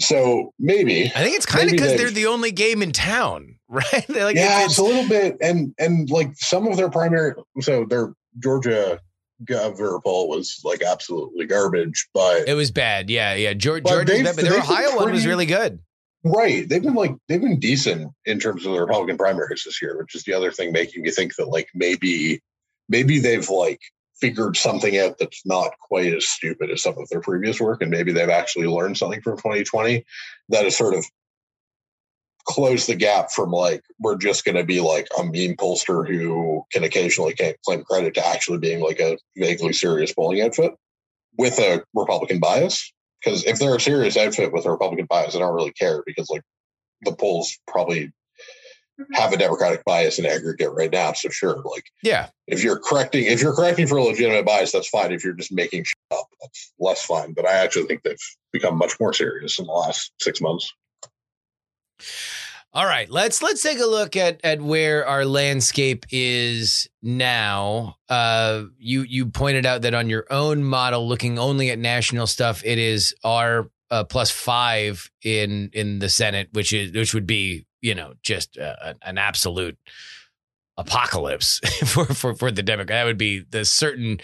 so 0.00 0.52
maybe 0.58 1.06
I 1.06 1.22
think 1.22 1.36
it's 1.36 1.46
kind 1.46 1.66
of 1.66 1.72
because 1.72 1.96
they're 1.96 2.10
the 2.10 2.26
only 2.26 2.52
game 2.52 2.82
in 2.82 2.92
town, 2.92 3.58
right? 3.68 4.08
like 4.08 4.36
yeah, 4.36 4.64
it's, 4.64 4.72
it's, 4.72 4.78
a 4.78 4.82
little 4.82 5.08
bit, 5.08 5.36
and 5.40 5.74
and 5.78 6.10
like 6.10 6.32
some 6.36 6.66
of 6.66 6.76
their 6.76 6.90
primary, 6.90 7.34
so 7.60 7.84
their 7.84 8.12
Georgia 8.38 9.00
governor 9.44 9.98
poll 10.04 10.28
was 10.28 10.60
like 10.64 10.82
absolutely 10.82 11.46
garbage, 11.46 12.08
but 12.14 12.48
it 12.48 12.54
was 12.54 12.70
bad. 12.70 13.10
Yeah, 13.10 13.34
yeah. 13.34 13.54
Georgia's 13.54 14.04
bad, 14.04 14.36
but 14.36 14.44
their 14.44 14.58
Ohio 14.58 14.82
pretty, 14.82 14.96
one 14.96 15.12
was 15.12 15.26
really 15.26 15.46
good. 15.46 15.80
Right, 16.24 16.68
they've 16.68 16.82
been 16.82 16.94
like 16.94 17.14
they've 17.28 17.40
been 17.40 17.60
decent 17.60 18.12
in 18.24 18.40
terms 18.40 18.66
of 18.66 18.72
the 18.72 18.80
Republican 18.80 19.16
primaries 19.16 19.62
this 19.64 19.80
year, 19.80 19.96
which 19.98 20.14
is 20.14 20.24
the 20.24 20.32
other 20.32 20.50
thing 20.50 20.72
making 20.72 21.02
me 21.02 21.10
think 21.10 21.36
that 21.36 21.48
like 21.48 21.68
maybe 21.74 22.40
maybe 22.88 23.18
they've 23.18 23.48
like 23.48 23.80
figured 24.20 24.56
something 24.56 24.98
out 24.98 25.18
that's 25.18 25.44
not 25.44 25.72
quite 25.78 26.12
as 26.14 26.26
stupid 26.26 26.70
as 26.70 26.82
some 26.82 26.96
of 26.98 27.08
their 27.10 27.20
previous 27.20 27.60
work, 27.60 27.82
and 27.82 27.90
maybe 27.90 28.12
they've 28.12 28.28
actually 28.28 28.66
learned 28.66 28.96
something 28.96 29.20
from 29.20 29.36
2020 29.36 30.04
that 30.48 30.64
has 30.64 30.76
sort 30.76 30.94
of 30.94 31.04
closed 32.46 32.88
the 32.88 32.94
gap 32.94 33.30
from 33.30 33.50
like 33.50 33.82
we're 33.98 34.16
just 34.16 34.44
going 34.44 34.54
to 34.54 34.64
be 34.64 34.80
like 34.80 35.08
a 35.18 35.22
meme 35.24 35.56
pollster 35.56 36.08
who 36.08 36.64
can 36.72 36.84
occasionally 36.84 37.34
claim 37.64 37.82
credit 37.84 38.14
to 38.14 38.26
actually 38.26 38.58
being 38.58 38.80
like 38.80 39.00
a 39.00 39.18
vaguely 39.36 39.72
serious 39.72 40.12
polling 40.12 40.40
outfit 40.40 40.72
with 41.36 41.58
a 41.58 41.84
Republican 41.94 42.40
bias. 42.40 42.92
Because 43.22 43.44
if 43.44 43.58
they're 43.58 43.74
a 43.74 43.80
serious 43.80 44.16
outfit 44.16 44.52
with 44.52 44.66
a 44.66 44.70
Republican 44.70 45.06
bias, 45.06 45.34
I 45.34 45.40
don't 45.40 45.54
really 45.54 45.72
care 45.72 46.02
because 46.06 46.30
like 46.30 46.42
the 47.02 47.12
polls 47.12 47.58
probably 47.66 48.12
mm-hmm. 49.00 49.14
have 49.14 49.32
a 49.32 49.36
democratic 49.36 49.84
bias 49.84 50.18
in 50.18 50.26
aggregate 50.26 50.70
right 50.72 50.92
now. 50.92 51.12
So 51.12 51.28
sure, 51.30 51.56
like 51.64 51.86
yeah, 52.02 52.28
if 52.46 52.62
you're 52.62 52.78
correcting 52.78 53.24
if 53.24 53.42
you're 53.42 53.54
correcting 53.54 53.88
for 53.88 53.96
a 53.96 54.04
legitimate 54.04 54.46
bias, 54.46 54.70
that's 54.70 54.88
fine. 54.88 55.12
If 55.12 55.24
you're 55.24 55.34
just 55.34 55.52
making 55.52 55.84
shit 55.84 55.96
up, 56.12 56.26
that's 56.40 56.72
less 56.78 57.04
fine. 57.04 57.32
But 57.32 57.46
I 57.46 57.54
actually 57.54 57.86
think 57.86 58.02
they've 58.02 58.16
become 58.52 58.78
much 58.78 59.00
more 59.00 59.12
serious 59.12 59.58
in 59.58 59.66
the 59.66 59.72
last 59.72 60.12
six 60.20 60.40
months. 60.40 60.72
All 62.76 62.84
right, 62.84 63.10
let's 63.10 63.42
let's 63.42 63.62
take 63.62 63.80
a 63.80 63.86
look 63.86 64.16
at 64.16 64.40
at 64.44 64.60
where 64.60 65.06
our 65.06 65.24
landscape 65.24 66.04
is 66.10 66.88
now. 67.02 67.96
Uh, 68.08 68.64
you 68.78 69.00
you 69.02 69.26
pointed 69.26 69.64
out 69.64 69.82
that 69.82 69.94
on 69.94 70.10
your 70.10 70.26
own 70.30 70.62
model, 70.62 71.08
looking 71.08 71.38
only 71.38 71.70
at 71.70 71.78
national 71.78 72.26
stuff, 72.26 72.62
it 72.66 72.78
is 72.78 73.14
R 73.24 73.70
uh, 73.90 74.04
plus 74.04 74.30
five 74.30 75.10
in 75.24 75.70
in 75.72 76.00
the 76.00 76.10
Senate, 76.10 76.50
which 76.52 76.74
is 76.74 76.92
which 76.92 77.14
would 77.14 77.26
be 77.26 77.66
you 77.86 77.94
know, 77.94 78.14
just 78.22 78.58
uh, 78.58 78.94
an 79.02 79.16
absolute 79.16 79.78
apocalypse 80.76 81.60
for, 81.86 82.04
for, 82.06 82.34
for 82.34 82.50
the 82.50 82.62
Democrat. 82.62 82.88
That 82.88 83.04
would 83.04 83.16
be 83.16 83.44
the 83.48 83.64
certain 83.64 84.18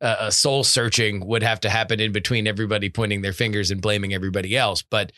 uh, 0.00 0.30
soul 0.30 0.64
searching 0.64 1.24
would 1.24 1.44
have 1.44 1.60
to 1.60 1.70
happen 1.70 2.00
in 2.00 2.10
between 2.10 2.48
everybody 2.48 2.90
pointing 2.90 3.22
their 3.22 3.32
fingers 3.32 3.70
and 3.70 3.80
blaming 3.80 4.12
everybody 4.12 4.56
else. 4.56 4.82
But 4.82 5.12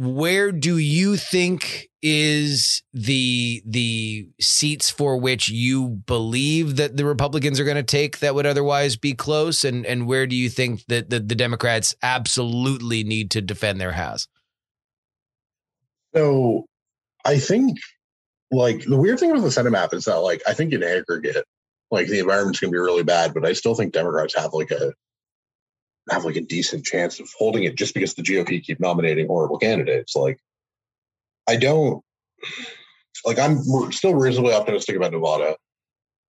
where 0.00 0.50
do 0.50 0.78
you 0.78 1.18
think 1.18 1.90
is 2.00 2.82
the 2.94 3.62
the 3.66 4.26
seats 4.40 4.88
for 4.88 5.18
which 5.18 5.50
you 5.50 5.88
believe 6.06 6.76
that 6.76 6.96
the 6.96 7.04
Republicans 7.04 7.60
are 7.60 7.64
going 7.64 7.76
to 7.76 7.82
take 7.82 8.20
that 8.20 8.34
would 8.34 8.46
otherwise 8.46 8.96
be 8.96 9.12
close, 9.12 9.62
and 9.62 9.84
and 9.84 10.06
where 10.06 10.26
do 10.26 10.34
you 10.34 10.48
think 10.48 10.86
that 10.86 11.10
the, 11.10 11.20
the 11.20 11.34
Democrats 11.34 11.94
absolutely 12.02 13.04
need 13.04 13.30
to 13.32 13.42
defend 13.42 13.78
their 13.78 13.92
house? 13.92 14.26
So 16.16 16.64
I 17.26 17.38
think 17.38 17.76
like 18.50 18.82
the 18.86 18.96
weird 18.96 19.20
thing 19.20 19.32
with 19.32 19.42
the 19.42 19.50
Senate 19.50 19.70
map 19.70 19.92
is 19.92 20.06
that 20.06 20.16
like 20.20 20.40
I 20.48 20.54
think 20.54 20.72
in 20.72 20.82
aggregate, 20.82 21.44
like 21.90 22.06
the 22.06 22.20
environment's 22.20 22.58
gonna 22.58 22.70
be 22.70 22.78
really 22.78 23.04
bad, 23.04 23.34
but 23.34 23.44
I 23.44 23.52
still 23.52 23.74
think 23.74 23.92
Democrats 23.92 24.34
have 24.34 24.54
like 24.54 24.70
a 24.70 24.94
have 26.10 26.24
like 26.24 26.36
a 26.36 26.40
decent 26.40 26.84
chance 26.84 27.20
of 27.20 27.30
holding 27.38 27.64
it 27.64 27.76
just 27.76 27.94
because 27.94 28.14
the 28.14 28.22
GOP 28.22 28.62
keep 28.62 28.80
nominating 28.80 29.26
horrible 29.26 29.58
candidates. 29.58 30.16
Like 30.16 30.38
I 31.48 31.56
don't 31.56 32.02
like 33.24 33.38
I'm 33.38 33.62
still 33.92 34.14
reasonably 34.14 34.54
optimistic 34.54 34.96
about 34.96 35.12
Nevada. 35.12 35.56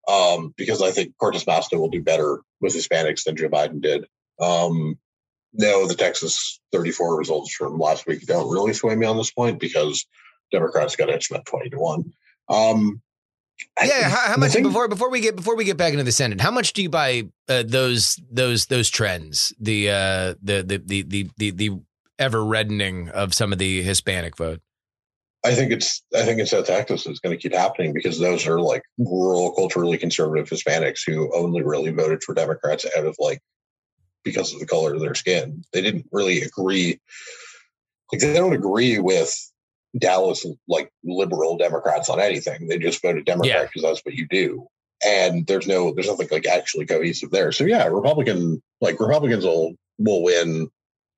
Um, 0.08 0.52
because 0.56 0.82
I 0.82 0.90
think 0.90 1.16
Cortez 1.16 1.44
Masto 1.44 1.78
will 1.78 1.88
do 1.88 2.02
better 2.02 2.40
with 2.60 2.74
Hispanics 2.74 3.22
than 3.22 3.36
Joe 3.36 3.48
Biden 3.48 3.80
did. 3.80 4.04
Um, 4.40 4.98
no, 5.52 5.86
the 5.86 5.94
Texas 5.94 6.60
34 6.72 7.16
results 7.16 7.54
from 7.54 7.78
last 7.78 8.06
week 8.08 8.26
don't 8.26 8.50
really 8.50 8.72
sway 8.72 8.96
me 8.96 9.06
on 9.06 9.16
this 9.16 9.30
point 9.30 9.60
because 9.60 10.04
Democrats 10.50 10.96
got 10.96 11.10
edged 11.10 11.30
about 11.30 11.46
twenty 11.46 11.70
to 11.70 11.78
one. 11.78 12.12
Um, 12.48 13.00
yeah, 13.82 14.08
how, 14.08 14.32
how 14.32 14.36
much 14.36 14.52
thing, 14.52 14.62
before 14.62 14.88
before 14.88 15.10
we 15.10 15.20
get 15.20 15.36
before 15.36 15.56
we 15.56 15.64
get 15.64 15.76
back 15.76 15.92
into 15.92 16.04
the 16.04 16.12
Senate? 16.12 16.40
How 16.40 16.50
much 16.50 16.72
do 16.72 16.82
you 16.82 16.88
buy 16.88 17.28
uh, 17.48 17.64
those 17.66 18.20
those 18.30 18.66
those 18.66 18.90
trends? 18.90 19.52
The 19.60 19.90
uh, 19.90 20.34
the, 20.42 20.62
the 20.62 20.82
the 20.84 21.02
the 21.02 21.30
the 21.36 21.50
the 21.50 21.80
ever 22.18 22.44
reddening 22.44 23.08
of 23.10 23.34
some 23.34 23.52
of 23.52 23.58
the 23.58 23.82
Hispanic 23.82 24.36
vote. 24.36 24.60
I 25.44 25.54
think 25.54 25.72
it's 25.72 26.02
I 26.14 26.22
think 26.22 26.38
in 26.38 26.46
South 26.46 26.66
Texas 26.66 27.06
it's 27.06 27.18
going 27.18 27.36
to 27.36 27.42
keep 27.42 27.52
happening 27.52 27.92
because 27.92 28.18
those 28.18 28.46
are 28.46 28.60
like 28.60 28.82
rural, 28.98 29.52
culturally 29.52 29.98
conservative 29.98 30.48
Hispanics 30.48 31.00
who 31.04 31.34
only 31.34 31.62
really 31.62 31.90
voted 31.90 32.22
for 32.22 32.34
Democrats 32.34 32.86
out 32.96 33.06
of 33.06 33.16
like 33.18 33.40
because 34.24 34.54
of 34.54 34.60
the 34.60 34.66
color 34.66 34.94
of 34.94 35.00
their 35.00 35.16
skin. 35.16 35.64
They 35.72 35.82
didn't 35.82 36.06
really 36.12 36.42
agree. 36.42 37.00
Like 38.12 38.20
they 38.20 38.34
don't 38.34 38.52
agree 38.52 39.00
with 39.00 39.34
Dallas 39.98 40.46
like 40.68 40.90
liberal 41.04 41.56
Democrats 41.58 42.08
on 42.08 42.20
anything. 42.20 42.66
They 42.68 42.78
just 42.78 43.02
voted 43.02 43.24
Democrat 43.24 43.68
because 43.68 43.82
yeah. 43.82 43.90
that's 43.90 44.04
what 44.04 44.14
you 44.14 44.26
do. 44.28 44.66
And 45.04 45.46
there's 45.46 45.66
no 45.66 45.92
there's 45.92 46.08
nothing 46.08 46.28
like 46.30 46.46
actually 46.46 46.86
cohesive 46.86 47.30
there. 47.30 47.52
So 47.52 47.64
yeah, 47.64 47.86
Republican 47.86 48.62
like 48.80 49.00
Republicans 49.00 49.44
will 49.44 49.74
will 49.98 50.22
win. 50.22 50.68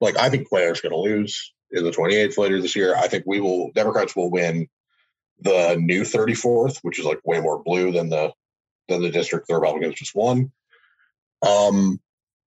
Like 0.00 0.16
I 0.16 0.30
think 0.30 0.48
Cuellar's 0.48 0.80
going 0.80 0.92
to 0.92 0.98
lose 0.98 1.52
in 1.70 1.84
the 1.84 1.90
28th 1.90 2.38
later 2.38 2.60
this 2.60 2.76
year. 2.76 2.96
I 2.96 3.08
think 3.08 3.24
we 3.26 3.40
will 3.40 3.70
Democrats 3.72 4.16
will 4.16 4.30
win 4.30 4.68
the 5.40 5.76
new 5.78 6.02
34th, 6.02 6.78
which 6.82 6.98
is 6.98 7.04
like 7.04 7.20
way 7.24 7.40
more 7.40 7.62
blue 7.62 7.92
than 7.92 8.08
the 8.08 8.32
than 8.88 9.02
the 9.02 9.10
district 9.10 9.48
the 9.48 9.54
Republicans 9.54 9.94
just 9.94 10.14
won. 10.14 10.50
Um, 11.46 12.00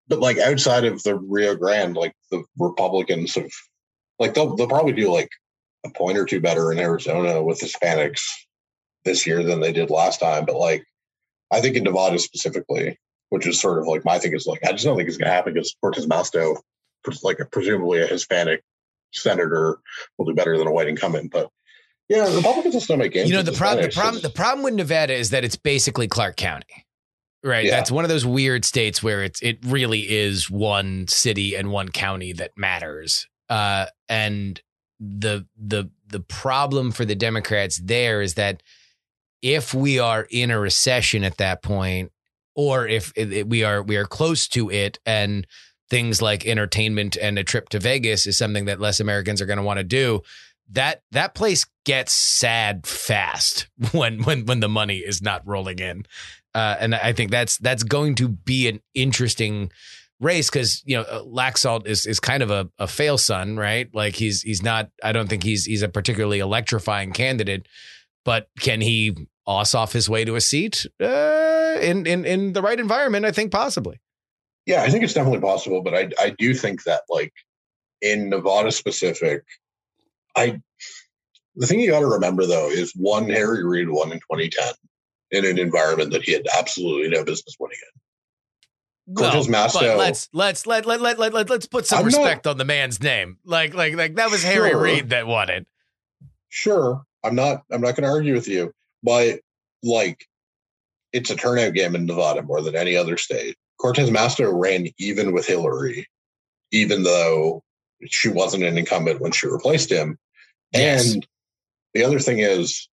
but 0.08 0.20
like 0.20 0.38
outside 0.38 0.84
of 0.84 1.02
the 1.02 1.16
Rio 1.16 1.54
Grande, 1.54 1.96
like 1.96 2.14
the 2.30 2.44
Republicans 2.58 3.34
have 3.34 3.50
like 4.18 4.34
they'll 4.34 4.56
they'll 4.56 4.68
probably 4.68 4.92
do 4.92 5.12
like 5.12 5.30
a 5.84 5.90
point 5.90 6.18
or 6.18 6.24
two 6.24 6.40
better 6.40 6.72
in 6.72 6.78
Arizona 6.78 7.42
with 7.42 7.60
Hispanics 7.60 8.22
this 9.04 9.26
year 9.26 9.42
than 9.42 9.60
they 9.60 9.72
did 9.72 9.90
last 9.90 10.20
time. 10.20 10.44
But 10.44 10.56
like, 10.56 10.84
I 11.50 11.60
think 11.60 11.76
in 11.76 11.84
Nevada 11.84 12.18
specifically, 12.18 12.98
which 13.30 13.46
is 13.46 13.60
sort 13.60 13.78
of 13.78 13.86
like 13.86 14.04
my 14.04 14.18
thing 14.18 14.34
is 14.34 14.46
like, 14.46 14.64
I 14.64 14.72
just 14.72 14.84
don't 14.84 14.96
think 14.96 15.08
it's 15.08 15.18
going 15.18 15.28
to 15.28 15.34
happen 15.34 15.54
because 15.54 15.74
Cortez 15.80 16.06
Masto, 16.06 16.56
like 17.22 17.38
a, 17.38 17.44
presumably 17.44 18.00
a 18.00 18.06
Hispanic 18.06 18.62
senator, 19.12 19.78
will 20.18 20.26
do 20.26 20.34
better 20.34 20.58
than 20.58 20.66
a 20.66 20.72
white 20.72 20.88
incumbent. 20.88 21.30
But 21.30 21.48
yeah, 22.08 22.34
Republicans 22.34 22.74
will 22.74 22.80
still 22.80 22.96
make 22.96 23.12
gains. 23.12 23.28
You 23.28 23.36
know, 23.36 23.42
the 23.42 23.52
problem, 23.52 23.84
the 23.84 23.92
problem, 23.92 24.22
the 24.22 24.30
problem 24.30 24.64
with 24.64 24.74
Nevada 24.74 25.14
is 25.14 25.30
that 25.30 25.44
it's 25.44 25.56
basically 25.56 26.08
Clark 26.08 26.36
County. 26.36 26.84
Right. 27.44 27.66
Yeah. 27.66 27.76
That's 27.76 27.92
one 27.92 28.04
of 28.04 28.08
those 28.08 28.26
weird 28.26 28.64
states 28.64 29.04
where 29.04 29.22
it's 29.22 29.40
it 29.40 29.58
really 29.64 30.00
is 30.00 30.50
one 30.50 31.06
city 31.06 31.54
and 31.54 31.70
one 31.70 31.90
county 31.90 32.32
that 32.32 32.50
matters. 32.56 33.28
Uh, 33.48 33.86
and 34.08 34.60
the 34.98 35.46
the 35.56 35.90
the 36.08 36.20
problem 36.20 36.92
for 36.92 37.04
the 37.04 37.14
Democrats 37.14 37.80
there 37.82 38.22
is 38.22 38.34
that 38.34 38.62
if 39.42 39.74
we 39.74 39.98
are 39.98 40.26
in 40.30 40.50
a 40.50 40.58
recession 40.58 41.24
at 41.24 41.36
that 41.36 41.62
point, 41.62 42.12
or 42.54 42.86
if 42.86 43.12
we 43.46 43.62
are 43.62 43.82
we 43.82 43.96
are 43.96 44.06
close 44.06 44.48
to 44.48 44.70
it, 44.70 44.98
and 45.04 45.46
things 45.88 46.20
like 46.20 46.46
entertainment 46.46 47.16
and 47.16 47.38
a 47.38 47.44
trip 47.44 47.68
to 47.70 47.78
Vegas 47.78 48.26
is 48.26 48.38
something 48.38 48.64
that 48.64 48.80
less 48.80 48.98
Americans 48.98 49.40
are 49.40 49.46
going 49.46 49.58
to 49.58 49.62
want 49.62 49.78
to 49.78 49.84
do, 49.84 50.22
that 50.70 51.02
that 51.12 51.34
place 51.34 51.66
gets 51.84 52.12
sad 52.12 52.86
fast 52.86 53.68
when 53.92 54.22
when 54.22 54.46
when 54.46 54.60
the 54.60 54.68
money 54.68 54.98
is 54.98 55.22
not 55.22 55.46
rolling 55.46 55.78
in, 55.78 56.06
uh, 56.54 56.76
and 56.80 56.94
I 56.94 57.12
think 57.12 57.30
that's 57.30 57.58
that's 57.58 57.82
going 57.82 58.14
to 58.16 58.28
be 58.28 58.68
an 58.68 58.80
interesting 58.94 59.70
race 60.20 60.48
because 60.50 60.82
you 60.86 60.96
know 60.96 61.02
uh, 61.02 61.22
Laxalt 61.22 61.86
is 61.86 62.06
is 62.06 62.20
kind 62.20 62.42
of 62.42 62.50
a, 62.50 62.68
a 62.78 62.86
fail 62.86 63.18
son, 63.18 63.56
right? 63.56 63.88
Like 63.94 64.14
he's 64.16 64.42
he's 64.42 64.62
not. 64.62 64.90
I 65.02 65.12
don't 65.12 65.28
think 65.28 65.42
he's 65.42 65.64
he's 65.64 65.82
a 65.82 65.88
particularly 65.88 66.38
electrifying 66.38 67.12
candidate, 67.12 67.66
but 68.24 68.48
can 68.60 68.80
he 68.80 69.28
Ossoff 69.46 69.92
his 69.92 70.08
way 70.08 70.24
to 70.24 70.36
a 70.36 70.40
seat 70.40 70.86
uh, 71.00 71.76
in 71.80 72.06
in 72.06 72.24
in 72.24 72.52
the 72.52 72.62
right 72.62 72.78
environment? 72.78 73.24
I 73.24 73.32
think 73.32 73.52
possibly. 73.52 74.00
Yeah, 74.66 74.82
I 74.82 74.90
think 74.90 75.04
it's 75.04 75.14
definitely 75.14 75.40
possible, 75.40 75.82
but 75.82 75.94
I 75.94 76.10
I 76.20 76.30
do 76.38 76.54
think 76.54 76.84
that 76.84 77.02
like 77.08 77.32
in 78.02 78.30
Nevada 78.30 78.72
specific, 78.72 79.44
I 80.36 80.60
the 81.54 81.66
thing 81.66 81.80
you 81.80 81.90
got 81.90 82.00
to 82.00 82.06
remember 82.06 82.46
though 82.46 82.70
is 82.70 82.92
one 82.94 83.28
Harry 83.28 83.64
Reid 83.64 83.88
won 83.88 84.12
in 84.12 84.18
2010 84.18 84.72
in 85.32 85.44
an 85.44 85.58
environment 85.58 86.12
that 86.12 86.22
he 86.22 86.32
had 86.32 86.46
absolutely 86.56 87.08
no 87.08 87.24
business 87.24 87.56
winning 87.58 87.78
in 87.94 88.00
Cortez 89.14 89.48
Well, 89.48 89.68
Masto. 89.68 89.96
let's 89.96 90.28
let's 90.32 90.66
let 90.66 90.84
let 90.86 91.00
let 91.00 91.18
let, 91.18 91.32
let 91.32 91.48
let's 91.48 91.66
put 91.66 91.86
some 91.86 91.98
I'm 92.00 92.04
not- 92.06 92.18
respect 92.18 92.46
on 92.46 92.58
the 92.58 92.64
man's 92.64 93.00
name. 93.00 93.38
Like 93.44 93.74
like 93.74 93.94
like 93.94 94.16
that 94.16 94.30
was 94.30 94.42
Harry 94.42 94.74
Reid 94.74 95.10
that 95.10 95.26
won 95.26 95.48
it. 95.48 95.66
Sure, 96.48 97.04
I'm 97.22 97.34
not. 97.34 97.62
I'm 97.70 97.80
not 97.80 97.94
going 97.96 98.04
to 98.04 98.08
argue 98.10 98.34
with 98.34 98.48
you, 98.48 98.72
but 99.02 99.40
like, 99.82 100.26
it's 101.12 101.30
a 101.30 101.36
turnout 101.36 101.74
game 101.74 101.94
in 101.94 102.06
Nevada 102.06 102.42
more 102.42 102.62
than 102.62 102.74
any 102.74 102.96
other 102.96 103.16
state. 103.16 103.56
Cortez 103.78 104.10
Masto 104.10 104.50
ran 104.52 104.88
even 104.98 105.32
with 105.32 105.46
Hillary, 105.46 106.08
even 106.72 107.02
though 107.02 107.62
she 108.06 108.28
wasn't 108.28 108.64
an 108.64 108.78
incumbent 108.78 109.20
when 109.20 109.32
she 109.32 109.46
replaced 109.46 109.90
him. 109.92 110.18
Yes. 110.72 111.12
And 111.14 111.26
the 111.94 112.04
other 112.04 112.18
thing 112.18 112.38
is, 112.38 112.88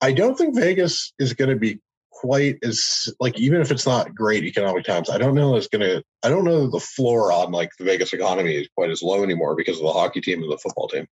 I 0.00 0.12
don't 0.12 0.36
think 0.36 0.54
Vegas 0.54 1.12
is 1.18 1.32
going 1.32 1.50
to 1.50 1.56
be 1.56 1.80
quite 2.20 2.58
as 2.62 3.08
like 3.18 3.38
even 3.38 3.62
if 3.62 3.70
it's 3.70 3.86
not 3.86 4.14
great 4.14 4.44
economic 4.44 4.84
times. 4.84 5.08
I 5.08 5.16
don't 5.16 5.34
know 5.34 5.56
it's 5.56 5.68
to. 5.68 6.02
I 6.22 6.28
don't 6.28 6.44
know 6.44 6.68
the 6.68 6.80
floor 6.80 7.32
on 7.32 7.50
like 7.50 7.70
the 7.78 7.84
Vegas 7.84 8.12
economy 8.12 8.56
is 8.56 8.68
quite 8.76 8.90
as 8.90 9.02
low 9.02 9.22
anymore 9.22 9.56
because 9.56 9.78
of 9.78 9.84
the 9.84 9.92
hockey 9.92 10.20
team 10.20 10.42
and 10.42 10.52
the 10.52 10.58
football 10.58 10.88
team. 10.88 11.06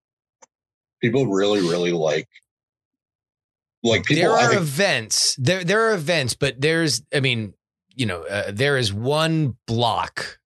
People 1.00 1.26
really, 1.26 1.60
really 1.60 1.92
like 1.92 2.28
like 3.82 4.04
people. 4.04 4.22
there 4.22 4.32
are 4.32 4.50
think, 4.50 4.60
events. 4.60 5.34
There 5.38 5.64
there 5.64 5.88
are 5.88 5.94
events, 5.94 6.34
but 6.34 6.60
there's 6.60 7.02
I 7.14 7.20
mean, 7.20 7.54
you 7.94 8.04
know, 8.04 8.24
uh, 8.24 8.50
there 8.52 8.76
is 8.76 8.92
one 8.92 9.56
block 9.66 10.38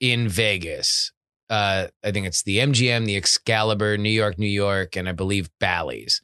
in 0.00 0.28
Vegas. 0.28 1.12
Uh, 1.48 1.88
I 2.04 2.10
think 2.10 2.26
it's 2.26 2.42
the 2.42 2.58
MGM, 2.58 3.06
the 3.06 3.16
Excalibur, 3.16 3.96
New 3.96 4.10
York, 4.10 4.38
New 4.38 4.46
York, 4.46 4.96
and 4.96 5.08
I 5.08 5.12
believe 5.12 5.48
Bally's. 5.60 6.20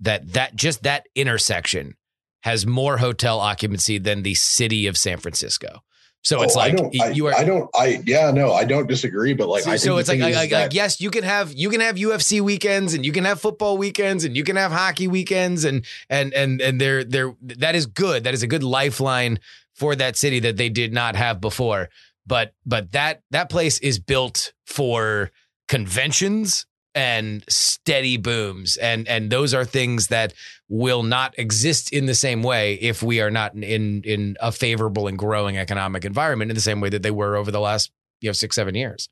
That 0.00 0.34
that 0.34 0.56
just 0.56 0.82
that 0.82 1.06
intersection 1.14 1.96
has 2.40 2.66
more 2.66 2.98
hotel 2.98 3.40
occupancy 3.40 3.98
than 3.98 4.22
the 4.22 4.34
city 4.34 4.86
of 4.86 4.96
San 4.96 5.18
Francisco. 5.18 5.82
So 6.22 6.42
it's 6.42 6.54
Oh, 6.54 6.60
I 6.60 6.68
like 6.68 6.76
don't, 6.76 7.16
you 7.16 7.26
are 7.28 7.34
I 7.34 7.44
don't. 7.44 7.70
I 7.74 8.02
yeah, 8.04 8.30
no, 8.30 8.52
I 8.52 8.64
don't 8.64 8.86
disagree. 8.86 9.32
But 9.32 9.48
like, 9.48 9.62
so, 9.62 9.70
I 9.70 9.76
so 9.76 9.96
it's 9.96 10.08
like, 10.08 10.20
like, 10.20 10.34
is 10.34 10.52
like, 10.52 10.74
yes, 10.74 11.00
you 11.00 11.10
can 11.10 11.24
have 11.24 11.52
you 11.54 11.70
can 11.70 11.80
have 11.80 11.96
UFC 11.96 12.42
weekends 12.42 12.92
and 12.92 13.06
you 13.06 13.12
can 13.12 13.24
have 13.24 13.40
football 13.40 13.78
weekends 13.78 14.24
and 14.24 14.36
you 14.36 14.44
can 14.44 14.56
have 14.56 14.70
hockey 14.70 15.08
weekends 15.08 15.64
and 15.64 15.86
and 16.10 16.34
and 16.34 16.60
and 16.60 16.78
they're 16.78 17.04
they're 17.04 17.34
that 17.40 17.74
is 17.74 17.86
good. 17.86 18.24
That 18.24 18.34
is 18.34 18.42
a 18.42 18.46
good 18.46 18.62
lifeline 18.62 19.40
for 19.74 19.96
that 19.96 20.16
city 20.16 20.40
that 20.40 20.58
they 20.58 20.68
did 20.68 20.92
not 20.92 21.16
have 21.16 21.40
before. 21.40 21.88
But 22.26 22.52
but 22.66 22.92
that 22.92 23.22
that 23.30 23.48
place 23.48 23.78
is 23.78 23.98
built 23.98 24.52
for 24.66 25.30
conventions 25.68 26.66
and 26.94 27.44
steady 27.48 28.16
booms 28.16 28.76
and 28.76 29.06
and 29.06 29.30
those 29.30 29.54
are 29.54 29.64
things 29.64 30.08
that 30.08 30.34
will 30.68 31.04
not 31.04 31.38
exist 31.38 31.92
in 31.92 32.06
the 32.06 32.14
same 32.14 32.42
way 32.42 32.74
if 32.74 33.00
we 33.00 33.20
are 33.20 33.30
not 33.30 33.54
in 33.54 34.02
in 34.02 34.36
a 34.40 34.50
favorable 34.50 35.06
and 35.06 35.16
growing 35.16 35.56
economic 35.56 36.04
environment 36.04 36.50
in 36.50 36.54
the 36.56 36.60
same 36.60 36.80
way 36.80 36.88
that 36.88 37.04
they 37.04 37.10
were 37.12 37.36
over 37.36 37.52
the 37.52 37.60
last 37.60 37.92
you 38.20 38.28
know 38.28 38.32
six 38.32 38.56
seven 38.56 38.74
years 38.74 39.08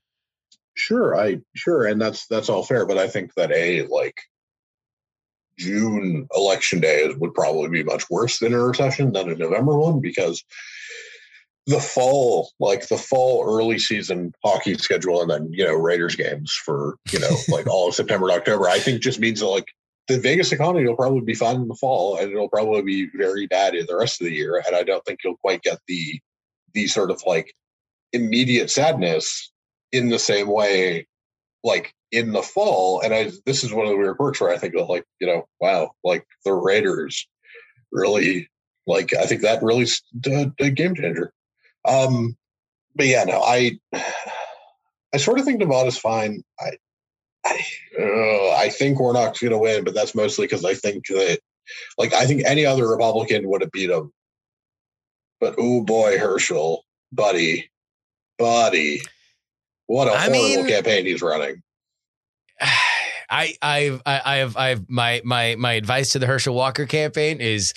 Sure, 0.79 1.19
I 1.19 1.41
sure, 1.57 1.87
and 1.87 2.01
that's 2.01 2.29
that's 2.29 2.49
all 2.49 2.63
fair. 2.63 2.87
But 2.87 2.99
I 2.99 3.09
think 3.09 3.35
that 3.35 3.51
a 3.51 3.83
like 3.89 4.17
June 5.59 6.29
election 6.37 6.79
day 6.79 7.13
would 7.19 7.35
probably 7.35 7.69
be 7.69 7.83
much 7.83 8.09
worse 8.09 8.39
than 8.39 8.55
a 8.55 8.63
recession 8.63 9.13
than 9.13 9.29
a 9.29 9.35
November 9.35 9.77
one 9.77 10.01
because 10.01 10.45
the 11.69 11.81
fall, 11.81 12.51
like 12.59 12.89
the 12.89 12.97
fall 12.97 13.45
early 13.47 13.79
season 13.79 14.33
hockey 14.43 14.75
schedule, 14.75 15.21
and 15.21 15.31
then 15.31 15.53
you 15.53 15.65
know 15.65 15.75
Raiders 15.75 16.17
games 16.17 16.51
for 16.53 16.97
you 17.13 17.21
know 17.21 17.37
like 17.49 17.67
all 17.67 17.89
of 17.89 17.95
September 17.95 18.29
and 18.29 18.39
October. 18.39 18.69
I 18.69 18.79
think 18.79 19.03
just 19.03 19.21
means 19.21 19.41
that 19.41 19.47
like 19.47 19.67
the 20.09 20.19
Vegas 20.19 20.51
economy 20.51 20.89
will 20.89 20.97
probably 20.97 21.21
be 21.21 21.35
fine 21.35 21.57
in 21.57 21.69
the 21.69 21.75
fall, 21.75 22.17
and 22.17 22.33
it'll 22.33 22.49
probably 22.49 22.81
be 22.81 23.11
very 23.15 23.47
bad 23.47 23.75
in 23.75 23.85
the 23.87 23.97
rest 23.97 24.19
of 24.19 24.25
the 24.25 24.35
year. 24.35 24.63
And 24.67 24.75
I 24.75 24.83
don't 24.83 25.05
think 25.05 25.21
you'll 25.23 25.37
quite 25.37 25.63
get 25.63 25.79
the 25.87 26.19
the 26.73 26.87
sort 26.87 27.11
of 27.11 27.23
like 27.27 27.53
immediate 28.15 28.71
sadness 28.71 29.53
in 29.93 30.09
the 30.09 30.19
same 30.19 30.49
way 30.49 31.07
like 31.65 31.93
in 32.13 32.33
the 32.33 32.43
fall 32.43 33.01
and 33.01 33.13
i 33.13 33.31
this 33.45 33.65
is 33.65 33.73
one 33.73 33.85
of 33.85 33.91
the 33.91 33.97
weird 33.97 34.17
quirks 34.17 34.41
where 34.41 34.51
i 34.51 34.57
think 34.57 34.75
of 34.75 34.89
like 34.89 35.05
you 35.21 35.27
know 35.27 35.47
wow 35.61 35.91
like 36.05 36.25
the 36.45 36.53
raiders 36.53 37.27
really 37.93 38.49
like 38.87 39.15
i 39.15 39.27
think 39.27 39.43
that 39.43 39.63
really 39.63 39.87
a 40.61 40.71
game 40.71 40.95
changer 40.95 41.33
um 41.85 42.37
but 42.95 43.07
yeah 43.07 43.25
no 43.25 43.41
i 43.43 43.73
i 45.13 45.17
sort 45.17 45.39
of 45.39 45.45
think 45.45 45.59
nevada's 45.59 45.99
fine. 45.99 46.43
I 46.61 46.71
i 47.45 47.61
uh, 48.01 48.57
i 48.57 48.69
think 48.69 48.99
warnock's 48.99 49.41
gonna 49.41 49.59
win 49.59 49.85
but 49.85 49.95
that's 49.95 50.15
mostly 50.15 50.47
because 50.47 50.65
i 50.65 50.75
think 50.75 51.07
that 51.09 51.39
like 51.99 52.13
i 52.15 52.27
think 52.27 52.43
any 52.47 52.65
other 52.67 52.89
republican 52.89 53.49
would 53.49 53.61
have 53.63 53.71
beat 53.73 53.91
him 53.91 54.13
but 55.41 55.55
oh 55.59 55.83
boy 55.83 56.19
herschel 56.19 56.85
buddy 57.13 57.71
buddy. 58.39 59.01
What 59.87 60.07
a 60.07 60.13
I 60.13 60.17
horrible 60.27 60.33
mean- 60.33 60.67
campaign 60.69 61.07
he's 61.07 61.23
running. 61.23 61.63
I 63.31 63.55
I've 63.61 64.03
I, 64.07 64.21
I've 64.25 64.57
I've 64.57 64.89
my 64.91 65.21
my 65.25 65.57
my 65.57 65.73
advice 65.73 66.13
to 66.13 66.19
the 66.19 66.27
Herschel 66.27 66.55
Walker 66.55 66.87
campaign 66.87 67.41
is 67.41 67.73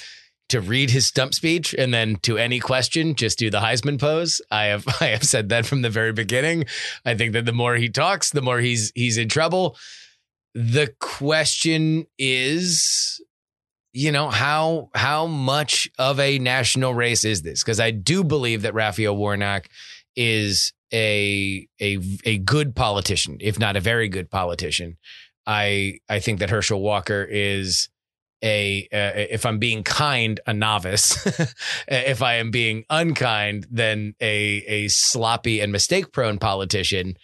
to 0.50 0.62
read 0.62 0.89
his 0.89 1.08
stump 1.08 1.34
speech 1.34 1.74
and 1.74 1.94
then 1.94 2.18
to 2.18 2.38
any 2.38 2.60
question 2.60 3.16
just 3.16 3.39
do 3.39 3.50
the 3.50 3.60
Heisman 3.60 4.00
pose. 4.00 4.42
I 4.52 4.66
have 4.66 4.86
I 5.02 5.08
have 5.08 5.24
said 5.24 5.50
that 5.50 5.66
from 5.66 5.82
the 5.82 5.89
very 5.89 6.14
beginning. 6.14 6.66
I 7.06 7.16
think 7.16 7.34
that 7.34 7.46
the 7.46 7.54
more 7.54 7.76
he 7.76 7.89
talks, 7.89 8.32
the 8.32 8.42
more 8.42 8.60
he's 8.60 8.92
he's 8.96 9.18
in 9.18 9.30
trouble. 9.30 9.78
The 10.54 10.94
question 11.00 12.06
is 12.18 13.22
you 13.94 14.12
know 14.12 14.30
how 14.30 14.89
how 14.96 15.28
much 15.28 15.89
of 15.98 16.20
a 16.20 16.39
national 16.39 16.94
race 16.94 17.26
is 17.26 17.42
this 17.42 17.64
because 17.64 17.80
I 17.80 17.92
do 17.92 18.24
believe 18.24 18.62
that 18.62 18.74
Raphael 18.74 19.16
Warnock 19.16 19.68
is 20.16 20.74
a 20.94 21.68
a 21.82 21.98
a 22.26 22.38
good 22.39 22.76
politician 22.76 23.38
if 23.39 23.60
not 23.60 23.76
a 23.76 23.82
very 23.82 24.10
good 24.10 24.30
politician 24.30 24.98
I 25.46 26.00
I 26.10 26.20
think 26.20 26.39
that 26.39 26.50
Herschel 26.50 26.82
Walker 26.82 27.28
is 27.30 27.89
a 28.44 28.88
uh, 28.92 29.28
if 29.30 29.46
I'm 29.46 29.60
being 29.60 29.84
kind 29.84 30.39
a 30.48 30.54
novice 30.54 31.26
if 31.88 32.22
I 32.22 32.36
am 32.36 32.52
being 32.52 32.86
unkind 32.89 33.68
then 33.70 34.16
a 34.20 34.64
a 34.68 34.88
sloppy 34.88 35.60
and 35.60 35.72
mistake 35.72 36.12
prone 36.12 36.39
politician 36.39 37.18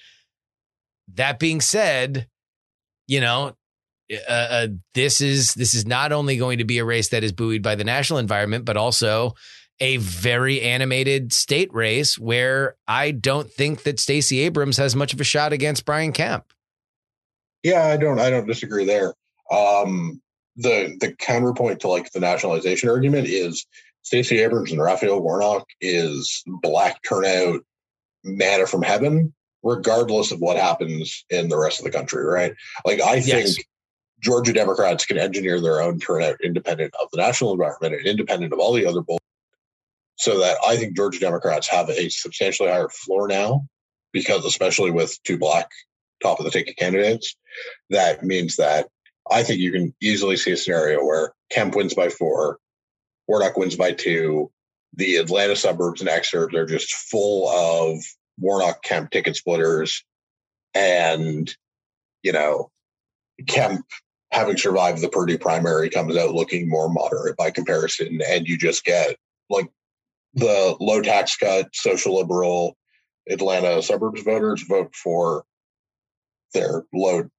that 1.13 1.39
being 1.39 1.61
said 1.61 2.28
you 3.07 3.20
know 3.20 3.55
uh, 4.30 4.32
uh, 4.32 4.68
this 4.93 5.20
is 5.22 5.53
this 5.55 5.74
is 5.74 5.86
not 5.86 6.11
only 6.11 6.38
going 6.38 6.59
to 6.59 6.65
be 6.65 6.78
a 6.78 6.86
race 6.86 7.09
that 7.09 7.24
is 7.24 7.32
buoyed 7.32 7.63
by 7.63 7.76
the 7.76 7.84
national 7.84 8.20
environment 8.20 8.63
but 8.63 8.78
also 8.78 9.34
a 9.80 9.97
very 9.97 10.61
animated 10.61 11.32
state 11.32 11.72
race 11.72 12.18
where 12.18 12.76
I 12.88 13.11
don't 13.11 13.51
think 13.51 13.84
that 13.84 13.99
Stacey 13.99 14.39
Abrams 14.39 14.78
has 14.78 14.95
much 14.95 15.13
of 15.13 15.22
a 15.22 15.24
shot 15.24 15.53
against 15.53 15.86
Brian 15.86 16.13
Kemp 16.13 16.53
Yeah, 17.63 17.86
I 17.86 17.97
don't 17.97 18.20
I 18.20 18.30
don't 18.30 18.47
disagree 18.47 18.86
there. 18.86 19.13
Um 19.51 20.22
the 20.57 20.97
the 20.99 21.13
counterpoint 21.13 21.79
to 21.81 21.87
like 21.87 22.11
the 22.11 22.19
nationalization 22.19 22.89
argument 22.89 23.27
is 23.27 23.65
Stacey 24.01 24.39
Abrams 24.39 24.71
and 24.71 24.81
Raphael 24.81 25.21
Warnock 25.21 25.67
is 25.79 26.43
black 26.45 27.01
turnout 27.03 27.61
manna 28.23 28.65
from 28.65 28.81
heaven, 28.81 29.33
regardless 29.63 30.31
of 30.31 30.39
what 30.39 30.57
happens 30.57 31.25
in 31.29 31.49
the 31.49 31.57
rest 31.57 31.79
of 31.79 31.85
the 31.85 31.91
country, 31.91 32.25
right? 32.25 32.53
Like 32.85 33.01
I 33.01 33.21
think 33.21 33.47
Yes. 33.47 33.57
Georgia 34.19 34.51
Democrats 34.51 35.05
can 35.05 35.19
engineer 35.19 35.61
their 35.61 35.79
own 35.79 35.99
turnout 35.99 36.37
independent 36.43 36.93
of 37.01 37.07
the 37.11 37.17
national 37.17 37.51
environment 37.51 37.93
and 37.93 38.07
independent 38.07 38.51
of 38.51 38.59
all 38.59 38.73
the 38.73 38.85
other 38.85 39.01
bull. 39.01 39.19
So 40.15 40.39
that 40.39 40.57
I 40.67 40.77
think 40.77 40.95
Georgia 40.95 41.19
Democrats 41.19 41.67
have 41.67 41.89
a 41.89 42.09
substantially 42.09 42.69
higher 42.69 42.89
floor 42.89 43.27
now, 43.27 43.67
because 44.11 44.43
especially 44.45 44.89
with 44.89 45.21
two 45.23 45.37
black 45.37 45.69
top 46.23 46.39
of 46.39 46.45
the 46.45 46.51
ticket 46.51 46.77
candidates, 46.77 47.35
that 47.91 48.23
means 48.23 48.55
that 48.55 48.87
I 49.32 49.43
think 49.43 49.59
you 49.59 49.71
can 49.71 49.93
easily 50.01 50.38
see 50.38 50.51
a 50.51 50.57
scenario 50.57 51.03
where 51.03 51.34
Kemp 51.51 51.75
wins 51.75 51.93
by 51.93 52.09
four, 52.09 52.59
Warnock 53.28 53.57
wins 53.57 53.75
by 53.75 53.91
two. 53.91 54.51
The 54.93 55.17
Atlanta 55.17 55.55
suburbs 55.55 56.01
and 56.01 56.09
exurbs 56.09 56.53
are 56.53 56.65
just 56.65 56.93
full 56.93 57.49
of 57.49 58.03
Warnock 58.39 58.82
Kemp 58.84 59.11
ticket 59.11 59.36
splitters. 59.36 60.03
And, 60.73 61.53
you 62.23 62.32
know, 62.32 62.71
Kemp, 63.47 63.86
having 64.32 64.57
survived 64.57 65.01
the 65.01 65.09
Perdue 65.09 65.38
primary, 65.38 65.89
comes 65.89 66.15
out 66.17 66.34
looking 66.34 66.69
more 66.69 66.89
moderate 66.89 67.38
by 67.38 67.51
comparison. 67.51 68.19
And 68.28 68.47
you 68.47 68.57
just 68.57 68.86
get 68.86 69.17
like 69.49 69.67
the 70.34 70.75
low 70.80 71.01
tax 71.01 71.36
cut, 71.36 71.69
social 71.73 72.15
liberal 72.15 72.78
Atlanta 73.30 73.82
suburbs 73.82 74.23
voters 74.23 74.63
vote 74.63 74.95
for 74.95 75.43
their 76.53 76.84
low 76.93 77.30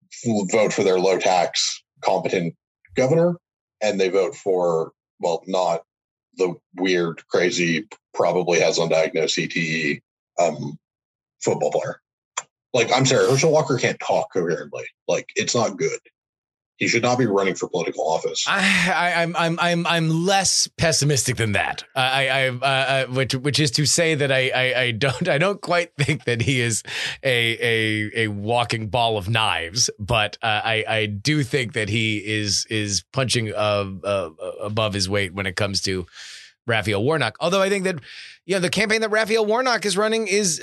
vote 0.51 0.73
for 0.73 0.83
their 0.85 0.99
low 0.99 1.19
tax 1.19 1.83
competent 2.03 2.55
governor 2.97 3.37
and 3.81 4.01
they 4.01 4.09
vote 4.09 4.35
for 4.35 4.93
well 5.21 5.43
not 5.47 5.83
the 6.37 6.55
weird 6.77 7.23
crazy 7.29 7.87
probably 8.15 8.61
has 8.61 8.79
undiagnosed 8.79 9.49
cte 9.49 10.01
um 10.39 10.79
football 11.41 11.71
player. 11.71 12.01
Like 12.73 12.93
i'm 12.93 13.07
sorry 13.07 13.29
herschel 13.29 13.53
walker 13.53 13.79
can't 13.79 14.01
talk 14.01 14.33
coherently. 14.33 14.85
Like 15.07 15.29
it's 15.37 15.55
not 15.55 15.79
good 15.79 16.01
he 16.79 16.87
should 16.87 17.03
not 17.03 17.19
be 17.19 17.27
running 17.27 17.57
for 17.57 17.69
political 17.69 18.09
office. 18.09 18.45
I, 18.47 19.11
am 19.23 19.35
I'm, 19.37 19.59
I'm, 19.61 19.87
I'm, 19.87 20.09
less 20.09 20.69
pessimistic 20.79 21.37
than 21.37 21.53
that. 21.53 21.85
I, 21.95 22.29
I, 22.29 22.49
uh, 22.49 22.55
uh, 22.63 23.07
which, 23.07 23.35
which 23.35 23.59
is 23.59 23.73
to 23.73 23.85
say 23.85 24.15
that 24.15 24.31
I, 24.31 24.51
I, 24.55 24.81
I, 24.81 24.91
don't, 24.93 25.29
I 25.29 25.39
don't 25.39 25.61
quite 25.61 25.93
think 25.97 26.25
that 26.25 26.41
he 26.41 26.61
is 26.61 26.85
a, 27.25 27.59
a, 27.61 28.25
a 28.25 28.29
walking 28.29 28.89
ball 28.91 29.19
of 29.19 29.29
knives, 29.29 29.91
but 29.99 30.39
uh, 30.41 30.61
I, 30.65 30.85
I 30.89 31.07
do 31.07 31.43
think 31.43 31.73
that 31.73 31.89
he 31.89 32.19
is, 32.19 32.65
is 32.71 33.03
punching 33.13 33.53
uh, 33.53 33.91
uh, 34.05 34.31
above 34.63 34.95
his 34.95 35.09
weight 35.09 35.35
when 35.35 35.47
it 35.47 35.57
comes 35.57 35.83
to 35.83 36.07
Raphael 36.65 37.03
Warnock. 37.03 37.37
Although 37.41 37.63
I 37.63 37.71
think 37.71 37.85
that, 37.85 37.97
you 38.47 38.55
know, 38.55 38.61
the 38.61 38.71
campaign 38.71 39.01
that 39.01 39.11
Raphael 39.11 39.45
Warnock 39.45 39.85
is 39.85 39.97
running 39.97 40.29
is 40.29 40.63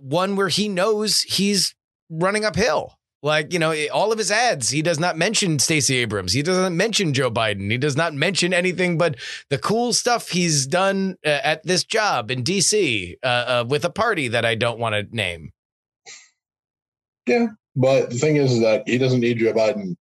one 0.00 0.36
where 0.36 0.48
he 0.48 0.68
knows 0.68 1.22
he's 1.22 1.74
running 2.08 2.44
uphill. 2.44 2.98
Like, 3.24 3.54
you 3.54 3.58
know, 3.58 3.74
all 3.90 4.12
of 4.12 4.18
his 4.18 4.30
ads, 4.30 4.68
he 4.68 4.82
does 4.82 5.00
not 5.00 5.16
mention 5.16 5.58
Stacey 5.58 5.96
Abrams. 5.96 6.34
He 6.34 6.42
doesn't 6.42 6.76
mention 6.76 7.14
Joe 7.14 7.30
Biden. 7.30 7.70
He 7.70 7.78
does 7.78 7.96
not 7.96 8.12
mention 8.12 8.52
anything 8.52 8.98
but 8.98 9.16
the 9.48 9.56
cool 9.56 9.94
stuff 9.94 10.28
he's 10.28 10.66
done 10.66 11.16
uh, 11.24 11.40
at 11.42 11.64
this 11.64 11.84
job 11.84 12.30
in 12.30 12.44
DC 12.44 13.14
uh, 13.22 13.26
uh, 13.26 13.64
with 13.66 13.82
a 13.86 13.90
party 13.90 14.28
that 14.28 14.44
I 14.44 14.56
don't 14.56 14.78
want 14.78 14.94
to 14.94 15.16
name. 15.16 15.52
Yeah, 17.26 17.46
but 17.74 18.10
the 18.10 18.18
thing 18.18 18.36
is, 18.36 18.52
is 18.52 18.60
that 18.60 18.86
he 18.86 18.98
doesn't 18.98 19.20
need 19.20 19.38
Joe 19.38 19.54
Biden. 19.54 19.96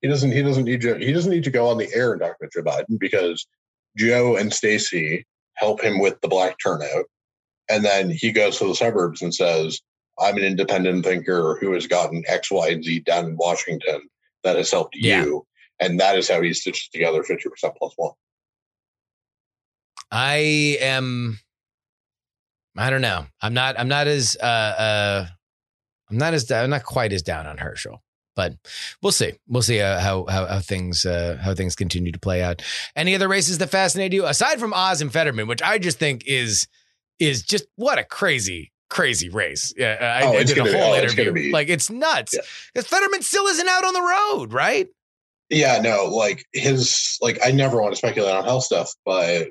He 0.00 0.06
doesn't. 0.06 0.30
He 0.30 0.40
doesn't 0.40 0.64
need 0.64 0.80
Joe. 0.80 0.96
He 0.96 1.12
doesn't 1.12 1.32
need 1.32 1.44
to 1.44 1.50
go 1.50 1.66
on 1.66 1.76
the 1.76 1.92
air 1.92 2.12
and 2.12 2.20
talk 2.20 2.36
about 2.40 2.52
Joe 2.52 2.62
Biden 2.62 3.00
because 3.00 3.48
Joe 3.96 4.36
and 4.36 4.52
Stacey 4.52 5.26
help 5.54 5.82
him 5.82 5.98
with 5.98 6.20
the 6.20 6.28
black 6.28 6.54
turnout, 6.62 7.06
and 7.68 7.84
then 7.84 8.10
he 8.10 8.30
goes 8.30 8.58
to 8.58 8.66
the 8.66 8.76
suburbs 8.76 9.22
and 9.22 9.34
says, 9.34 9.80
I'm 10.20 10.36
an 10.36 10.44
independent 10.44 11.04
thinker 11.04 11.56
who 11.60 11.72
has 11.72 11.86
gotten 11.86 12.22
X, 12.26 12.50
Y, 12.50 12.68
and 12.68 12.84
Z 12.84 13.00
done 13.00 13.26
in 13.26 13.36
Washington 13.36 14.08
that 14.44 14.56
has 14.56 14.70
helped 14.70 14.96
yeah. 14.96 15.24
you. 15.24 15.46
And 15.80 15.98
that 15.98 16.18
is 16.18 16.28
how 16.28 16.42
he 16.42 16.52
stitches 16.52 16.88
together 16.88 17.22
50% 17.22 17.40
plus 17.76 17.92
one. 17.96 18.12
I 20.10 20.76
am 20.80 21.38
I 22.76 22.90
don't 22.90 23.00
know. 23.00 23.26
I'm 23.40 23.54
not 23.54 23.78
I'm 23.78 23.88
not 23.88 24.06
as 24.06 24.36
uh 24.40 24.44
uh 24.44 25.26
I'm 26.10 26.18
not 26.18 26.34
as 26.34 26.50
I'm 26.50 26.70
not 26.70 26.84
quite 26.84 27.12
as 27.12 27.22
down 27.22 27.46
on 27.46 27.58
Herschel. 27.58 28.02
But 28.36 28.54
we'll 29.02 29.12
see. 29.12 29.32
We'll 29.48 29.62
see 29.62 29.80
uh, 29.80 30.00
how, 30.00 30.24
how 30.26 30.46
how 30.46 30.60
things 30.60 31.04
uh, 31.04 31.38
how 31.42 31.54
things 31.54 31.74
continue 31.74 32.12
to 32.12 32.18
play 32.18 32.42
out. 32.42 32.62
Any 32.96 33.14
other 33.14 33.28
races 33.28 33.58
that 33.58 33.70
fascinate 33.70 34.12
you 34.12 34.24
aside 34.24 34.60
from 34.60 34.72
Oz 34.72 35.02
and 35.02 35.12
Fetterman, 35.12 35.46
which 35.46 35.62
I 35.62 35.78
just 35.78 35.98
think 35.98 36.22
is 36.26 36.66
is 37.18 37.42
just 37.42 37.66
what 37.76 37.98
a 37.98 38.04
crazy 38.04 38.72
crazy 38.90 39.30
race. 39.30 39.72
Yeah, 39.76 39.96
I, 40.00 40.26
oh, 40.26 40.32
I 40.32 40.44
did 40.44 40.58
a 40.58 40.62
whole 40.62 40.72
be, 40.72 40.78
oh, 40.78 40.94
interview. 40.96 41.32
It's 41.34 41.52
like 41.52 41.68
it's 41.68 41.88
nuts. 41.88 42.32
Because 42.32 42.90
yeah. 42.90 42.98
Fetterman 42.98 43.22
still 43.22 43.46
isn't 43.46 43.68
out 43.68 43.84
on 43.84 43.94
the 43.94 44.00
road, 44.00 44.52
right? 44.52 44.88
Yeah, 45.48 45.80
no, 45.80 46.04
like 46.04 46.44
his 46.52 47.16
like 47.22 47.38
I 47.44 47.50
never 47.50 47.80
want 47.80 47.92
to 47.92 47.98
speculate 47.98 48.34
on 48.34 48.44
health 48.44 48.64
stuff, 48.64 48.94
but 49.04 49.48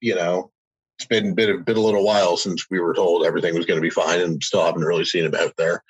you 0.00 0.14
know, 0.14 0.50
it's 0.98 1.06
been 1.06 1.34
been, 1.34 1.50
a 1.50 1.58
been 1.58 1.76
a 1.76 1.80
little 1.80 2.04
while 2.04 2.36
since 2.36 2.66
we 2.70 2.78
were 2.78 2.94
told 2.94 3.26
everything 3.26 3.54
was 3.54 3.66
going 3.66 3.78
to 3.78 3.82
be 3.82 3.90
fine, 3.90 4.20
and 4.20 4.42
still 4.42 4.64
haven't 4.64 4.84
really 4.84 5.04
seen 5.04 5.24
him 5.24 5.34
out 5.34 5.54
there. 5.58 5.82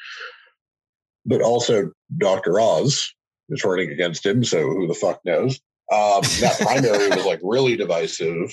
But 1.27 1.43
also, 1.43 1.93
Doctor 2.17 2.59
Oz 2.59 3.15
is 3.51 3.65
running 3.65 3.91
against 3.91 4.25
him, 4.25 4.45
so 4.45 4.63
who 4.63 4.87
the 4.87 4.95
fuck 4.95 5.21
knows? 5.25 5.61
Um, 5.93 6.23
that 6.41 6.59
primary 6.61 7.11
was 7.11 7.27
like 7.27 7.41
really 7.43 7.77
divisive. 7.77 8.53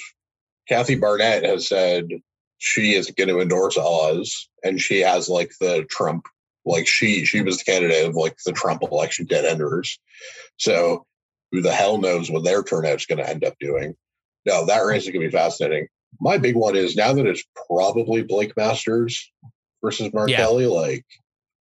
Kathy 0.68 0.96
Barnette 0.96 1.44
has 1.44 1.68
said 1.68 2.08
she 2.64 2.94
is 2.94 3.10
going 3.10 3.28
to 3.28 3.40
endorse 3.40 3.76
Oz, 3.76 4.48
and 4.64 4.80
she 4.80 5.00
has 5.00 5.28
like 5.28 5.52
the 5.60 5.84
Trump, 5.90 6.28
like 6.64 6.88
she 6.88 7.26
she 7.26 7.42
was 7.42 7.58
the 7.58 7.64
candidate 7.64 8.08
of 8.08 8.14
like 8.14 8.38
the 8.46 8.52
Trump 8.52 8.84
election 8.84 9.26
dead 9.26 9.46
enders. 9.46 10.00
So 10.58 11.04
who 11.52 11.64
the 11.64 11.74
hell 11.74 11.98
knows 11.98 12.30
what 12.30 12.44
their 12.44 12.62
turnout's 12.62 13.08
going 13.08 13.18
to 13.18 13.28
end 13.28 13.44
up 13.44 13.56
doing? 13.60 13.96
No, 14.46 14.68
that 14.68 14.82
race 14.82 15.04
is 15.04 15.10
going 15.10 15.22
to 15.22 15.28
be 15.28 15.36
fascinating. 15.36 15.88
My 16.20 16.38
big 16.38 16.56
one 16.56 16.76
is 16.76 16.96
now 16.96 17.14
that 17.14 17.26
it's 17.26 17.44
probably 17.68 18.22
Blake 18.22 18.56
Masters 18.56 19.32
versus 19.84 20.14
Mark 20.14 20.30
yeah. 20.30 20.38
Kelly. 20.38 20.68
Like, 20.68 21.06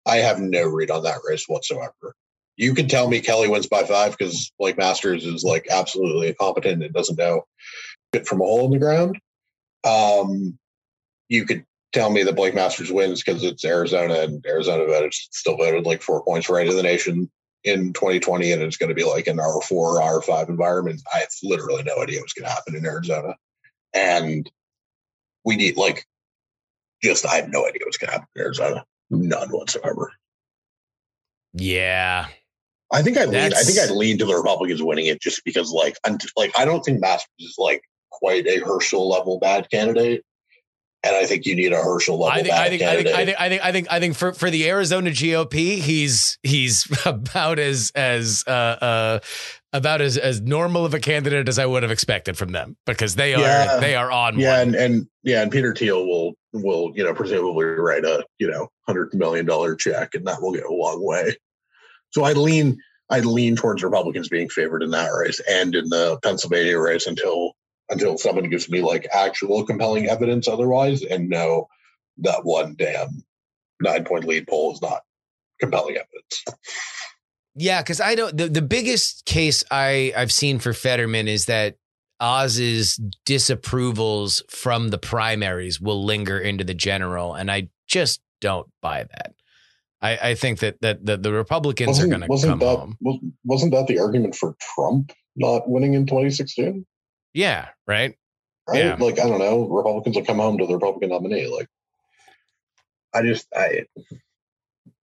I 0.05 0.17
have 0.17 0.39
no 0.39 0.69
read 0.69 0.91
on 0.91 1.05
that 1.05 1.21
race 1.27 1.47
whatsoever. 1.47 2.15
You 2.57 2.75
can 2.75 2.89
tell 2.89 3.09
me 3.09 3.23
Kelly 3.23 3.49
wins 3.49 3.69
by 3.69 3.85
five 3.85 4.19
because 4.19 4.53
Blake 4.59 4.77
Masters 4.77 5.25
is 5.25 5.45
like 5.45 5.67
absolutely 5.71 6.29
incompetent 6.29 6.85
and 6.85 6.93
doesn't 6.93 7.19
know 7.19 7.45
it 8.13 8.29
from 8.29 8.43
a 8.43 8.45
hole 8.45 8.67
in 8.67 8.73
the 8.73 8.79
ground. 8.79 9.19
Um, 9.83 10.59
you 11.31 11.47
could 11.47 11.65
tell 11.93 12.11
me 12.11 12.23
that 12.25 12.37
Blake 12.37 12.55
Masters 12.55 12.93
wins 12.93 13.23
because 13.23 13.43
it's 13.43 13.65
Arizona 13.65 14.21
and 14.21 14.45
Arizona 14.47 14.85
voted 14.85 15.15
still 15.15 15.57
voted 15.57 15.87
like 15.87 16.03
four 16.03 16.23
points 16.23 16.51
right 16.51 16.69
of 16.69 16.75
the 16.75 16.83
nation 16.83 17.31
in 17.65 17.93
2020, 17.93 18.53
and 18.53 18.63
it's 18.63 18.77
going 18.77 18.89
to 18.89 18.95
be 18.95 19.05
like 19.05 19.27
an 19.27 19.39
R4 19.39 19.73
or 19.73 20.01
R5 20.01 20.49
environment. 20.49 21.01
I 21.15 21.21
have 21.21 21.29
literally 21.43 21.83
no 21.85 22.03
idea 22.03 22.21
what's 22.21 22.33
going 22.33 22.47
to 22.47 22.53
happen 22.53 22.75
in 22.75 22.85
Arizona, 22.85 23.37
and 23.95 24.51
we 25.45 25.57
need 25.57 25.77
like 25.77 26.05
just 27.03 27.25
I 27.25 27.37
have 27.37 27.49
no 27.49 27.67
idea 27.67 27.83
what's 27.85 27.97
going 27.97 28.09
to 28.09 28.15
happen 28.15 28.29
in 28.35 28.43
Arizona, 28.43 28.85
none 29.11 29.49
whatsoever. 29.51 30.13
Yeah, 31.53 32.27
I 32.93 33.03
think 33.03 33.19
I 33.19 33.25
lean. 33.25 33.55
I 33.55 33.63
think 33.63 33.79
I'd 33.79 33.95
lean 33.95 34.19
to 34.19 34.27
the 34.27 34.35
Republicans 34.35 34.83
winning 34.83 35.07
it 35.07 35.21
just 35.21 35.45
because, 35.45 35.71
like, 35.71 35.97
I'm 36.05 36.19
like 36.37 36.59
I 36.59 36.65
don't 36.65 36.85
think 36.85 37.01
Masters 37.01 37.31
is 37.39 37.55
like 37.57 37.83
quite 38.11 38.49
a 38.49 38.59
Herschel 38.59 39.09
level 39.09 39.39
bad 39.39 39.71
candidate 39.71 40.25
and 41.03 41.17
I 41.17 41.25
think 41.25 41.47
you 41.47 41.57
need 41.57 41.73
a 41.73 41.77
Herschel 41.77 42.19
level. 42.19 42.39
I 42.39 42.43
think, 42.43 42.55
I 42.55 42.69
think, 42.69 42.83
I 42.83 42.97
think, 42.97 43.09
I 43.09 43.25
think, 43.25 43.41
I 43.41 43.49
think, 43.49 43.65
I 43.65 43.73
think, 43.73 43.87
I 43.93 44.01
think, 44.01 44.17
for 44.17 44.33
for 44.33 44.51
the 44.51 44.69
Arizona 44.69 45.11
GOP, 45.11 45.79
he's 45.79 46.39
he's 46.43 46.87
about 47.07 47.59
as 47.59 47.91
as 47.95 48.45
uh, 48.47 48.51
uh 48.51 49.19
about 49.73 50.01
as 50.01 50.19
as 50.19 50.41
normal 50.41 50.85
of 50.85 50.95
a 50.95 51.01
candidate 51.01 51.49
as 51.49 51.59
I 51.59 51.67
would 51.67 51.83
have 51.83 51.93
expected 51.93 52.37
from 52.37 52.53
them 52.53 52.77
because 52.87 53.15
they 53.15 53.35
are 53.35 53.41
yeah. 53.41 53.79
they 53.79 53.95
are 53.95 54.11
on. 54.11 54.39
Yeah, 54.39 54.59
one. 54.59 54.69
and 54.69 54.77
and 54.77 55.07
yeah, 55.23 55.43
and 55.43 55.51
Peter 55.51 55.75
Thiel 55.75 56.07
will 56.07 56.35
will 56.53 56.93
you 56.95 57.05
know 57.05 57.15
presumably 57.15 57.65
write 57.65 58.05
a 58.05 58.25
you 58.39 58.51
know 58.51 58.69
hundred 58.87 59.15
million 59.15 59.47
dollar 59.47 59.75
check, 59.77 60.15
and 60.15 60.27
that 60.27 60.43
will 60.43 60.53
go 60.53 60.69
a 60.69 60.75
long 60.75 61.05
way. 61.05 61.35
So 62.11 62.25
I 62.25 62.33
lean 62.33 62.79
I 63.09 63.21
lean 63.21 63.57
towards 63.57 63.83
Republicans 63.83 64.29
being 64.29 64.49
favored 64.49 64.83
in 64.83 64.91
that 64.91 65.09
race 65.09 65.41
and 65.49 65.75
in 65.75 65.89
the 65.89 66.19
Pennsylvania 66.23 66.79
race 66.79 67.07
until 67.07 67.55
until 67.91 68.17
someone 68.17 68.49
gives 68.49 68.71
me 68.71 68.81
like 68.81 69.07
actual 69.13 69.65
compelling 69.65 70.07
evidence 70.09 70.49
otherwise 70.49 71.03
and 71.03 71.29
know 71.29 71.69
that 72.19 72.45
one 72.45 72.75
damn 72.79 73.23
nine 73.81 74.05
point 74.05 74.25
lead 74.25 74.47
poll 74.47 74.73
is 74.73 74.83
not 74.83 75.03
compelling 75.61 75.97
evidence. 75.97 76.45
Yeah, 77.55 77.83
because 77.83 78.01
I 78.01 78.15
don't 78.15 78.37
the, 78.37 78.49
the 78.49 78.63
biggest 78.63 79.25
case 79.27 79.65
I, 79.71 80.13
I've 80.17 80.33
seen 80.33 80.59
for 80.59 80.73
Fetterman 80.73 81.29
is 81.29 81.47
that 81.47 81.77
Oz's 82.21 83.01
disapprovals 83.27 84.43
from 84.51 84.89
the 84.89 84.99
primaries 84.99 85.81
will 85.81 86.05
linger 86.05 86.39
into 86.39 86.65
the 86.65 86.75
general, 86.75 87.35
and 87.35 87.51
I 87.51 87.69
just 87.89 88.21
don't 88.41 88.69
buy 88.81 89.05
that. 89.05 89.35
I, 90.03 90.31
I 90.31 90.35
think 90.35 90.61
that 90.61 90.81
that 90.81 91.05
the, 91.05 91.17
the 91.17 91.33
Republicans 91.33 91.89
wasn't, 91.89 92.13
are 92.13 92.19
going 92.19 92.41
to 92.41 92.47
come 92.47 92.59
that, 92.61 92.79
home. 92.79 92.97
Wasn't 93.45 93.73
that 93.73 93.87
the 93.87 93.99
argument 93.99 94.35
for 94.35 94.55
Trump 94.75 95.13
not 95.37 95.69
winning 95.69 95.95
in 95.95 96.07
2016? 96.07 96.87
Yeah, 97.33 97.69
right. 97.87 98.17
Right? 98.69 98.85
Yeah. 98.85 98.97
Like 98.99 99.19
I 99.19 99.29
don't 99.29 99.39
know, 99.39 99.65
Republicans 99.65 100.17
will 100.17 100.25
come 100.25 100.39
home 100.39 100.59
to 100.59 100.67
the 100.67 100.75
Republican 100.75 101.11
nominee. 101.11 101.47
Like 101.47 101.69
I 103.15 103.23
just 103.23 103.47
I 103.55 103.87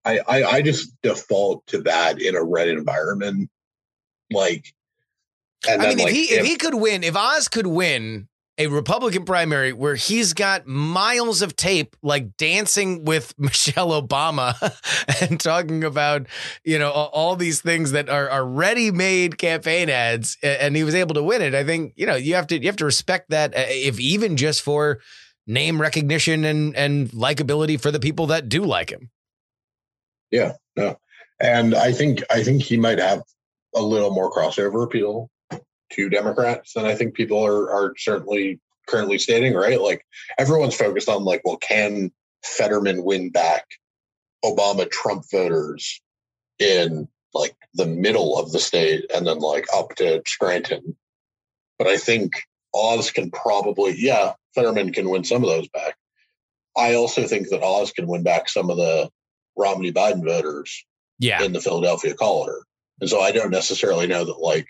I 0.05 0.19
I, 0.19 0.43
I 0.43 0.61
just 0.61 0.93
default 1.01 1.65
to 1.67 1.82
that 1.84 2.21
in 2.21 2.36
a 2.36 2.43
red 2.43 2.67
environment. 2.69 3.49
Like 4.32 4.73
I 5.67 5.78
mean, 5.78 5.99
if 5.99 6.05
like, 6.05 6.13
he 6.13 6.23
if, 6.23 6.41
if 6.41 6.45
he 6.45 6.55
could 6.55 6.75
win, 6.75 7.03
if 7.03 7.15
Oz 7.15 7.47
could 7.47 7.67
win 7.67 8.28
a 8.57 8.67
Republican 8.67 9.23
primary 9.23 9.71
where 9.71 9.95
he's 9.95 10.33
got 10.33 10.65
miles 10.65 11.41
of 11.41 11.55
tape, 11.55 11.95
like 12.01 12.35
dancing 12.37 13.05
with 13.05 13.33
Michelle 13.39 14.01
Obama 14.01 14.55
and 15.21 15.39
talking 15.39 15.83
about, 15.83 16.27
you 16.63 16.79
know, 16.79 16.91
all 16.91 17.35
these 17.35 17.61
things 17.61 17.91
that 17.91 18.09
are, 18.09 18.29
are 18.29 18.45
ready-made 18.45 19.37
campaign 19.37 19.89
ads, 19.89 20.37
and 20.41 20.75
he 20.75 20.83
was 20.83 20.95
able 20.95 21.15
to 21.15 21.23
win 21.23 21.41
it. 21.41 21.53
I 21.53 21.63
think, 21.63 21.93
you 21.95 22.05
know, 22.05 22.15
you 22.15 22.35
have 22.35 22.47
to 22.47 22.59
you 22.59 22.67
have 22.67 22.77
to 22.77 22.85
respect 22.85 23.29
that, 23.29 23.55
uh, 23.55 23.65
if 23.67 23.99
even 23.99 24.37
just 24.37 24.61
for 24.61 24.99
name 25.45 25.79
recognition 25.79 26.43
and 26.43 26.75
and 26.75 27.09
likability 27.11 27.79
for 27.79 27.91
the 27.91 27.99
people 27.99 28.27
that 28.27 28.49
do 28.49 28.63
like 28.63 28.89
him. 28.89 29.09
Yeah, 30.31 30.53
no, 30.75 30.97
and 31.39 31.73
I 31.73 31.91
think 31.91 32.23
I 32.29 32.43
think 32.43 32.63
he 32.63 32.77
might 32.77 32.99
have 32.99 33.21
a 33.75 33.81
little 33.81 34.11
more 34.11 34.31
crossover 34.31 34.83
appeal 34.83 35.29
to 35.93 36.09
Democrats 36.09 36.73
than 36.73 36.85
I 36.85 36.95
think 36.95 37.13
people 37.13 37.43
are 37.45 37.71
are 37.71 37.93
certainly 37.97 38.59
currently 38.88 39.17
stating, 39.17 39.53
right? 39.53 39.81
Like 39.81 40.05
everyone's 40.38 40.75
focused 40.75 41.09
on 41.09 41.23
like, 41.23 41.41
well, 41.43 41.57
can 41.57 42.11
Fetterman 42.43 43.03
win 43.03 43.29
back 43.29 43.65
Obama 44.43 44.89
Trump 44.89 45.25
voters 45.31 46.01
in 46.59 47.07
like 47.33 47.55
the 47.73 47.85
middle 47.85 48.38
of 48.39 48.51
the 48.51 48.59
state 48.59 49.05
and 49.13 49.27
then 49.27 49.39
like 49.39 49.65
up 49.73 49.95
to 49.95 50.21
Scranton? 50.25 50.95
But 51.77 51.88
I 51.88 51.97
think 51.97 52.33
Oz 52.73 53.11
can 53.11 53.29
probably, 53.29 53.95
yeah, 53.97 54.33
Fetterman 54.55 54.93
can 54.93 55.09
win 55.09 55.23
some 55.23 55.43
of 55.43 55.49
those 55.49 55.67
back. 55.69 55.95
I 56.75 56.95
also 56.95 57.27
think 57.27 57.49
that 57.49 57.63
Oz 57.63 57.91
can 57.91 58.07
win 58.07 58.23
back 58.23 58.49
some 58.49 58.69
of 58.69 58.77
the 58.77 59.09
Romney 59.57 59.91
Biden 59.91 60.23
voters 60.23 60.85
yeah. 61.19 61.43
in 61.43 61.53
the 61.53 61.61
Philadelphia 61.61 62.13
corridor. 62.13 62.63
And 63.01 63.09
so 63.09 63.19
I 63.19 63.31
don't 63.31 63.51
necessarily 63.51 64.07
know 64.07 64.25
that 64.25 64.39
like 64.39 64.67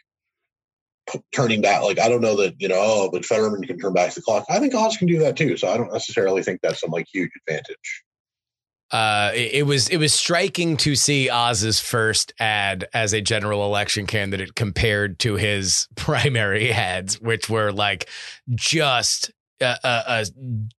turning 1.34 1.62
back, 1.62 1.84
like 1.84 1.99
I 1.99 2.10
don't 2.10 2.22
know 2.22 2.36
that 2.38 2.55
you 2.60 2.68
know, 2.68 2.78
oh, 2.78 3.10
but 3.12 3.26
Fetterman 3.26 3.64
can 3.64 3.80
turn 3.80 3.93
back 3.93 4.14
the 4.14 4.22
clock. 4.22 4.45
I 4.49 4.60
think 4.60 4.74
Oz 4.74 4.97
can 4.97 5.08
do 5.08 5.20
that 5.20 5.38
too. 5.38 5.58
So 5.58 5.68
I 5.68 5.78
don't 5.78 5.91
necessarily 5.91 6.43
think 6.43 6.62
that's 6.62 6.82
some 6.82 6.91
like 6.91 7.08
huge 7.12 7.32
advantage. 7.47 8.03
Uh, 8.89 9.32
it, 9.36 9.53
it 9.53 9.64
was 9.64 9.89
it 9.89 9.97
was 9.97 10.14
striking 10.14 10.78
to 10.78 10.95
see 10.95 11.30
Oz's 11.30 11.80
first 11.80 12.34
ad 12.39 12.88
as 12.93 13.14
a 13.14 13.20
general 13.20 13.66
election 13.66 14.08
candidate 14.08 14.55
compared 14.55 15.20
to 15.20 15.36
his 15.36 15.88
primary 15.95 16.72
ads, 16.72 17.20
which 17.20 17.49
were 17.49 17.72
like 17.72 18.10
just 18.55 19.32
a, 19.62 19.78
a, 19.84 20.26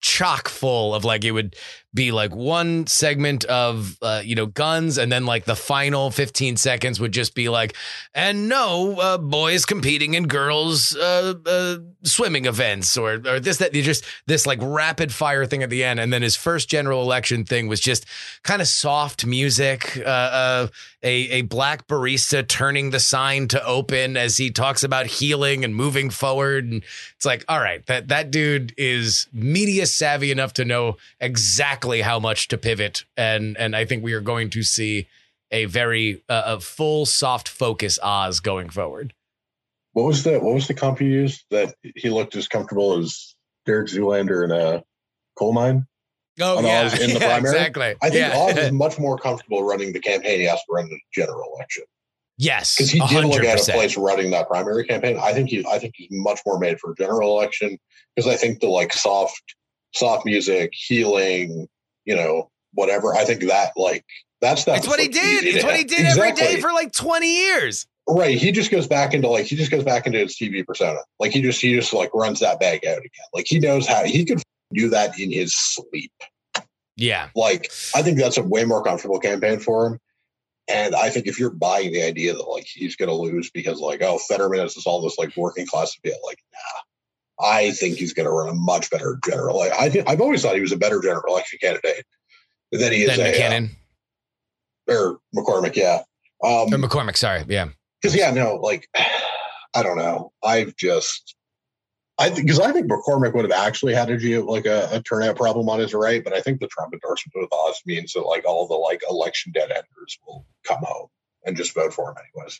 chock 0.01 0.47
full 0.47 0.93
of 0.93 1.03
like 1.03 1.23
it 1.23 1.32
would 1.32 1.55
be 1.93 2.11
like 2.11 2.36
one 2.36 2.86
segment 2.88 3.43
of 3.45 3.97
uh, 4.01 4.21
you 4.23 4.36
know 4.36 4.45
guns 4.45 4.97
and 4.97 5.11
then 5.11 5.25
like 5.25 5.45
the 5.45 5.55
final 5.55 6.11
15 6.11 6.57
seconds 6.57 6.99
would 6.99 7.11
just 7.11 7.34
be 7.34 7.49
like 7.49 7.75
and 8.13 8.47
no 8.47 8.95
uh, 8.99 9.17
boys 9.17 9.65
competing 9.65 10.13
in 10.13 10.28
girls 10.28 10.95
uh, 10.95 11.34
uh, 11.45 11.78
swimming 12.03 12.45
events 12.45 12.97
or 12.97 13.13
or 13.25 13.39
this 13.39 13.57
that 13.57 13.73
you 13.73 13.82
just 13.82 14.05
this 14.25 14.45
like 14.45 14.59
rapid 14.61 15.13
fire 15.13 15.45
thing 15.45 15.63
at 15.63 15.69
the 15.69 15.84
end. 15.84 15.99
And 15.99 16.11
then 16.11 16.21
his 16.21 16.36
first 16.36 16.69
general 16.69 17.01
election 17.01 17.45
thing 17.45 17.67
was 17.67 17.80
just 17.80 18.05
kind 18.43 18.61
of 18.61 18.67
soft 18.67 19.25
music 19.25 19.97
uh, 19.97 20.01
uh, 20.09 20.67
a 21.03 21.09
a 21.09 21.41
black 21.43 21.87
barista 21.87 22.47
turning 22.47 22.89
the 22.89 22.99
sign 22.99 23.47
to 23.47 23.63
open 23.65 24.17
as 24.17 24.37
he 24.37 24.49
talks 24.49 24.83
about 24.83 25.05
healing 25.05 25.63
and 25.63 25.75
moving 25.75 26.09
forward 26.09 26.65
and 26.65 26.83
it's 27.15 27.25
like 27.25 27.45
all 27.47 27.59
right 27.59 27.85
that 27.85 28.07
that 28.07 28.31
dude 28.31 28.73
is 28.77 29.27
media 29.31 29.85
savvy 29.85 30.31
enough 30.31 30.53
to 30.53 30.65
know 30.65 30.97
exactly 31.19 32.01
how 32.01 32.19
much 32.19 32.47
to 32.47 32.57
pivot 32.57 33.05
and 33.15 33.55
and 33.57 33.75
I 33.75 33.85
think 33.85 34.03
we 34.03 34.13
are 34.13 34.21
going 34.21 34.49
to 34.51 34.63
see 34.63 35.07
a 35.51 35.65
very 35.65 36.23
uh, 36.29 36.43
a 36.45 36.59
full 36.59 37.05
soft 37.05 37.47
focus 37.47 37.99
Oz 38.01 38.39
going 38.39 38.69
forward. 38.69 39.13
What 39.93 40.05
was 40.05 40.23
the 40.23 40.39
what 40.39 40.53
was 40.53 40.67
the 40.67 40.73
comp 40.73 41.01
you 41.01 41.07
used 41.07 41.45
that 41.51 41.75
he 41.81 42.09
looked 42.09 42.35
as 42.35 42.47
comfortable 42.47 42.97
as 42.97 43.35
Derek 43.65 43.87
Zoolander 43.87 44.43
in 44.43 44.51
a 44.51 44.83
coal 45.37 45.53
mine? 45.53 45.87
Oh 46.39 46.61
yeah, 46.61 46.83
in 46.83 47.13
the 47.13 47.13
yeah, 47.19 47.19
primary? 47.19 47.55
exactly. 47.55 47.95
I 48.01 48.09
think 48.09 48.33
yeah. 48.33 48.38
Oz 48.38 48.57
is 48.57 48.71
much 48.71 48.99
more 48.99 49.17
comfortable 49.17 49.63
running 49.63 49.93
the 49.93 49.99
campaign 49.99 50.39
he 50.39 50.45
has 50.45 50.59
to 50.59 50.71
run 50.71 50.89
the 50.89 50.99
general 51.13 51.51
election 51.55 51.83
yes, 52.38 52.75
because 52.75 52.91
he 52.91 52.99
did 52.99 53.25
look 53.25 53.43
at 53.43 53.59
a 53.59 53.61
100%. 53.61 53.73
place 53.73 53.97
running 53.97 54.31
that 54.31 54.47
primary 54.47 54.85
campaign. 54.85 55.17
I 55.21 55.33
think 55.33 55.49
he 55.49 55.65
I 55.65 55.79
think 55.79 55.93
he's 55.97 56.09
much 56.11 56.41
more 56.45 56.59
made 56.59 56.79
for 56.79 56.91
a 56.91 56.95
general 56.95 57.38
election 57.38 57.77
because 58.15 58.31
I 58.31 58.35
think 58.35 58.59
the 58.59 58.67
like 58.67 58.93
soft 58.93 59.41
soft 59.93 60.25
music 60.25 60.71
healing, 60.73 61.67
you 62.05 62.15
know, 62.15 62.49
whatever. 62.73 63.15
I 63.15 63.25
think 63.25 63.41
that 63.41 63.71
like 63.75 64.05
that's 64.41 64.65
that. 64.65 64.77
It's 64.77 64.88
what 64.88 64.99
he 64.99 65.07
did. 65.07 65.43
It's 65.43 65.63
what 65.63 65.75
he 65.75 65.83
did 65.83 66.05
every 66.05 66.33
day 66.33 66.59
for 66.61 66.71
like 66.71 66.91
20 66.93 67.27
years. 67.27 67.88
Right. 68.09 68.38
He 68.38 68.51
just 68.53 68.71
goes 68.71 68.88
back 68.88 69.13
into 69.13 69.27
like 69.27 69.45
he 69.47 69.55
just 69.55 69.71
goes 69.71 69.83
back 69.83 70.07
into 70.07 70.19
his 70.19 70.38
TV 70.38 70.65
persona. 70.65 70.99
Like 71.19 71.31
he 71.31 71.41
just 71.41 71.59
he 71.59 71.73
just 71.73 71.93
like 71.93 72.09
runs 72.13 72.39
that 72.39 72.59
bag 72.59 72.85
out 72.85 72.99
again. 72.99 73.25
Like 73.33 73.47
he 73.47 73.59
knows 73.59 73.85
how 73.85 74.05
he 74.05 74.23
could 74.23 74.41
do 74.74 74.89
that 74.89 75.20
in 75.20 75.32
his 75.32 75.55
sleep. 75.55 76.11
Yeah. 76.95 77.30
Like 77.36 77.72
I 77.95 78.01
think 78.01 78.18
that's 78.18 78.38
a 78.38 78.43
way 78.43 78.65
more 78.65 78.84
comfortable 78.84 79.20
campaign 79.20 79.59
for 79.59 79.88
him. 79.88 79.99
And 80.68 80.95
I 80.95 81.09
think 81.09 81.28
if 81.28 81.39
you're 81.39 81.51
buying 81.51 81.93
the 81.93 82.03
idea 82.03 82.34
that 82.34 82.43
like 82.43 82.65
he's 82.65 82.95
gonna 82.95 83.13
lose 83.13 83.49
because 83.51 83.80
like, 83.80 84.01
oh, 84.01 84.18
Fetterman 84.18 84.59
is 84.59 84.84
all 84.86 85.01
this 85.01 85.18
like 85.18 85.36
working 85.38 85.65
class 85.65 85.95
appeal, 85.97 86.18
like 86.26 86.39
nah. 86.53 86.82
I 87.39 87.72
think 87.72 87.97
he's 87.97 88.13
gonna 88.13 88.32
run 88.32 88.49
a 88.49 88.53
much 88.53 88.89
better 88.89 89.20
general. 89.24 89.59
Like, 89.59 89.72
I 89.80 89.89
think 89.89 90.09
I've 90.09 90.22
always 90.22 90.41
thought 90.41 90.55
he 90.55 90.61
was 90.61 90.72
a 90.72 90.78
better 90.78 90.99
general 91.01 91.24
election 91.28 91.59
candidate 91.61 92.03
than 92.72 92.91
he 92.91 93.03
is 93.03 93.15
Then 93.15 93.70
a, 94.89 94.91
uh, 94.91 94.93
or 94.93 95.20
McCormick, 95.36 95.76
yeah. 95.76 96.01
Um, 96.43 96.74
or 96.74 96.78
McCormick. 96.78 97.15
Sorry. 97.15 97.45
Yeah. 97.47 97.70
because 98.01 98.15
yeah, 98.15 98.32
no, 98.32 98.55
like 98.55 98.89
I 99.76 99.84
don't 99.84 99.97
know. 99.97 100.32
I've 100.43 100.76
just 100.76 101.36
I 102.20 102.30
because 102.30 102.59
I 102.59 102.72
think 102.72 102.89
McCormick 102.89 103.34
would 103.34 103.49
have 103.49 103.51
actually 103.51 103.93
had 103.93 104.09
a 104.09 104.18
geo 104.18 104.43
like 104.43 104.65
a, 104.65 104.89
a 104.91 105.01
turnout 105.01 105.36
problem 105.36 105.70
on 105.70 105.80
his 105.80 105.93
right, 105.93 106.24
but 106.24 106.34
I 106.34 106.41
think 106.41 106.59
the 106.59 106.68
Trump 106.68 106.93
endorsement 106.93 107.36
with 107.36 107.53
Oz 107.53 107.82
means 107.86 108.13
that 108.13 108.22
like 108.22 108.45
all 108.45 108.68
the 108.68 108.74
like 108.74 109.01
election 109.09 109.51
dead 109.51 109.70
enders 109.72 110.18
will 110.26 110.45
come 110.63 110.80
home 110.82 111.09
and 111.45 111.55
just 111.55 111.76
vote 111.76 111.93
for 111.93 112.09
him 112.09 112.15
anyways. 112.36 112.59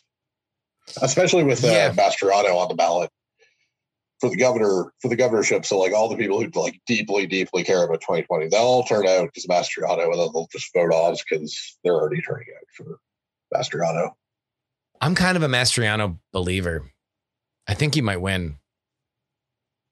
Especially 1.02 1.42
with 1.42 1.64
uh, 1.64 1.68
Yeah. 1.68 1.92
Mastriano 1.92 2.56
on 2.56 2.68
the 2.68 2.74
ballot 2.74 3.10
for 4.20 4.30
the 4.30 4.36
governor 4.36 4.92
for 5.00 5.08
the 5.08 5.16
governorship. 5.16 5.64
So 5.64 5.78
like 5.78 5.92
all 5.92 6.08
the 6.08 6.16
people 6.16 6.40
who 6.40 6.48
like 6.54 6.80
deeply, 6.86 7.26
deeply 7.26 7.64
care 7.64 7.84
about 7.84 8.00
2020, 8.00 8.48
they'll 8.48 8.60
all 8.60 8.84
turn 8.84 9.06
out 9.06 9.26
because 9.26 9.46
Mastriano, 9.46 10.04
and 10.04 10.14
then 10.14 10.28
they'll 10.32 10.48
just 10.52 10.72
vote 10.72 10.92
Oz 10.92 11.22
because 11.28 11.78
they're 11.82 11.94
already 11.94 12.22
turning 12.22 12.46
out 12.56 12.66
for 12.74 12.98
Mastriano. 13.54 14.12
I'm 15.00 15.14
kind 15.14 15.36
of 15.36 15.42
a 15.42 15.48
Mastriano 15.48 16.18
believer. 16.32 16.90
I 17.66 17.74
think 17.74 17.94
he 17.94 18.00
might 18.00 18.20
win. 18.20 18.58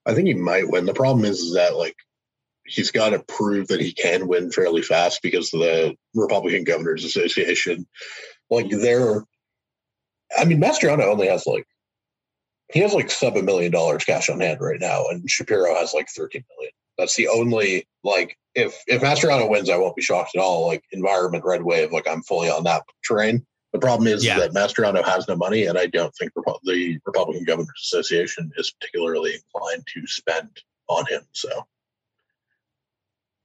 I 0.06 0.14
think 0.14 0.28
he 0.28 0.34
might 0.34 0.70
win. 0.70 0.86
The 0.86 0.94
problem 0.94 1.24
is, 1.24 1.40
is 1.40 1.54
that 1.54 1.76
like 1.76 1.96
he's 2.64 2.90
got 2.90 3.10
to 3.10 3.18
prove 3.20 3.68
that 3.68 3.80
he 3.80 3.92
can 3.92 4.28
win 4.28 4.50
fairly 4.50 4.82
fast 4.82 5.20
because 5.22 5.50
the 5.50 5.96
Republican 6.14 6.64
Governors 6.64 7.04
Association, 7.04 7.86
like 8.50 8.70
they're, 8.70 9.24
I 10.38 10.44
mean, 10.44 10.60
Mastriano 10.60 11.04
only 11.04 11.28
has 11.28 11.46
like 11.46 11.66
he 12.72 12.80
has 12.80 12.94
like 12.94 13.10
sub 13.10 13.36
a 13.36 13.42
million 13.42 13.72
dollars 13.72 14.04
cash 14.04 14.28
on 14.28 14.40
hand 14.40 14.60
right 14.60 14.80
now, 14.80 15.06
and 15.10 15.28
Shapiro 15.28 15.74
has 15.74 15.94
like 15.94 16.08
thirteen 16.08 16.44
million. 16.56 16.72
That's 16.98 17.16
the 17.16 17.28
only 17.28 17.86
like 18.04 18.36
if 18.54 18.82
if 18.86 19.02
Mastriano 19.02 19.48
wins, 19.48 19.70
I 19.70 19.76
won't 19.76 19.96
be 19.96 20.02
shocked 20.02 20.36
at 20.36 20.40
all. 20.40 20.66
Like 20.66 20.84
environment 20.92 21.44
red 21.44 21.62
wave, 21.62 21.92
like 21.92 22.08
I'm 22.08 22.22
fully 22.22 22.48
on 22.48 22.64
that 22.64 22.82
terrain. 23.06 23.46
The 23.72 23.78
problem 23.80 24.06
is 24.08 24.24
Yeah. 24.24 24.38
that 24.38 24.52
Mastriano 24.52 25.04
has 25.04 25.28
no 25.28 25.36
money, 25.36 25.66
and 25.66 25.76
I 25.78 25.86
don't 25.86 26.14
think 26.16 26.32
Repu- 26.34 26.58
the 26.64 26.98
Republican 27.04 27.44
Governors 27.44 27.70
Association 27.84 28.50
is 28.56 28.70
particularly 28.70 29.34
inclined 29.34 29.86
to 29.94 30.06
spend 30.06 30.48
on 30.88 31.04
him. 31.06 31.22
So 31.32 31.66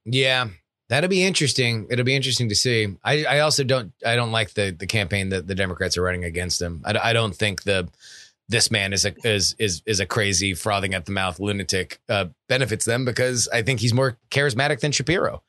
Yeah, 0.04 0.48
that'll 0.88 1.08
be 1.10 1.24
interesting. 1.24 1.86
It'll 1.90 2.04
be 2.04 2.16
interesting 2.16 2.48
to 2.48 2.54
see. 2.54 2.96
I, 3.04 3.24
I 3.24 3.38
also 3.40 3.64
don't 3.64 3.92
I 4.04 4.16
don't 4.16 4.32
like 4.32 4.54
the 4.54 4.70
the 4.70 4.86
campaign 4.86 5.28
that 5.30 5.46
the 5.46 5.54
Democrats 5.54 5.96
are 5.96 6.02
running 6.02 6.24
against 6.24 6.60
him. 6.60 6.82
I, 6.84 7.10
I 7.10 7.12
don't 7.12 7.34
think 7.34 7.62
the 7.64 7.88
this 8.48 8.70
man 8.70 8.92
is 8.92 9.04
a 9.04 9.14
is 9.24 9.54
is 9.58 9.82
is 9.86 10.00
a 10.00 10.06
crazy 10.06 10.54
frothing 10.54 10.94
at 10.94 11.04
the 11.06 11.12
mouth 11.12 11.38
lunatic 11.40 12.00
uh, 12.08 12.26
benefits 12.48 12.84
them 12.84 13.04
because 13.04 13.48
I 13.52 13.62
think 13.62 13.80
he's 13.80 13.94
more 13.94 14.18
charismatic 14.30 14.80
than 14.80 14.92
Shapiro. 14.92 15.42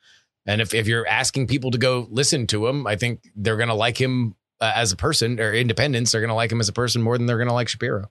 And 0.46 0.60
if 0.60 0.72
if 0.74 0.86
you're 0.86 1.06
asking 1.06 1.46
people 1.48 1.70
to 1.72 1.78
go 1.78 2.06
listen 2.10 2.46
to 2.48 2.66
him, 2.66 2.86
I 2.86 2.96
think 2.96 3.30
they're 3.34 3.56
going 3.56 3.68
to 3.68 3.74
like 3.74 4.00
him 4.00 4.36
uh, 4.60 4.72
as 4.74 4.92
a 4.92 4.96
person, 4.96 5.40
or 5.40 5.52
independents 5.52 6.14
are 6.14 6.20
going 6.20 6.28
to 6.28 6.34
like 6.34 6.52
him 6.52 6.60
as 6.60 6.68
a 6.68 6.72
person 6.72 7.02
more 7.02 7.18
than 7.18 7.26
they're 7.26 7.38
going 7.38 7.48
to 7.48 7.54
like 7.54 7.68
Shapiro. 7.68 8.10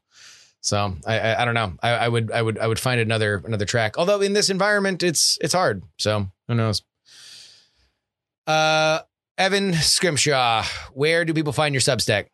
So 0.61 0.95
I, 1.05 1.19
I 1.19 1.41
I 1.41 1.45
don't 1.45 1.55
know. 1.55 1.73
I, 1.83 1.89
I 1.91 2.07
would 2.07 2.31
I 2.31 2.41
would 2.41 2.57
I 2.57 2.65
would 2.67 2.79
find 2.79 3.01
another 3.01 3.41
another 3.45 3.65
track. 3.65 3.97
Although 3.97 4.21
in 4.21 4.31
this 4.33 4.49
environment, 4.49 5.03
it's 5.03 5.37
it's 5.41 5.53
hard. 5.53 5.83
So 5.97 6.27
who 6.47 6.55
knows? 6.55 6.81
Uh, 8.47 8.99
Evan 9.37 9.73
Scrimshaw, 9.73 10.63
where 10.93 11.25
do 11.25 11.33
people 11.33 11.51
find 11.53 11.73
your 11.73 11.81
Substack? 11.81 12.27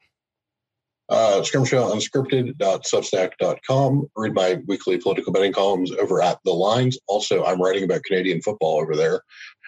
uh, 1.10 1.42
Scrimshaw 1.42 1.92
Unscripted.substack.com. 1.92 4.08
Read 4.16 4.34
my 4.34 4.60
weekly 4.68 4.98
political 5.00 5.34
betting 5.34 5.54
columns 5.54 5.92
over 5.94 6.22
at 6.22 6.40
The 6.46 6.52
Lines. 6.52 6.98
Also, 7.08 7.44
I'm 7.44 7.62
writing 7.62 7.84
about 7.84 8.04
Canadian 8.04 8.42
football 8.42 8.80
over 8.80 8.96
there 8.96 9.22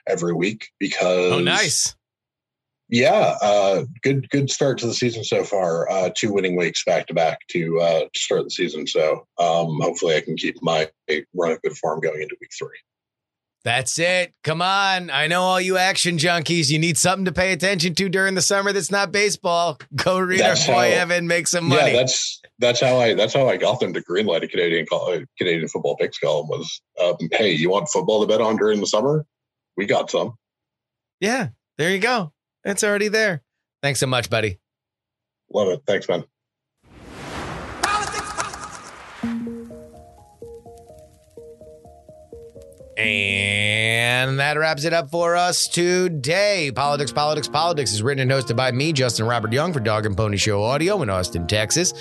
every 0.08 0.34
week 0.34 0.68
because 0.80 1.32
Oh, 1.32 1.40
nice. 1.40 1.96
Yeah, 2.92 3.38
uh, 3.42 3.86
good 4.04 4.30
good 4.30 4.52
start 4.52 4.78
to 4.80 4.86
the 4.86 4.94
season 4.94 5.24
so 5.24 5.46
far. 5.46 5.90
Uh, 5.90 6.10
two 6.16 6.34
winning 6.34 6.58
weeks 6.58 6.84
back 6.84 7.08
to 7.08 7.14
back 7.14 7.40
to 7.52 7.80
uh, 7.80 8.00
to 8.02 8.20
start 8.20 8.44
the 8.44 8.50
season. 8.52 8.86
So 8.86 9.26
um, 9.40 9.80
hopefully, 9.82 10.16
I 10.18 10.22
can 10.22 10.36
keep 10.36 10.62
my 10.62 10.90
run 11.34 11.54
of 11.54 11.62
good 11.62 11.78
form 11.78 12.02
going 12.02 12.22
into 12.22 12.36
week 12.42 12.52
three. 12.60 12.78
That's 13.64 13.98
it. 14.00 14.34
Come 14.44 14.62
on. 14.62 15.12
I 15.12 15.28
know 15.28 15.44
all 15.44 15.62
you 15.62 15.78
action 15.78 16.18
junkies. 16.18 16.72
You 16.72 16.80
need 16.80 16.98
something 16.98 17.26
to 17.26 17.32
pay 17.32 17.54
attention 17.54 17.94
to 17.94 18.10
during 18.10 18.34
the 18.34 18.42
summer 18.42 18.74
that's 18.74 18.90
not 18.90 19.12
baseball. 19.12 19.80
Go 19.96 20.20
read 20.20 20.40
That's 20.40 20.68
our 20.68 20.76
boy 20.76 20.92
how- 20.92 21.02
Evan, 21.02 21.28
make 21.28 21.48
some 21.48 21.70
money. 21.70 21.92
Yeah, 21.92 21.98
that's 21.98 22.42
that's 22.60 22.82
how 22.82 22.98
I 22.98 23.14
that's 23.14 23.34
how 23.34 23.48
I 23.48 23.56
got 23.58 23.80
them 23.80 23.94
to 23.94 24.02
greenlight 24.02 24.44
a 24.44 24.48
Canadian 24.48 24.86
uh, 24.92 25.20
Canadian 25.38 25.70
football 25.70 25.96
picks 25.96 26.18
column 26.18 26.50
was 26.50 26.82
um, 27.02 27.16
hey, 27.32 27.52
you 27.52 27.70
want 27.70 27.88
football 27.88 28.20
to 28.22 28.28
bet 28.28 28.42
on 28.42 28.58
during 28.58 28.82
the 28.82 28.88
summer? 28.88 29.26
We 29.78 29.86
got 29.86 30.12
some. 30.12 30.34
yeah, 31.22 31.50
there 31.78 31.92
you 31.92 32.00
go. 32.00 32.34
It's 32.64 32.84
already 32.84 33.08
there. 33.08 33.44
Thanks 33.82 34.00
so 34.00 34.08
much, 34.08 34.30
buddy. 34.30 34.60
Love 35.52 35.70
it. 35.70 35.82
Thanks, 35.86 36.08
man. 36.08 36.24
And 42.98 44.40
that 44.40 44.58
wraps 44.58 44.84
it 44.84 44.94
up 44.94 45.10
for 45.10 45.36
us 45.36 45.68
today. 45.68 46.72
Politics, 46.76 47.12
Politics, 47.12 47.48
Politics 47.48 47.94
is 47.94 48.04
written 48.04 48.22
and 48.22 48.32
hosted 48.32 48.56
by 48.56 48.72
me, 48.72 48.94
Justin 48.94 49.26
Robert 49.26 49.52
Young, 49.52 49.74
for 49.74 49.80
Dog 49.80 50.06
and 50.06 50.16
Pony 50.16 50.38
Show 50.38 50.62
Audio 50.62 51.02
in 51.02 51.10
Austin, 51.10 51.48
Texas. 51.48 51.94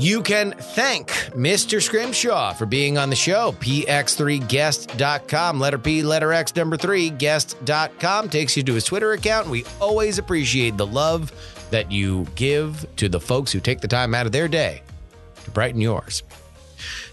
You 0.00 0.22
can 0.22 0.52
thank 0.52 1.08
Mr. 1.34 1.82
Scrimshaw 1.82 2.54
for 2.54 2.64
being 2.64 2.96
on 2.96 3.10
the 3.10 3.16
show. 3.16 3.52
px3guest.com. 3.60 5.60
Letter 5.60 5.76
P, 5.76 6.02
letter 6.02 6.32
X, 6.32 6.56
number 6.56 6.78
three, 6.78 7.10
guest.com 7.10 8.30
takes 8.30 8.56
you 8.56 8.62
to 8.62 8.72
his 8.72 8.86
Twitter 8.86 9.12
account. 9.12 9.48
We 9.48 9.66
always 9.78 10.16
appreciate 10.16 10.78
the 10.78 10.86
love 10.86 11.30
that 11.70 11.92
you 11.92 12.26
give 12.34 12.86
to 12.96 13.10
the 13.10 13.20
folks 13.20 13.52
who 13.52 13.60
take 13.60 13.82
the 13.82 13.88
time 13.88 14.14
out 14.14 14.24
of 14.24 14.32
their 14.32 14.48
day 14.48 14.80
to 15.44 15.50
brighten 15.50 15.82
yours. 15.82 16.22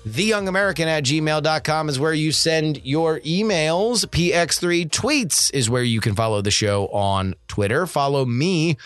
TheYoungAmerican 0.07 0.85
at 0.85 1.03
gmail.com 1.03 1.89
is 1.89 1.99
where 1.99 2.13
you 2.13 2.31
send 2.31 2.85
your 2.85 3.19
emails. 3.19 4.05
PX3 4.05 4.89
Tweets 4.89 5.53
is 5.53 5.69
where 5.69 5.83
you 5.83 5.99
can 5.99 6.15
follow 6.15 6.41
the 6.41 6.51
show 6.51 6.87
on 6.87 7.35
Twitter. 7.49 7.85
Follow 7.85 8.23
me 8.23 8.77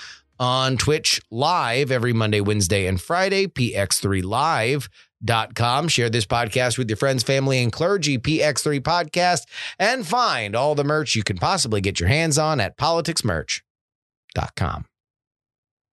on 0.42 0.76
Twitch 0.76 1.22
live 1.30 1.92
every 1.92 2.14
Monday, 2.14 2.42
Wednesday, 2.42 2.88
and 2.88 3.00
Friday, 3.00 3.46
px3live.com. 3.46 5.88
Share 5.88 6.10
this 6.10 6.26
podcast 6.26 6.80
with 6.80 6.90
your 6.90 6.98
friends, 6.98 7.22
family, 7.22 7.62
and 7.62 7.72
clergy, 7.72 8.18
PX3 8.18 8.82
Podcast, 8.82 9.42
and 9.78 10.04
find 10.06 10.56
all 10.56 10.74
the 10.74 10.84
merch 10.84 11.16
you 11.16 11.24
can 11.24 11.38
possibly 11.38 11.80
get 11.80 12.00
your 12.00 12.10
hands 12.10 12.40
on 12.40 12.60
at 12.60 12.76
politicsmerch.com. 12.76 14.86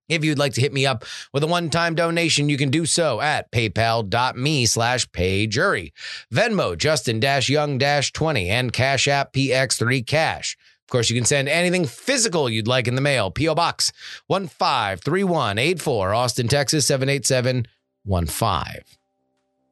If 0.08 0.24
you'd 0.24 0.38
like 0.38 0.54
to 0.54 0.62
hit 0.62 0.72
me 0.72 0.86
up 0.86 1.04
with 1.34 1.44
a 1.44 1.46
one-time 1.46 1.94
donation, 1.94 2.48
you 2.48 2.56
can 2.56 2.70
do 2.70 2.86
so 2.86 3.20
at 3.20 3.52
paypal.me 3.52 4.64
slash 4.64 5.06
payjury. 5.10 5.92
Venmo, 6.32 6.78
Justin-Young-20, 6.78 8.46
and 8.46 8.72
Cash 8.72 9.06
App 9.06 9.34
PX3 9.34 10.06
Cash. 10.06 10.56
Of 10.88 10.90
course, 10.90 11.10
you 11.10 11.16
can 11.16 11.26
send 11.26 11.50
anything 11.50 11.84
physical 11.84 12.48
you'd 12.48 12.66
like 12.66 12.88
in 12.88 12.94
the 12.94 13.02
mail. 13.02 13.30
P.O. 13.30 13.54
Box 13.54 13.92
153184, 14.28 16.14
Austin, 16.14 16.48
Texas 16.48 16.86
78715. 16.86 18.84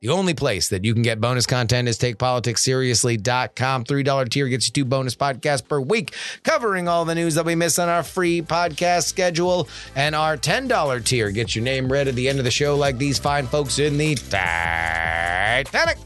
The 0.02 0.10
only 0.10 0.34
place 0.34 0.68
that 0.68 0.84
you 0.84 0.92
can 0.92 1.00
get 1.00 1.18
bonus 1.18 1.46
content 1.46 1.88
is 1.88 1.98
takepoliticsseriously.com. 1.98 3.84
$3 3.84 4.28
tier 4.28 4.48
gets 4.48 4.66
you 4.66 4.72
two 4.74 4.84
bonus 4.84 5.16
podcasts 5.16 5.66
per 5.66 5.80
week, 5.80 6.14
covering 6.42 6.86
all 6.86 7.06
the 7.06 7.14
news 7.14 7.36
that 7.36 7.46
we 7.46 7.54
miss 7.54 7.78
on 7.78 7.88
our 7.88 8.02
free 8.02 8.42
podcast 8.42 9.04
schedule. 9.04 9.70
And 9.94 10.14
our 10.14 10.36
$10 10.36 11.02
tier 11.02 11.30
gets 11.30 11.56
your 11.56 11.64
name 11.64 11.90
read 11.90 12.08
at 12.08 12.14
the 12.14 12.28
end 12.28 12.38
of 12.38 12.44
the 12.44 12.50
show, 12.50 12.76
like 12.76 12.98
these 12.98 13.18
fine 13.18 13.46
folks 13.46 13.78
in 13.78 13.96
the 13.96 14.16
Titanic. 14.16 15.96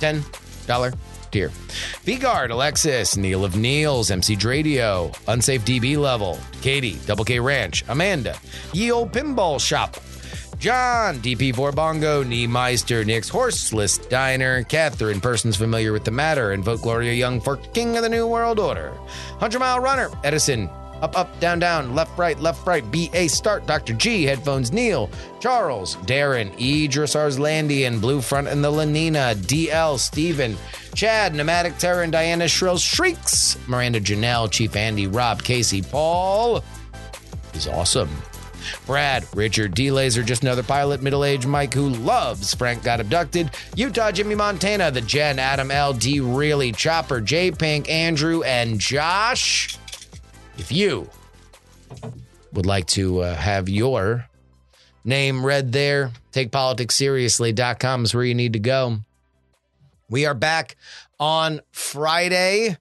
$10 0.00 0.94
tier. 1.34 1.48
V-Guard, 2.04 2.50
Alexis, 2.50 3.16
Neil 3.16 3.44
of 3.44 3.56
Neils, 3.56 4.10
MC 4.10 4.36
Dradio, 4.36 5.14
Unsafe 5.28 5.64
DB 5.64 5.98
Level, 5.98 6.38
Katie, 6.62 6.98
Double 7.06 7.24
K 7.24 7.40
Ranch, 7.40 7.84
Amanda, 7.88 8.38
Ye 8.72 8.90
Old 8.90 9.12
Pinball 9.12 9.60
Shop, 9.60 9.96
John, 10.58 11.16
DP4 11.16 11.74
Bongo, 11.74 12.22
Niemeister, 12.22 13.04
Nick's 13.04 13.28
Horseless 13.28 13.98
Diner, 13.98 14.62
Catherine, 14.62 15.20
persons 15.20 15.56
familiar 15.56 15.92
with 15.92 16.04
the 16.04 16.10
matter, 16.10 16.52
Invoke 16.52 16.80
Gloria 16.80 17.12
Young 17.12 17.40
for 17.40 17.56
King 17.56 17.96
of 17.96 18.02
the 18.02 18.08
New 18.08 18.26
World 18.28 18.60
Order, 18.60 18.90
100 18.90 19.58
Mile 19.58 19.80
Runner, 19.80 20.10
Edison, 20.22 20.70
up, 21.04 21.18
up, 21.18 21.38
down, 21.38 21.58
down, 21.58 21.94
left, 21.94 22.16
right, 22.18 22.40
left, 22.40 22.66
right, 22.66 22.82
BA, 22.90 23.28
start, 23.28 23.66
Dr. 23.66 23.92
G, 23.92 24.24
headphones, 24.24 24.72
Neil, 24.72 25.10
Charles, 25.38 25.96
Darren, 25.96 26.50
Idris 26.58 27.14
Arslandian, 27.14 28.00
Blue 28.00 28.22
Front 28.22 28.48
and 28.48 28.64
the 28.64 28.70
Lenina, 28.70 29.34
DL, 29.36 29.98
Steven, 29.98 30.56
Chad, 30.94 31.34
Pneumatic 31.34 31.76
Terror, 31.76 32.02
and 32.02 32.12
Diana 32.12 32.48
Shrill 32.48 32.78
Shrieks, 32.78 33.58
Miranda 33.68 34.00
Janelle, 34.00 34.50
Chief 34.50 34.74
Andy, 34.74 35.06
Rob, 35.06 35.42
Casey, 35.42 35.82
Paul 35.82 36.64
is 37.52 37.68
awesome. 37.68 38.08
Brad, 38.86 39.26
Richard, 39.34 39.74
D 39.74 39.90
Laser, 39.90 40.22
just 40.22 40.42
another 40.42 40.62
pilot, 40.62 41.02
middle 41.02 41.22
aged 41.22 41.46
Mike 41.46 41.74
who 41.74 41.90
loves 41.90 42.54
Frank 42.54 42.82
Got 42.82 43.00
Abducted, 43.00 43.50
Utah, 43.76 44.10
Jimmy 44.10 44.34
Montana, 44.34 44.90
the 44.90 45.02
Jen, 45.02 45.38
Adam 45.38 45.70
L, 45.70 45.92
D 45.92 46.20
Really, 46.20 46.72
Chopper, 46.72 47.20
J 47.20 47.50
Pink, 47.50 47.90
Andrew, 47.90 48.42
and 48.42 48.80
Josh. 48.80 49.76
If 50.56 50.70
you 50.70 51.10
would 52.52 52.66
like 52.66 52.86
to 52.88 53.20
uh, 53.20 53.34
have 53.34 53.68
your 53.68 54.26
name 55.04 55.44
read 55.44 55.72
there, 55.72 56.12
takepoliticsseriously.com 56.32 58.04
is 58.04 58.14
where 58.14 58.24
you 58.24 58.34
need 58.34 58.52
to 58.52 58.60
go. 58.60 58.98
We 60.08 60.26
are 60.26 60.34
back 60.34 60.76
on 61.18 61.60
Friday. 61.72 62.76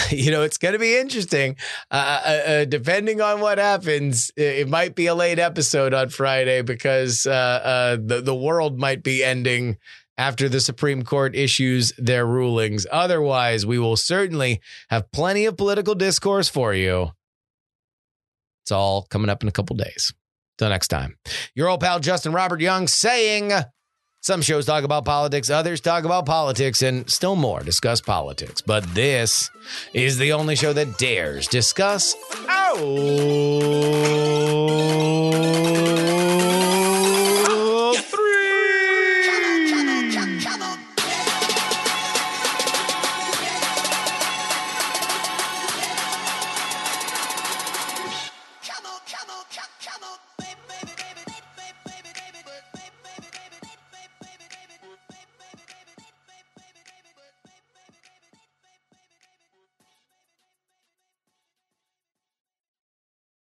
you 0.10 0.30
know, 0.30 0.42
it's 0.42 0.58
going 0.58 0.72
to 0.72 0.78
be 0.78 0.96
interesting. 0.96 1.56
Uh, 1.90 2.22
uh, 2.24 2.28
uh, 2.28 2.64
depending 2.64 3.20
on 3.20 3.40
what 3.40 3.58
happens, 3.58 4.30
it 4.36 4.68
might 4.68 4.94
be 4.94 5.06
a 5.06 5.14
late 5.14 5.38
episode 5.38 5.94
on 5.94 6.08
Friday 6.08 6.62
because 6.62 7.26
uh, 7.26 7.30
uh, 7.30 7.96
the 8.00 8.22
the 8.22 8.34
world 8.34 8.78
might 8.78 9.02
be 9.02 9.22
ending 9.22 9.78
after 10.18 10.48
the 10.48 10.60
Supreme 10.60 11.02
Court 11.04 11.34
issues 11.34 11.92
their 11.98 12.26
rulings. 12.26 12.86
Otherwise, 12.90 13.64
we 13.66 13.78
will 13.78 13.96
certainly 13.96 14.60
have 14.88 15.10
plenty 15.12 15.46
of 15.46 15.56
political 15.56 15.94
discourse 15.94 16.48
for 16.48 16.74
you. 16.74 17.12
It's 18.62 18.72
all 18.72 19.06
coming 19.10 19.30
up 19.30 19.42
in 19.42 19.48
a 19.48 19.52
couple 19.52 19.76
days. 19.76 20.12
Till 20.58 20.68
next 20.68 20.88
time, 20.88 21.16
your 21.54 21.68
old 21.68 21.80
pal 21.80 21.98
Justin 21.98 22.32
Robert 22.32 22.60
Young 22.60 22.86
saying. 22.86 23.52
Some 24.24 24.40
shows 24.40 24.66
talk 24.66 24.84
about 24.84 25.04
politics, 25.04 25.50
others 25.50 25.80
talk 25.80 26.04
about 26.04 26.26
politics, 26.26 26.80
and 26.82 27.10
still 27.10 27.34
more 27.34 27.58
discuss 27.64 28.00
politics. 28.00 28.60
But 28.60 28.94
this 28.94 29.50
is 29.94 30.16
the 30.16 30.32
only 30.32 30.54
show 30.54 30.72
that 30.72 30.96
dares 30.96 31.48
discuss. 31.48 32.14
Oh, 32.48 33.82